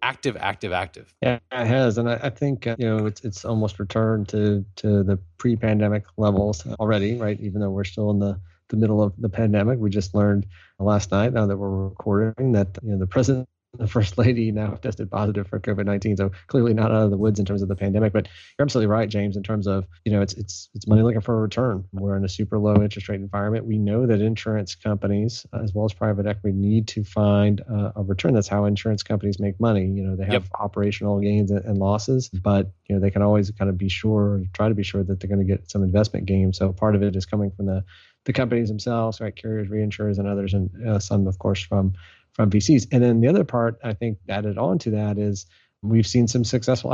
active, 0.04 0.38
active, 0.40 0.72
active. 0.72 1.14
Yeah, 1.24 1.40
it 1.52 1.66
has, 1.66 1.98
and 1.98 2.08
I, 2.08 2.20
I 2.22 2.30
think 2.30 2.68
uh, 2.68 2.76
you 2.78 2.86
know 2.86 3.06
it's 3.06 3.24
it's 3.24 3.46
almost 3.46 3.80
returned 3.80 4.28
to 4.30 4.66
to 4.78 5.04
the 5.04 5.18
pre-pandemic 5.38 6.04
levels 6.18 6.66
already, 6.80 7.18
right? 7.18 7.40
Even 7.40 7.62
though 7.62 7.70
we're 7.70 7.84
still 7.84 8.10
in 8.12 8.20
the 8.20 8.40
the 8.70 8.78
middle 8.78 9.02
of 9.02 9.14
the 9.18 9.30
pandemic, 9.30 9.80
we 9.80 9.90
just 9.90 10.14
learned 10.14 10.46
last 10.80 11.12
night, 11.12 11.34
now 11.34 11.46
that 11.46 11.58
we're 11.58 11.70
recording, 11.70 12.52
that 12.54 12.78
you 12.84 12.92
know 12.92 12.98
the 12.98 13.08
president 13.08 13.48
the 13.74 13.88
first 13.88 14.18
lady 14.18 14.52
now 14.52 14.72
tested 14.82 15.10
positive 15.10 15.48
for 15.48 15.60
COVID 15.60 15.86
nineteen. 15.86 16.18
So 16.18 16.32
clearly 16.48 16.74
not 16.74 16.92
out 16.92 17.04
of 17.04 17.12
the 17.12 17.18
woods 17.18 17.40
in 17.40 17.46
terms 17.46 17.62
of 17.62 17.68
the 17.68 17.76
pandemic. 17.76 18.14
But 18.14 18.28
you're 18.58 18.64
absolutely 18.64 18.88
right, 18.88 19.08
James, 19.08 19.38
in 19.38 19.44
terms 19.44 19.68
of 19.68 19.86
you 20.06 20.12
know 20.12 20.22
it's 20.22 20.34
it's 20.34 20.70
it's 20.74 20.88
money 20.88 21.02
looking 21.02 21.22
for 21.22 21.38
a 21.38 21.42
return. 21.42 21.86
We're 21.94 22.18
in 22.18 22.26
a 22.26 22.30
super 22.30 22.58
low 22.60 22.76
interest 22.82 23.10
rate 23.10 23.22
environment. 23.22 23.66
We 23.66 23.78
know 23.78 24.06
that 24.06 24.22
insurance 24.22 24.76
companies 24.76 25.46
uh, 25.54 25.62
as 25.64 25.74
well 25.74 25.86
as 25.86 25.94
private 25.94 26.26
equity 26.26 26.56
need 26.56 26.88
to 26.90 27.04
find 27.04 27.62
uh, 27.72 27.92
a 27.96 28.04
return. 28.04 28.34
That's 28.34 28.48
how 28.48 28.66
insurance 28.66 29.04
companies 29.04 29.40
make 29.40 29.60
money. 29.60 29.86
You 29.86 30.04
know 30.04 30.16
they 30.16 30.26
have 30.26 30.44
yep. 30.44 30.52
operational 30.60 31.20
gains 31.20 31.52
and, 31.52 31.64
and 31.66 31.78
losses, 31.78 32.30
but 32.30 32.72
you 32.88 32.96
know 32.96 33.02
they 33.02 33.12
can 33.12 33.22
always 33.22 33.52
kind 33.52 33.70
of 33.70 33.78
be 33.78 33.90
sure, 33.90 34.42
try 34.54 34.70
to 34.70 34.76
be 34.76 34.84
sure 34.84 35.04
that 35.04 35.20
they're 35.20 35.30
going 35.30 35.46
to 35.46 35.46
get 35.46 35.70
some 35.72 35.84
investment 35.84 36.26
gains. 36.26 36.58
So 36.58 36.74
part 36.74 36.96
of 36.96 37.04
it 37.04 37.16
is 37.16 37.26
coming 37.26 37.52
from 37.52 37.68
the 37.68 37.84
the 38.26 38.34
companies 38.34 38.70
themselves, 38.70 39.20
right? 39.20 39.36
Carriers, 39.36 39.68
reinsurers, 39.70 40.20
and 40.20 40.28
others, 40.28 40.54
and 40.54 40.70
uh, 40.88 41.00
some, 41.00 41.28
of 41.28 41.40
course, 41.40 41.62
from 41.62 41.94
from 42.34 42.50
VCs. 42.50 42.88
And 42.92 43.04
then 43.04 43.22
the 43.22 43.28
other 43.28 43.44
part, 43.44 43.80
I 43.84 43.94
think, 43.94 44.18
added 44.30 44.58
on 44.58 44.80
to 44.80 44.92
that 44.92 45.18
is 45.18 45.46
we've 45.84 46.08
seen 46.08 46.28
some 46.28 46.44
successful 46.44 46.94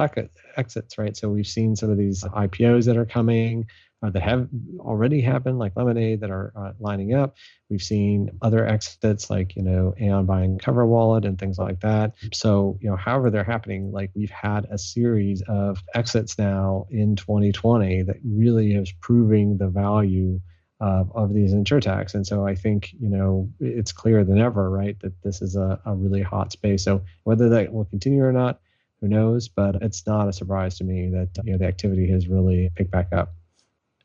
exits, 0.56 0.98
right? 0.98 1.16
So 1.18 1.30
we've 1.30 1.48
seen 1.48 1.76
some 1.76 1.90
of 1.90 1.98
these 1.98 2.24
IPOs 2.24 2.86
that 2.86 2.98
are 2.98 3.06
coming. 3.06 3.68
uh, 4.04 4.12
that 4.12 4.22
have 4.22 4.48
already 4.80 5.22
happened, 5.22 5.58
like 5.58 5.74
Lemonade, 5.76 6.22
that 6.22 6.30
are 6.30 6.54
uh, 6.56 6.72
lining 6.80 7.16
up. 7.16 7.36
We've 7.70 7.82
seen 7.82 8.30
other 8.42 8.66
exits, 8.66 9.30
like 9.30 9.56
you 9.56 9.64
know, 9.64 9.96
Aon 10.00 10.26
buying 10.26 10.60
CoverWallet 10.60 11.26
and 11.26 11.40
things 11.40 11.58
like 11.58 11.80
that. 11.82 12.14
So 12.34 12.78
you 12.82 12.90
know, 12.90 12.96
however 12.96 13.32
they're 13.32 13.44
happening, 13.44 13.92
like 13.92 14.12
we've 14.16 14.30
had 14.30 14.68
a 14.70 14.78
series 14.78 15.42
of 15.48 15.82
exits 15.96 16.38
now 16.38 16.86
in 16.92 17.16
2020 17.16 18.04
that 18.04 18.18
really 18.24 18.74
is 18.76 18.92
proving 19.02 19.58
the 19.58 19.68
value 19.68 20.40
of, 20.80 21.12
of 21.16 21.34
these 21.34 21.54
insurtechs. 21.54 22.14
And 22.14 22.26
so 22.26 22.46
I 22.46 22.56
think, 22.56 22.94
you 23.00 23.10
know, 23.10 23.50
it's 23.60 23.92
clearer 23.92 24.24
than 24.24 24.40
ever, 24.40 24.70
right, 24.70 25.00
that 25.02 25.22
this 25.24 25.42
is 25.42 25.56
a, 25.56 25.80
a 25.86 25.96
really 25.96 26.22
hot 26.22 26.52
space. 26.52 26.84
So 26.84 27.02
whether 27.24 27.50
that 27.50 27.74
will 27.74 27.86
continue 27.86 28.24
or 28.24 28.32
not, 28.32 28.60
who 29.02 29.08
knows? 29.08 29.48
But 29.48 29.76
it's 29.82 30.06
not 30.06 30.28
a 30.28 30.34
surprise 30.34 30.78
to 30.78 30.84
me 30.84 31.10
that, 31.10 31.30
you 31.44 31.52
know, 31.52 31.58
the 31.58 31.66
activity 31.66 32.10
has 32.12 32.28
really 32.28 32.70
picked 32.76 32.92
back 32.92 33.14
up. 33.14 33.34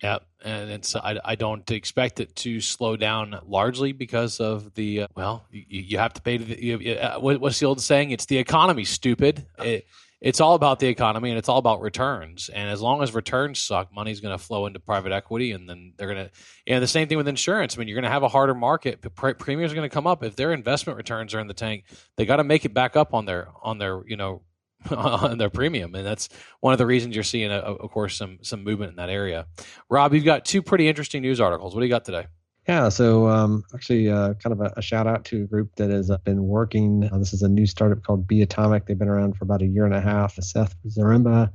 Yeah, 0.03 0.18
and 0.43 0.70
it's 0.70 0.97
I, 0.97 1.20
I 1.25 1.37
don't 1.37 1.70
expect 1.70 2.18
it 2.18 2.35
to 2.37 2.61
slow 2.61 2.97
down 2.97 3.39
largely 3.47 3.93
because 3.93 4.41
of 4.41 4.75
the 4.75 5.03
uh, 5.03 5.07
well 5.14 5.45
you, 5.53 5.64
you 5.68 5.99
have 5.99 6.12
to 6.14 6.23
pay 6.23 6.39
the 6.39 6.61
you, 6.61 6.95
uh, 6.95 7.20
what's 7.20 7.61
the 7.61 7.66
old 7.66 7.81
saying 7.81 8.11
it's 8.11 8.27
the 8.27 8.39
economy 8.39 8.83
stupid 8.85 9.47
it, 9.61 9.87
it's 10.23 10.41
all 10.41 10.55
about 10.55 10.79
the 10.79 10.87
economy 10.87 11.31
and 11.31 11.39
it's 11.39 11.49
all 11.49 11.59
about 11.59 11.81
returns. 11.81 12.49
And 12.49 12.70
as 12.70 12.81
long 12.81 13.03
as 13.03 13.12
returns 13.12 13.61
suck, 13.61 13.93
money's 13.93 14.20
going 14.20 14.37
to 14.37 14.43
flow 14.43 14.66
into 14.66 14.79
private 14.79 15.11
equity, 15.11 15.51
and 15.51 15.68
then 15.68 15.95
they're 15.97 16.14
going 16.14 16.27
to. 16.27 16.31
And 16.68 16.81
the 16.81 16.87
same 16.87 17.09
thing 17.09 17.18
with 17.18 17.27
insurance. 17.27 17.77
I 17.77 17.81
mean, 17.81 17.89
you're 17.89 17.97
going 17.97 18.05
to 18.05 18.11
have 18.11 18.23
a 18.23 18.29
harder 18.29 18.55
market. 18.55 19.03
Premiums 19.14 19.73
are 19.73 19.75
going 19.75 19.89
to 19.89 19.93
come 19.93 20.07
up 20.07 20.23
if 20.23 20.37
their 20.37 20.53
investment 20.53 20.97
returns 20.97 21.35
are 21.35 21.41
in 21.41 21.49
the 21.49 21.55
tank. 21.55 21.85
They 22.16 22.25
got 22.25 22.37
to 22.37 22.45
make 22.45 22.64
it 22.64 22.73
back 22.73 22.95
up 22.97 23.14
on 23.14 23.27
their 23.27 23.49
on 23.62 23.79
their 23.79 24.03
you 24.07 24.16
know 24.16 24.43
on 24.91 25.39
their 25.39 25.51
premium, 25.51 25.93
and 25.97 26.07
that's 26.07 26.29
one 26.61 26.73
of 26.73 26.79
the 26.79 26.87
reasons 26.87 27.16
you're 27.16 27.25
seeing, 27.25 27.51
a, 27.51 27.57
of 27.57 27.91
course, 27.91 28.16
some 28.16 28.39
some 28.43 28.62
movement 28.62 28.91
in 28.91 28.97
that 28.97 29.11
area. 29.11 29.47
Rob, 29.91 30.14
you've 30.14 30.25
got 30.25 30.45
two 30.45 30.62
pretty 30.62 30.87
interesting 30.87 31.23
news 31.23 31.41
articles. 31.41 31.75
What 31.75 31.81
do 31.81 31.87
you 31.87 31.93
got 31.93 32.05
today? 32.05 32.27
Yeah, 32.69 32.91
so 32.91 33.27
um, 33.27 33.65
actually, 33.75 34.09
uh, 34.09 34.35
kind 34.35 34.53
of 34.53 34.61
a, 34.61 34.73
a, 34.77 34.83
shout 34.83 35.09
out 35.09 35.25
to 35.27 35.43
a 35.43 35.47
group 35.47 35.75
that 35.77 35.91
has 35.91 36.13
been 36.25 36.45
working. 36.45 37.09
Uh, 37.13 37.19
this 37.19 37.33
is 37.33 37.43
a 37.43 37.49
new 37.49 37.67
startup 37.67 38.05
called 38.05 38.29
Be 38.29 38.41
Atomic. 38.41 38.87
They've 38.87 38.99
been 38.99 39.09
around 39.09 39.37
for 39.37 39.45
about 39.45 39.63
a 39.63 39.67
year 39.67 39.85
and 39.85 39.95
a 39.95 40.01
half. 40.01 40.35
Seth 40.35 40.77
Zaremba 40.87 41.51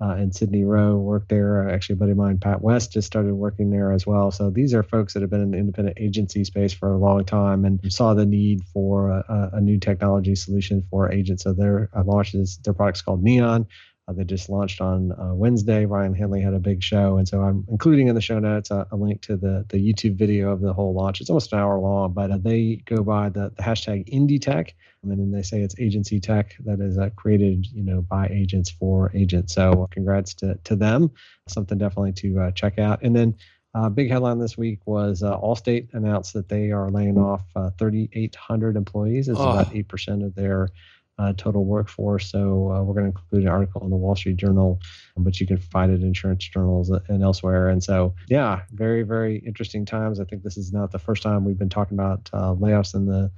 uh, 0.00 0.10
and 0.10 0.34
Sydney 0.34 0.64
Rowe 0.64 0.96
work 0.96 1.28
there. 1.28 1.68
Actually, 1.68 1.94
a 1.94 1.96
buddy 1.96 2.10
of 2.12 2.18
mine, 2.18 2.38
Pat 2.38 2.60
West, 2.60 2.92
just 2.92 3.06
started 3.06 3.34
working 3.34 3.70
there 3.70 3.92
as 3.92 4.06
well. 4.06 4.32
So 4.32 4.50
these 4.50 4.74
are 4.74 4.82
folks 4.82 5.14
that 5.14 5.22
have 5.22 5.30
been 5.30 5.42
in 5.42 5.50
the 5.50 5.58
independent 5.58 5.98
agency 6.00 6.44
space 6.44 6.72
for 6.72 6.92
a 6.92 6.98
long 6.98 7.24
time 7.24 7.64
and 7.64 7.80
saw 7.92 8.14
the 8.14 8.26
need 8.26 8.62
for 8.72 9.10
a, 9.10 9.50
a 9.54 9.60
new 9.60 9.78
technology 9.78 10.34
solution 10.34 10.84
for 10.90 11.10
agents. 11.10 11.44
So 11.44 11.52
their 11.52 11.88
uh, 11.94 12.02
launch 12.04 12.34
is 12.34 12.58
their 12.58 12.74
product's 12.74 13.02
called 13.02 13.22
Neon. 13.22 13.66
Uh, 14.08 14.12
they 14.14 14.24
just 14.24 14.48
launched 14.48 14.80
on 14.80 15.12
uh, 15.12 15.34
Wednesday. 15.34 15.84
Ryan 15.84 16.14
Hanley 16.14 16.40
had 16.40 16.54
a 16.54 16.58
big 16.58 16.82
show, 16.82 17.18
and 17.18 17.28
so 17.28 17.42
I'm 17.42 17.66
including 17.68 18.08
in 18.08 18.14
the 18.14 18.22
show 18.22 18.38
notes 18.38 18.70
a, 18.70 18.86
a 18.90 18.96
link 18.96 19.20
to 19.22 19.36
the 19.36 19.66
the 19.68 19.76
YouTube 19.76 20.16
video 20.16 20.50
of 20.50 20.60
the 20.60 20.72
whole 20.72 20.94
launch. 20.94 21.20
It's 21.20 21.28
almost 21.28 21.52
an 21.52 21.58
hour 21.58 21.78
long, 21.78 22.14
but 22.14 22.30
uh, 22.30 22.38
they 22.38 22.76
go 22.86 23.02
by 23.02 23.28
the, 23.28 23.52
the 23.54 23.62
hashtag 23.62 24.08
Indie 24.10 24.40
Tech, 24.40 24.74
and 25.02 25.12
then 25.12 25.30
they 25.30 25.42
say 25.42 25.60
it's 25.60 25.78
agency 25.78 26.20
tech 26.20 26.56
that 26.64 26.80
is 26.80 26.96
uh, 26.96 27.10
created, 27.16 27.66
you 27.66 27.82
know, 27.82 28.00
by 28.00 28.28
agents 28.28 28.70
for 28.70 29.10
agents. 29.14 29.54
So 29.54 29.86
congrats 29.90 30.32
to 30.34 30.54
to 30.64 30.74
them. 30.74 31.10
Something 31.46 31.76
definitely 31.76 32.12
to 32.12 32.40
uh, 32.40 32.50
check 32.52 32.78
out. 32.78 33.02
And 33.02 33.14
then. 33.14 33.36
Uh, 33.74 33.90
big 33.90 34.10
headline 34.10 34.38
this 34.38 34.56
week 34.56 34.80
was 34.86 35.22
uh, 35.22 35.38
Allstate 35.38 35.92
announced 35.92 36.32
that 36.32 36.48
they 36.48 36.70
are 36.70 36.90
laying 36.90 37.18
off 37.18 37.42
uh, 37.54 37.68
3,800 37.78 38.76
employees. 38.76 39.28
It's 39.28 39.38
oh. 39.38 39.50
about 39.50 39.72
8% 39.74 40.24
of 40.24 40.34
their 40.34 40.70
uh, 41.18 41.32
total 41.36 41.64
workforce. 41.64 42.30
So 42.30 42.70
uh, 42.70 42.82
we're 42.82 42.94
going 42.94 43.12
to 43.12 43.18
include 43.18 43.42
an 43.42 43.48
article 43.48 43.82
in 43.82 43.90
the 43.90 43.96
Wall 43.96 44.14
Street 44.14 44.36
Journal, 44.36 44.80
but 45.16 45.40
you 45.40 45.46
can 45.46 45.58
find 45.58 45.90
it 45.92 46.00
in 46.00 46.06
insurance 46.06 46.46
journals 46.46 46.90
and 47.08 47.22
elsewhere. 47.22 47.68
And 47.68 47.82
so, 47.82 48.14
yeah, 48.28 48.62
very, 48.72 49.02
very 49.02 49.38
interesting 49.38 49.84
times. 49.84 50.20
I 50.20 50.24
think 50.24 50.42
this 50.42 50.56
is 50.56 50.72
not 50.72 50.92
the 50.92 50.98
first 50.98 51.22
time 51.22 51.44
we've 51.44 51.58
been 51.58 51.68
talking 51.68 51.98
about 51.98 52.30
uh, 52.32 52.54
layoffs 52.54 52.94
in 52.94 53.06
the, 53.06 53.30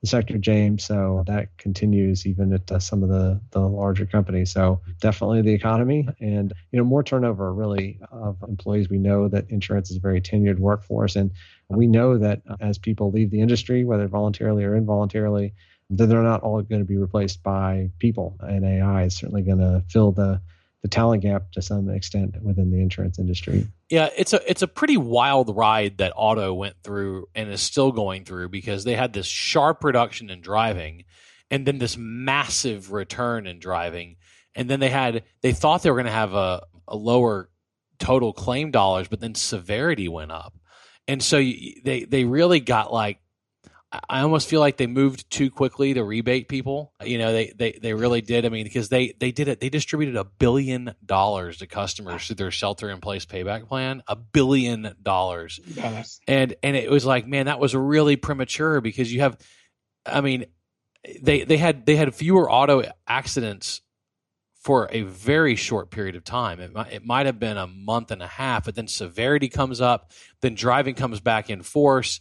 the 0.00 0.08
sector, 0.08 0.38
James. 0.38 0.84
So 0.84 1.24
that 1.26 1.56
continues 1.58 2.26
even 2.26 2.52
at 2.52 2.70
uh, 2.70 2.78
some 2.78 3.02
of 3.02 3.08
the, 3.08 3.40
the 3.50 3.60
larger 3.60 4.06
companies. 4.06 4.52
So 4.52 4.80
definitely 5.00 5.42
the 5.42 5.54
economy 5.54 6.08
and, 6.20 6.52
you 6.72 6.78
know, 6.78 6.84
more 6.84 7.02
turnover 7.02 7.52
really 7.52 8.00
of 8.10 8.36
employees. 8.48 8.88
We 8.88 8.98
know 8.98 9.28
that 9.28 9.48
insurance 9.50 9.90
is 9.90 9.96
a 9.96 10.00
very 10.00 10.20
tenured 10.20 10.58
workforce. 10.58 11.14
And 11.14 11.30
we 11.68 11.86
know 11.86 12.18
that 12.18 12.42
as 12.60 12.78
people 12.78 13.10
leave 13.10 13.30
the 13.30 13.40
industry, 13.40 13.84
whether 13.84 14.08
voluntarily 14.08 14.64
or 14.64 14.76
involuntarily, 14.76 15.54
that 15.90 16.06
they're 16.06 16.22
not 16.22 16.42
all 16.42 16.60
going 16.62 16.80
to 16.80 16.86
be 16.86 16.96
replaced 16.96 17.42
by 17.42 17.90
people, 17.98 18.36
and 18.40 18.64
AI 18.64 19.04
is 19.04 19.16
certainly 19.16 19.42
going 19.42 19.58
to 19.58 19.82
fill 19.88 20.12
the 20.12 20.40
the 20.82 20.88
talent 20.88 21.22
gap 21.22 21.50
to 21.52 21.60
some 21.60 21.90
extent 21.90 22.40
within 22.40 22.70
the 22.70 22.80
insurance 22.80 23.18
industry. 23.18 23.66
Yeah, 23.88 24.10
it's 24.16 24.32
a 24.32 24.48
it's 24.48 24.62
a 24.62 24.68
pretty 24.68 24.96
wild 24.96 25.54
ride 25.56 25.98
that 25.98 26.12
auto 26.14 26.54
went 26.54 26.76
through 26.84 27.26
and 27.34 27.50
is 27.50 27.60
still 27.60 27.90
going 27.90 28.24
through 28.24 28.50
because 28.50 28.84
they 28.84 28.94
had 28.94 29.12
this 29.12 29.26
sharp 29.26 29.82
reduction 29.82 30.30
in 30.30 30.40
driving 30.40 31.04
and 31.50 31.66
then 31.66 31.78
this 31.78 31.96
massive 31.96 32.92
return 32.92 33.46
in 33.46 33.58
driving 33.58 34.16
and 34.54 34.68
then 34.68 34.80
they 34.80 34.90
had 34.90 35.24
they 35.40 35.52
thought 35.52 35.82
they 35.82 35.90
were 35.90 35.96
going 35.96 36.06
to 36.06 36.12
have 36.12 36.34
a, 36.34 36.62
a 36.86 36.96
lower 36.96 37.48
total 37.98 38.32
claim 38.32 38.70
dollars 38.70 39.08
but 39.08 39.20
then 39.20 39.34
severity 39.34 40.08
went 40.08 40.30
up. 40.30 40.54
And 41.08 41.22
so 41.22 41.38
they 41.38 42.06
they 42.08 42.24
really 42.24 42.60
got 42.60 42.92
like 42.92 43.18
I 43.90 44.20
almost 44.20 44.48
feel 44.48 44.60
like 44.60 44.76
they 44.76 44.86
moved 44.86 45.30
too 45.30 45.50
quickly 45.50 45.94
to 45.94 46.04
rebate 46.04 46.48
people. 46.48 46.92
You 47.02 47.16
know, 47.16 47.32
they 47.32 47.52
they 47.56 47.72
they 47.72 47.94
really 47.94 48.20
did. 48.20 48.44
I 48.44 48.50
mean, 48.50 48.64
because 48.64 48.90
they 48.90 49.14
they 49.18 49.32
did 49.32 49.48
it. 49.48 49.60
They 49.60 49.70
distributed 49.70 50.16
a 50.16 50.24
billion 50.24 50.94
dollars 51.04 51.58
to 51.58 51.66
customers 51.66 52.26
through 52.26 52.36
their 52.36 52.50
shelter 52.50 52.90
in 52.90 53.00
place 53.00 53.24
payback 53.24 53.66
plan. 53.66 54.02
A 54.06 54.14
billion 54.14 54.94
dollars, 55.02 55.58
and 56.26 56.54
and 56.62 56.76
it 56.76 56.90
was 56.90 57.06
like, 57.06 57.26
man, 57.26 57.46
that 57.46 57.60
was 57.60 57.74
really 57.74 58.16
premature 58.16 58.82
because 58.82 59.10
you 59.10 59.20
have, 59.20 59.38
I 60.04 60.20
mean, 60.20 60.44
they 61.22 61.44
they 61.44 61.56
had 61.56 61.86
they 61.86 61.96
had 61.96 62.14
fewer 62.14 62.50
auto 62.50 62.82
accidents 63.06 63.80
for 64.60 64.88
a 64.92 65.00
very 65.00 65.56
short 65.56 65.90
period 65.90 66.14
of 66.14 66.24
time. 66.24 66.60
It 66.60 66.74
might, 66.74 66.92
it 66.92 67.06
might 67.06 67.24
have 67.24 67.38
been 67.38 67.56
a 67.56 67.66
month 67.66 68.10
and 68.10 68.22
a 68.22 68.26
half, 68.26 68.66
but 68.66 68.74
then 68.74 68.86
severity 68.86 69.48
comes 69.48 69.80
up, 69.80 70.10
then 70.42 70.54
driving 70.54 70.94
comes 70.94 71.20
back 71.20 71.48
in 71.48 71.62
force 71.62 72.20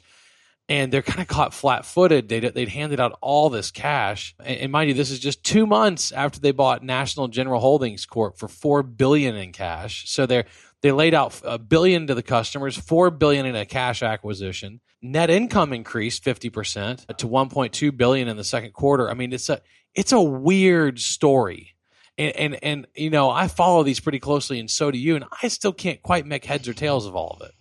and 0.69 0.91
they're 0.91 1.01
kind 1.03 1.21
of 1.21 1.27
caught 1.27 1.53
flat-footed. 1.53 2.27
They'd, 2.27 2.53
they'd 2.53 2.69
handed 2.69 2.99
out 2.99 3.17
all 3.21 3.49
this 3.49 3.71
cash, 3.71 4.35
and, 4.39 4.57
and, 4.57 4.71
mind 4.71 4.89
you, 4.89 4.93
this 4.93 5.11
is 5.11 5.19
just 5.19 5.43
two 5.43 5.65
months 5.65 6.11
after 6.11 6.39
they 6.39 6.51
bought 6.51 6.83
National 6.83 7.27
General 7.27 7.59
Holdings 7.59 8.05
Corp 8.05 8.37
for 8.37 8.47
four 8.47 8.83
billion 8.83 9.35
in 9.35 9.51
cash. 9.51 10.09
So 10.09 10.25
they 10.25 10.45
they 10.81 10.91
laid 10.91 11.13
out 11.13 11.41
a 11.43 11.57
billion 11.57 12.05
to 12.07 12.15
the 12.15 12.23
customers, 12.23 12.77
four 12.77 13.09
billion 13.09 13.45
in 13.45 13.55
a 13.55 13.65
cash 13.65 14.03
acquisition. 14.03 14.79
Net 15.01 15.29
income 15.29 15.73
increased 15.73 16.23
fifty 16.23 16.49
percent 16.49 17.05
to 17.17 17.27
one 17.27 17.49
point 17.49 17.73
two 17.73 17.91
billion 17.91 18.27
in 18.27 18.37
the 18.37 18.43
second 18.43 18.73
quarter. 18.73 19.09
I 19.09 19.13
mean, 19.13 19.33
it's 19.33 19.49
a 19.49 19.61
it's 19.95 20.11
a 20.11 20.21
weird 20.21 20.99
story. 20.99 21.73
And, 22.19 22.35
and 22.35 22.63
and 22.63 22.87
you 22.95 23.09
know 23.09 23.29
I 23.29 23.47
follow 23.47 23.83
these 23.83 23.99
pretty 23.99 24.19
closely, 24.19 24.59
and 24.59 24.69
so 24.69 24.89
do 24.89 24.97
you. 24.97 25.15
And 25.15 25.25
I 25.43 25.49
still 25.49 25.73
can't 25.73 26.01
quite 26.01 26.25
make 26.25 26.45
heads 26.45 26.67
or 26.67 26.73
tails 26.73 27.05
of 27.05 27.15
all 27.15 27.37
of 27.39 27.47
it. 27.47 27.53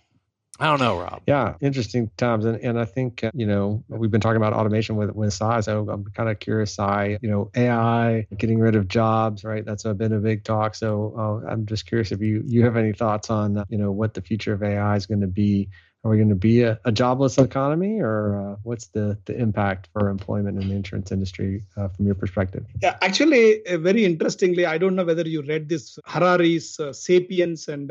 I 0.58 0.66
don't 0.66 0.80
know, 0.80 0.98
Rob. 0.98 1.22
Yeah, 1.26 1.54
interesting 1.60 2.10
times, 2.16 2.44
and 2.44 2.58
and 2.62 2.78
I 2.78 2.84
think 2.84 3.22
uh, 3.22 3.30
you 3.34 3.46
know 3.46 3.84
we've 3.88 4.10
been 4.10 4.20
talking 4.20 4.38
about 4.38 4.54
automation 4.54 4.96
with 4.96 5.10
with 5.10 5.32
Sai, 5.32 5.60
so 5.60 5.88
I'm 5.90 6.04
kind 6.04 6.30
of 6.30 6.38
curious, 6.38 6.74
Sai, 6.74 7.18
you 7.20 7.28
know, 7.28 7.50
AI 7.54 8.26
getting 8.36 8.58
rid 8.58 8.74
of 8.74 8.88
jobs, 8.88 9.44
right? 9.44 9.64
That's 9.64 9.82
been 9.82 10.12
a 10.12 10.18
big 10.18 10.44
talk. 10.44 10.74
So 10.74 11.14
uh, 11.16 11.50
I'm 11.50 11.66
just 11.66 11.86
curious 11.86 12.10
if 12.10 12.20
you 12.20 12.42
you 12.46 12.64
have 12.64 12.76
any 12.76 12.92
thoughts 12.92 13.28
on 13.28 13.58
uh, 13.58 13.64
you 13.68 13.76
know 13.76 13.92
what 13.92 14.14
the 14.14 14.22
future 14.22 14.54
of 14.54 14.62
AI 14.62 14.96
is 14.96 15.06
going 15.06 15.20
to 15.20 15.26
be. 15.26 15.68
Are 16.04 16.10
we 16.10 16.18
going 16.18 16.28
to 16.28 16.36
be 16.36 16.62
a, 16.62 16.78
a 16.84 16.92
jobless 16.92 17.36
economy, 17.36 18.00
or 18.00 18.52
uh, 18.52 18.56
what's 18.62 18.86
the 18.88 19.18
the 19.24 19.36
impact 19.36 19.88
for 19.92 20.08
employment 20.08 20.62
in 20.62 20.68
the 20.68 20.74
insurance 20.74 21.10
industry 21.10 21.64
uh, 21.76 21.88
from 21.88 22.06
your 22.06 22.14
perspective? 22.14 22.64
Yeah, 22.80 22.96
actually, 23.02 23.66
uh, 23.66 23.78
very 23.78 24.04
interestingly, 24.04 24.66
I 24.66 24.78
don't 24.78 24.94
know 24.94 25.04
whether 25.04 25.26
you 25.26 25.42
read 25.42 25.68
this 25.68 25.98
Harari's 26.06 26.78
*Sapiens* 26.92 27.66
and 27.66 27.90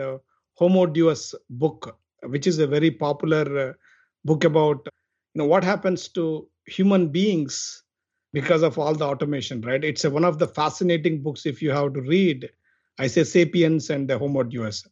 Homo 0.53 0.85
Deus 0.85 1.35
book 1.49 1.99
which 2.27 2.47
is 2.47 2.59
a 2.59 2.67
very 2.67 2.91
popular 2.91 3.69
uh, 3.69 3.73
book 4.23 4.43
about 4.43 4.81
you 5.33 5.39
know 5.41 5.45
what 5.45 5.63
happens 5.63 6.07
to 6.09 6.47
human 6.65 7.09
beings 7.09 7.83
because 8.33 8.63
of 8.63 8.77
all 8.77 8.93
the 8.93 9.05
automation 9.05 9.61
right? 9.61 9.83
It's 9.83 10.03
a, 10.03 10.09
one 10.09 10.25
of 10.25 10.39
the 10.39 10.47
fascinating 10.47 11.21
books 11.21 11.45
if 11.45 11.61
you 11.61 11.71
have 11.71 11.93
to 11.93 12.01
read 12.01 12.49
i 12.97 13.07
say 13.07 13.23
sapiens 13.25 13.89
and 13.89 14.09
the 14.09 14.17
homo 14.17 14.41
deus 14.43 14.85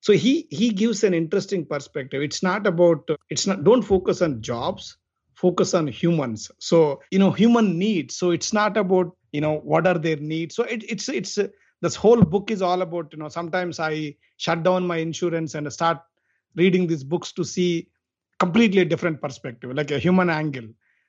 so 0.00 0.12
he 0.12 0.46
he 0.50 0.70
gives 0.70 1.02
an 1.04 1.14
interesting 1.14 1.64
perspective. 1.66 2.22
It's 2.22 2.42
not 2.42 2.66
about 2.66 3.08
it's 3.30 3.46
not 3.46 3.64
don't 3.64 3.82
focus 3.82 4.22
on 4.22 4.42
jobs 4.42 4.96
focus 5.34 5.74
on 5.74 5.86
humans. 5.86 6.50
So 6.58 7.00
you 7.10 7.18
know 7.18 7.30
human 7.30 7.78
needs. 7.78 8.16
So 8.16 8.30
it's 8.30 8.52
not 8.52 8.76
about 8.76 9.16
you 9.32 9.40
know 9.40 9.58
what 9.58 9.86
are 9.86 9.98
their 9.98 10.16
needs. 10.16 10.54
So 10.54 10.64
it, 10.64 10.84
it's 10.88 11.08
it's 11.08 11.38
this 11.80 11.94
whole 11.96 12.22
book 12.22 12.50
is 12.50 12.62
all 12.62 12.82
about 12.82 13.12
you 13.12 13.18
know 13.18 13.28
sometimes 13.28 13.78
i 13.78 14.14
shut 14.36 14.62
down 14.64 14.86
my 14.86 14.96
insurance 14.96 15.54
and 15.54 15.72
start 15.72 15.98
reading 16.56 16.86
these 16.86 17.04
books 17.04 17.32
to 17.32 17.44
see 17.44 17.88
completely 18.38 18.84
different 18.84 19.20
perspective 19.20 19.72
like 19.74 19.90
a 19.90 19.98
human 19.98 20.30
angle 20.30 20.68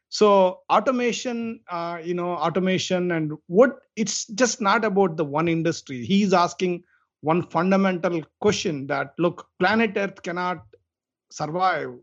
so 0.09 0.59
automation 0.71 1.59
uh, 1.69 1.99
you 2.03 2.13
know 2.13 2.31
automation 2.31 3.11
and 3.11 3.31
what 3.47 3.77
it's 3.95 4.25
just 4.27 4.61
not 4.61 4.83
about 4.83 5.17
the 5.17 5.25
one 5.25 5.47
industry 5.47 6.05
he's 6.05 6.33
asking 6.33 6.83
one 7.21 7.43
fundamental 7.43 8.21
question 8.39 8.87
that 8.87 9.13
look, 9.17 9.47
planet 9.59 9.93
Earth 9.95 10.21
cannot 10.23 10.63
survive 11.31 11.93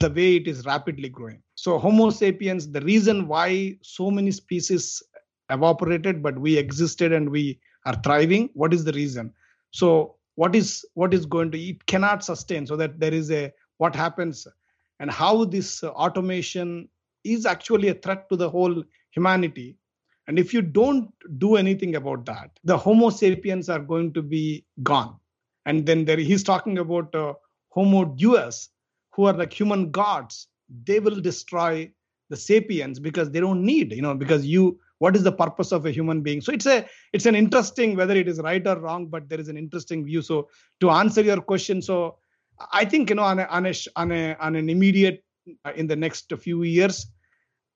the 0.00 0.10
way 0.10 0.36
it 0.36 0.48
is 0.48 0.64
rapidly 0.66 1.08
growing. 1.08 1.42
So, 1.54 1.78
Homo 1.78 2.10
sapiens, 2.10 2.70
the 2.70 2.80
reason 2.80 3.28
why 3.28 3.78
so 3.82 4.10
many 4.10 4.30
species 4.30 5.02
evaporated, 5.50 6.22
but 6.22 6.38
we 6.38 6.56
existed 6.56 7.12
and 7.12 7.30
we 7.30 7.60
are 7.86 7.98
thriving, 8.02 8.50
what 8.54 8.74
is 8.74 8.84
the 8.84 8.92
reason? 8.92 9.32
So, 9.70 10.15
what 10.36 10.54
is 10.54 10.84
what 10.94 11.12
is 11.12 11.26
going 11.26 11.50
to 11.50 11.58
it 11.58 11.84
cannot 11.86 12.24
sustain 12.24 12.66
so 12.66 12.76
that 12.76 12.98
there 13.00 13.12
is 13.12 13.30
a 13.30 13.52
what 13.78 13.94
happens 13.94 14.46
and 15.00 15.10
how 15.10 15.44
this 15.44 15.82
automation 15.84 16.88
is 17.24 17.44
actually 17.44 17.88
a 17.88 17.94
threat 17.94 18.28
to 18.30 18.36
the 18.36 18.48
whole 18.48 18.82
humanity 19.10 19.76
and 20.26 20.38
if 20.38 20.52
you 20.52 20.60
don't 20.60 21.10
do 21.38 21.56
anything 21.56 21.94
about 21.94 22.24
that, 22.26 22.50
the 22.64 22.76
Homo 22.76 23.10
sapiens 23.10 23.68
are 23.68 23.78
going 23.78 24.12
to 24.14 24.22
be 24.22 24.64
gone. 24.82 25.16
And 25.66 25.86
then 25.86 26.04
there, 26.04 26.16
he's 26.16 26.42
talking 26.42 26.78
about 26.78 27.14
uh, 27.14 27.34
Homo 27.70 28.04
Deus, 28.04 28.70
who 29.12 29.26
are 29.26 29.32
like 29.32 29.52
human 29.52 29.90
gods. 29.90 30.48
They 30.84 30.98
will 30.98 31.20
destroy 31.20 31.90
the 32.28 32.36
sapiens 32.36 32.98
because 32.98 33.30
they 33.30 33.40
don't 33.40 33.64
need, 33.64 33.92
you 33.92 34.02
know, 34.02 34.14
because 34.14 34.44
you, 34.44 34.80
what 34.98 35.14
is 35.16 35.22
the 35.22 35.32
purpose 35.32 35.72
of 35.72 35.86
a 35.86 35.90
human 35.90 36.22
being? 36.22 36.40
So 36.40 36.52
it's 36.52 36.66
a, 36.66 36.86
it's 37.12 37.26
an 37.26 37.34
interesting 37.34 37.96
whether 37.96 38.14
it 38.14 38.28
is 38.28 38.40
right 38.40 38.66
or 38.66 38.78
wrong, 38.78 39.06
but 39.06 39.28
there 39.28 39.40
is 39.40 39.48
an 39.48 39.56
interesting 39.56 40.04
view. 40.04 40.22
So 40.22 40.48
to 40.80 40.90
answer 40.90 41.20
your 41.20 41.40
question, 41.40 41.82
so 41.82 42.16
I 42.72 42.84
think 42.84 43.10
you 43.10 43.16
know 43.16 43.22
on 43.22 43.38
a, 43.38 43.44
on 43.44 43.66
a, 43.66 43.74
on, 43.96 44.12
a, 44.12 44.34
on 44.40 44.56
an 44.56 44.70
immediate 44.70 45.22
uh, 45.64 45.72
in 45.76 45.86
the 45.86 45.96
next 45.96 46.32
few 46.38 46.62
years, 46.62 47.06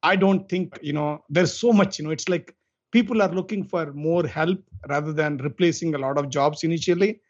I 0.02 0.16
don't 0.16 0.48
think, 0.48 0.78
you 0.82 0.92
know, 0.92 1.24
there's 1.28 1.56
so 1.56 1.72
much, 1.72 1.98
you 1.98 2.04
know, 2.04 2.10
it's 2.10 2.28
like 2.28 2.54
people 2.90 3.22
are 3.22 3.28
looking 3.28 3.64
for 3.64 3.92
more 3.92 4.26
help 4.26 4.58
rather 4.88 5.12
than 5.12 5.36
replacing 5.38 5.94
a 5.94 5.98
lot 5.98 6.18
of 6.18 6.30
jobs 6.30 6.64
initially. 6.64 7.20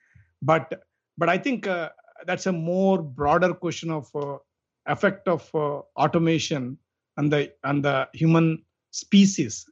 But 0.43 0.84
but 1.18 1.28
I 1.28 1.36
think 1.36 1.66
uh, 1.66 1.91
that's 2.26 2.47
a 2.47 2.53
more 2.53 3.03
broader 3.03 3.53
question 3.53 3.91
of 3.91 4.09
uh, 4.14 4.38
effect 4.86 5.28
of 5.28 5.51
uh, 5.55 5.80
automation 5.97 6.78
and 7.16 7.32
the 7.32 7.53
and 7.64 7.84
the 7.84 8.09
human 8.14 8.62
species 8.93 9.66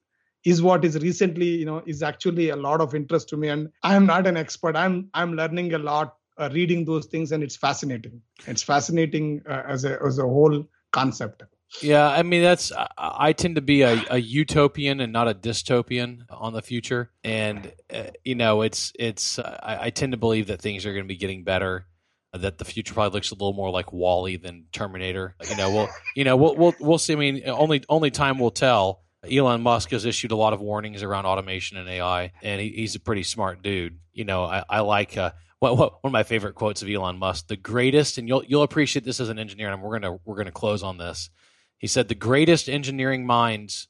is 0.44 0.62
what 0.62 0.84
is 0.84 0.98
recently 1.00 1.46
you 1.46 1.64
know 1.64 1.82
is 1.86 2.02
actually 2.02 2.50
a 2.50 2.56
lot 2.56 2.80
of 2.80 2.94
interest 2.94 3.28
to 3.28 3.36
me 3.36 3.48
and 3.48 3.68
i 3.82 3.94
am 3.94 4.06
not 4.06 4.26
an 4.26 4.36
expert 4.36 4.76
i'm 4.76 5.08
i'm 5.14 5.34
learning 5.34 5.74
a 5.74 5.78
lot 5.78 6.14
uh, 6.38 6.48
reading 6.52 6.84
those 6.84 7.06
things 7.06 7.32
and 7.32 7.42
it's 7.42 7.56
fascinating 7.56 8.20
it's 8.46 8.62
fascinating 8.62 9.42
uh, 9.48 9.62
as 9.66 9.84
a 9.84 10.00
as 10.04 10.18
a 10.18 10.22
whole 10.22 10.64
concept 10.92 11.42
yeah, 11.82 12.08
I 12.08 12.22
mean 12.22 12.42
that's 12.42 12.72
I 12.96 13.32
tend 13.34 13.56
to 13.56 13.60
be 13.60 13.82
a, 13.82 14.02
a 14.10 14.18
utopian 14.18 15.00
and 15.00 15.12
not 15.12 15.28
a 15.28 15.34
dystopian 15.34 16.22
on 16.30 16.54
the 16.54 16.62
future, 16.62 17.10
and 17.22 17.72
uh, 17.92 18.04
you 18.24 18.34
know 18.34 18.62
it's 18.62 18.92
it's 18.98 19.38
I, 19.38 19.78
I, 19.82 19.90
tend 19.90 20.12
to 20.12 20.18
believe 20.18 20.46
that 20.46 20.62
things 20.62 20.86
are 20.86 20.92
going 20.92 21.04
to 21.04 21.08
be 21.08 21.16
getting 21.16 21.44
better, 21.44 21.86
that 22.32 22.56
the 22.56 22.64
future 22.64 22.94
probably 22.94 23.16
looks 23.16 23.30
a 23.32 23.34
little 23.34 23.52
more 23.52 23.70
like 23.70 23.92
WALL-E 23.92 24.36
than 24.36 24.64
Terminator. 24.72 25.34
You 25.48 25.56
know, 25.56 25.70
we'll 25.70 25.88
you 26.16 26.24
know 26.24 26.36
we'll 26.36 26.56
we'll 26.56 26.74
we'll 26.80 26.98
see. 26.98 27.12
I 27.12 27.16
mean, 27.16 27.42
only 27.46 27.84
only 27.88 28.10
time 28.10 28.38
will 28.38 28.50
tell. 28.50 29.02
Elon 29.32 29.62
Musk 29.62 29.90
has 29.90 30.04
issued 30.04 30.32
a 30.32 30.36
lot 30.36 30.52
of 30.52 30.60
warnings 30.60 31.02
around 31.02 31.26
automation 31.26 31.76
and 31.76 31.88
AI, 31.88 32.32
and 32.42 32.60
he, 32.60 32.70
he's 32.70 32.94
a 32.94 33.00
pretty 33.00 33.22
smart 33.22 33.62
dude. 33.62 33.98
You 34.12 34.24
know, 34.24 34.44
I, 34.44 34.64
I 34.68 34.80
like. 34.80 35.16
Uh, 35.16 35.32
what, 35.60 35.76
what, 35.76 36.04
one 36.04 36.10
of 36.10 36.12
my 36.12 36.22
favorite 36.22 36.54
quotes 36.54 36.82
of 36.82 36.88
Elon 36.88 37.18
Musk, 37.18 37.48
the 37.48 37.56
greatest, 37.56 38.16
and 38.16 38.28
you'll 38.28 38.44
you'll 38.44 38.62
appreciate 38.62 39.04
this 39.04 39.18
as 39.18 39.28
an 39.28 39.40
engineer, 39.40 39.70
and 39.72 39.82
we're 39.82 39.98
gonna 39.98 40.18
we're 40.24 40.36
gonna 40.36 40.52
close 40.52 40.84
on 40.84 40.98
this 40.98 41.30
he 41.78 41.86
said 41.86 42.08
the 42.08 42.14
greatest 42.14 42.68
engineering 42.68 43.24
minds 43.24 43.88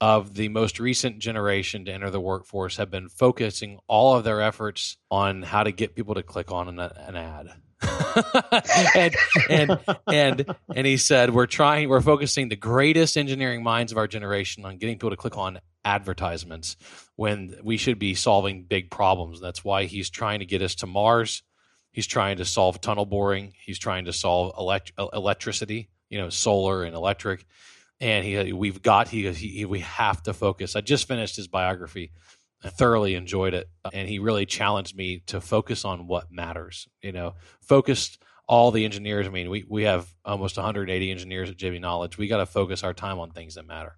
of 0.00 0.34
the 0.34 0.48
most 0.48 0.80
recent 0.80 1.20
generation 1.20 1.84
to 1.84 1.92
enter 1.92 2.10
the 2.10 2.20
workforce 2.20 2.76
have 2.76 2.90
been 2.90 3.08
focusing 3.08 3.78
all 3.86 4.16
of 4.16 4.24
their 4.24 4.40
efforts 4.40 4.96
on 5.10 5.42
how 5.42 5.62
to 5.62 5.70
get 5.70 5.94
people 5.94 6.16
to 6.16 6.24
click 6.24 6.50
on 6.50 6.68
an, 6.68 6.80
an 6.80 7.14
ad. 7.14 7.46
and 8.94 9.14
and 9.48 9.78
and 10.06 10.56
and 10.74 10.86
he 10.86 10.96
said 10.96 11.30
we're 11.30 11.46
trying 11.46 11.88
we're 11.88 12.00
focusing 12.00 12.48
the 12.48 12.56
greatest 12.56 13.16
engineering 13.16 13.62
minds 13.62 13.92
of 13.92 13.98
our 13.98 14.06
generation 14.06 14.64
on 14.64 14.76
getting 14.76 14.96
people 14.96 15.10
to 15.10 15.16
click 15.16 15.36
on 15.36 15.60
advertisements 15.84 16.76
when 17.16 17.56
we 17.62 17.76
should 17.76 17.98
be 17.98 18.14
solving 18.14 18.64
big 18.64 18.90
problems. 18.90 19.40
That's 19.40 19.64
why 19.64 19.84
he's 19.84 20.10
trying 20.10 20.40
to 20.40 20.46
get 20.46 20.62
us 20.62 20.74
to 20.76 20.86
Mars. 20.86 21.42
He's 21.90 22.06
trying 22.06 22.38
to 22.38 22.44
solve 22.44 22.80
tunnel 22.80 23.04
boring. 23.04 23.54
He's 23.60 23.78
trying 23.78 24.06
to 24.06 24.12
solve 24.12 24.54
elect- 24.58 24.92
electricity 25.12 25.88
you 26.12 26.18
know 26.18 26.28
solar 26.28 26.84
and 26.84 26.94
electric 26.94 27.44
and 27.98 28.24
he 28.24 28.52
we've 28.52 28.82
got 28.82 29.08
he, 29.08 29.32
he 29.32 29.64
we 29.64 29.80
have 29.80 30.22
to 30.22 30.34
focus 30.34 30.76
i 30.76 30.80
just 30.80 31.08
finished 31.08 31.34
his 31.34 31.48
biography 31.48 32.12
i 32.64 32.68
thoroughly 32.68 33.14
enjoyed 33.14 33.54
it 33.54 33.68
uh, 33.84 33.90
and 33.92 34.08
he 34.08 34.18
really 34.18 34.46
challenged 34.46 34.96
me 34.96 35.22
to 35.26 35.40
focus 35.40 35.84
on 35.84 36.06
what 36.06 36.30
matters 36.30 36.88
you 37.02 37.12
know 37.12 37.34
focused 37.60 38.22
all 38.48 38.70
the 38.70 38.84
engineers 38.84 39.26
i 39.26 39.30
mean 39.30 39.50
we, 39.50 39.64
we 39.68 39.84
have 39.84 40.12
almost 40.24 40.56
180 40.56 41.10
engineers 41.10 41.50
at 41.50 41.56
jb 41.56 41.80
knowledge 41.80 42.18
we 42.18 42.28
got 42.28 42.38
to 42.38 42.46
focus 42.46 42.82
our 42.82 42.94
time 42.94 43.18
on 43.18 43.30
things 43.30 43.54
that 43.54 43.66
matter 43.66 43.96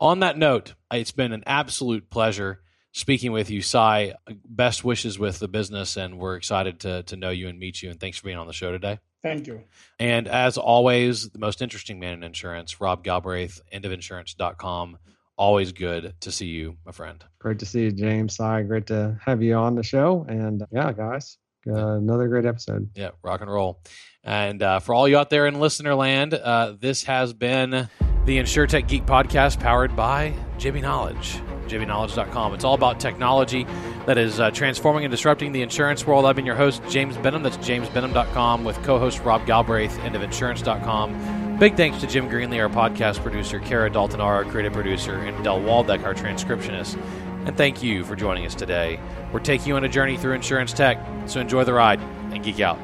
on 0.00 0.20
that 0.20 0.38
note 0.38 0.74
it's 0.92 1.12
been 1.12 1.32
an 1.32 1.42
absolute 1.46 2.10
pleasure 2.10 2.60
speaking 2.92 3.32
with 3.32 3.50
you 3.50 3.60
Sai. 3.60 4.14
best 4.46 4.84
wishes 4.84 5.18
with 5.18 5.38
the 5.38 5.48
business 5.48 5.96
and 5.96 6.18
we're 6.18 6.36
excited 6.36 6.80
to, 6.80 7.02
to 7.04 7.16
know 7.16 7.30
you 7.30 7.48
and 7.48 7.58
meet 7.58 7.82
you 7.82 7.90
and 7.90 7.98
thanks 7.98 8.18
for 8.18 8.24
being 8.24 8.38
on 8.38 8.46
the 8.46 8.52
show 8.52 8.70
today 8.70 8.98
Thank 9.24 9.46
you. 9.46 9.62
And 9.98 10.28
as 10.28 10.58
always, 10.58 11.30
the 11.30 11.38
most 11.38 11.62
interesting 11.62 11.98
man 11.98 12.12
in 12.12 12.22
insurance, 12.22 12.78
Rob 12.78 13.02
Galbraith, 13.02 13.58
endofinsurance.com. 13.72 14.98
Always 15.36 15.72
good 15.72 16.14
to 16.20 16.30
see 16.30 16.46
you, 16.46 16.76
my 16.86 16.92
friend. 16.92 17.24
Great 17.40 17.58
to 17.58 17.66
see 17.66 17.82
you, 17.82 17.92
James. 17.92 18.36
Sai, 18.36 18.62
great 18.62 18.86
to 18.86 19.18
have 19.24 19.42
you 19.42 19.54
on 19.54 19.74
the 19.74 19.82
show. 19.82 20.24
And 20.28 20.62
yeah, 20.70 20.92
guys, 20.92 21.38
uh, 21.66 21.96
another 21.96 22.28
great 22.28 22.46
episode. 22.46 22.88
Yeah, 22.94 23.10
rock 23.22 23.40
and 23.40 23.50
roll. 23.50 23.80
And 24.22 24.62
uh, 24.62 24.78
for 24.78 24.94
all 24.94 25.08
you 25.08 25.18
out 25.18 25.30
there 25.30 25.46
in 25.46 25.58
listener 25.58 25.94
land, 25.94 26.34
uh, 26.34 26.74
this 26.78 27.04
has 27.04 27.32
been 27.32 27.70
the 27.70 28.38
InsurTech 28.38 28.88
Geek 28.88 29.06
podcast 29.06 29.60
powered 29.60 29.96
by 29.96 30.34
JB 30.58 30.82
Knowledge 30.82 31.40
jbknowledge.com. 31.68 32.54
It's 32.54 32.64
all 32.64 32.74
about 32.74 33.00
technology 33.00 33.66
that 34.06 34.18
is 34.18 34.40
uh, 34.40 34.50
transforming 34.50 35.04
and 35.04 35.10
disrupting 35.10 35.52
the 35.52 35.62
insurance 35.62 36.06
world. 36.06 36.24
I've 36.24 36.36
been 36.36 36.46
your 36.46 36.54
host, 36.54 36.82
James 36.88 37.16
Benham. 37.16 37.42
That's 37.42 37.56
jamesbenham.com 37.58 38.64
with 38.64 38.80
co 38.82 38.98
host 38.98 39.20
Rob 39.22 39.46
Galbraith, 39.46 39.96
endofinsurance.com. 39.98 41.43
Big 41.58 41.76
thanks 41.76 42.00
to 42.00 42.08
Jim 42.08 42.28
Greenlee, 42.28 42.60
our 42.60 42.68
podcast 42.68 43.22
producer, 43.22 43.60
Kara 43.60 43.88
Dalton, 43.88 44.20
our 44.20 44.44
creative 44.44 44.72
producer, 44.72 45.14
and 45.14 45.44
Del 45.44 45.60
Waldeck, 45.60 46.04
our 46.04 46.12
transcriptionist. 46.12 47.00
And 47.46 47.56
thank 47.56 47.80
you 47.80 48.04
for 48.04 48.16
joining 48.16 48.44
us 48.44 48.56
today. 48.56 48.98
We're 49.32 49.38
taking 49.38 49.68
you 49.68 49.76
on 49.76 49.84
a 49.84 49.88
journey 49.88 50.16
through 50.16 50.32
insurance 50.32 50.72
tech, 50.72 50.98
so 51.26 51.40
enjoy 51.40 51.62
the 51.62 51.72
ride 51.72 52.00
and 52.32 52.42
geek 52.42 52.58
out. 52.58 52.78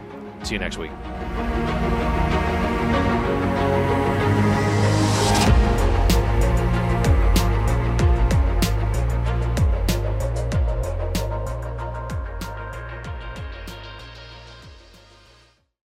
See 0.44 0.54
you 0.54 0.60
next 0.60 0.78
week. 0.78 0.92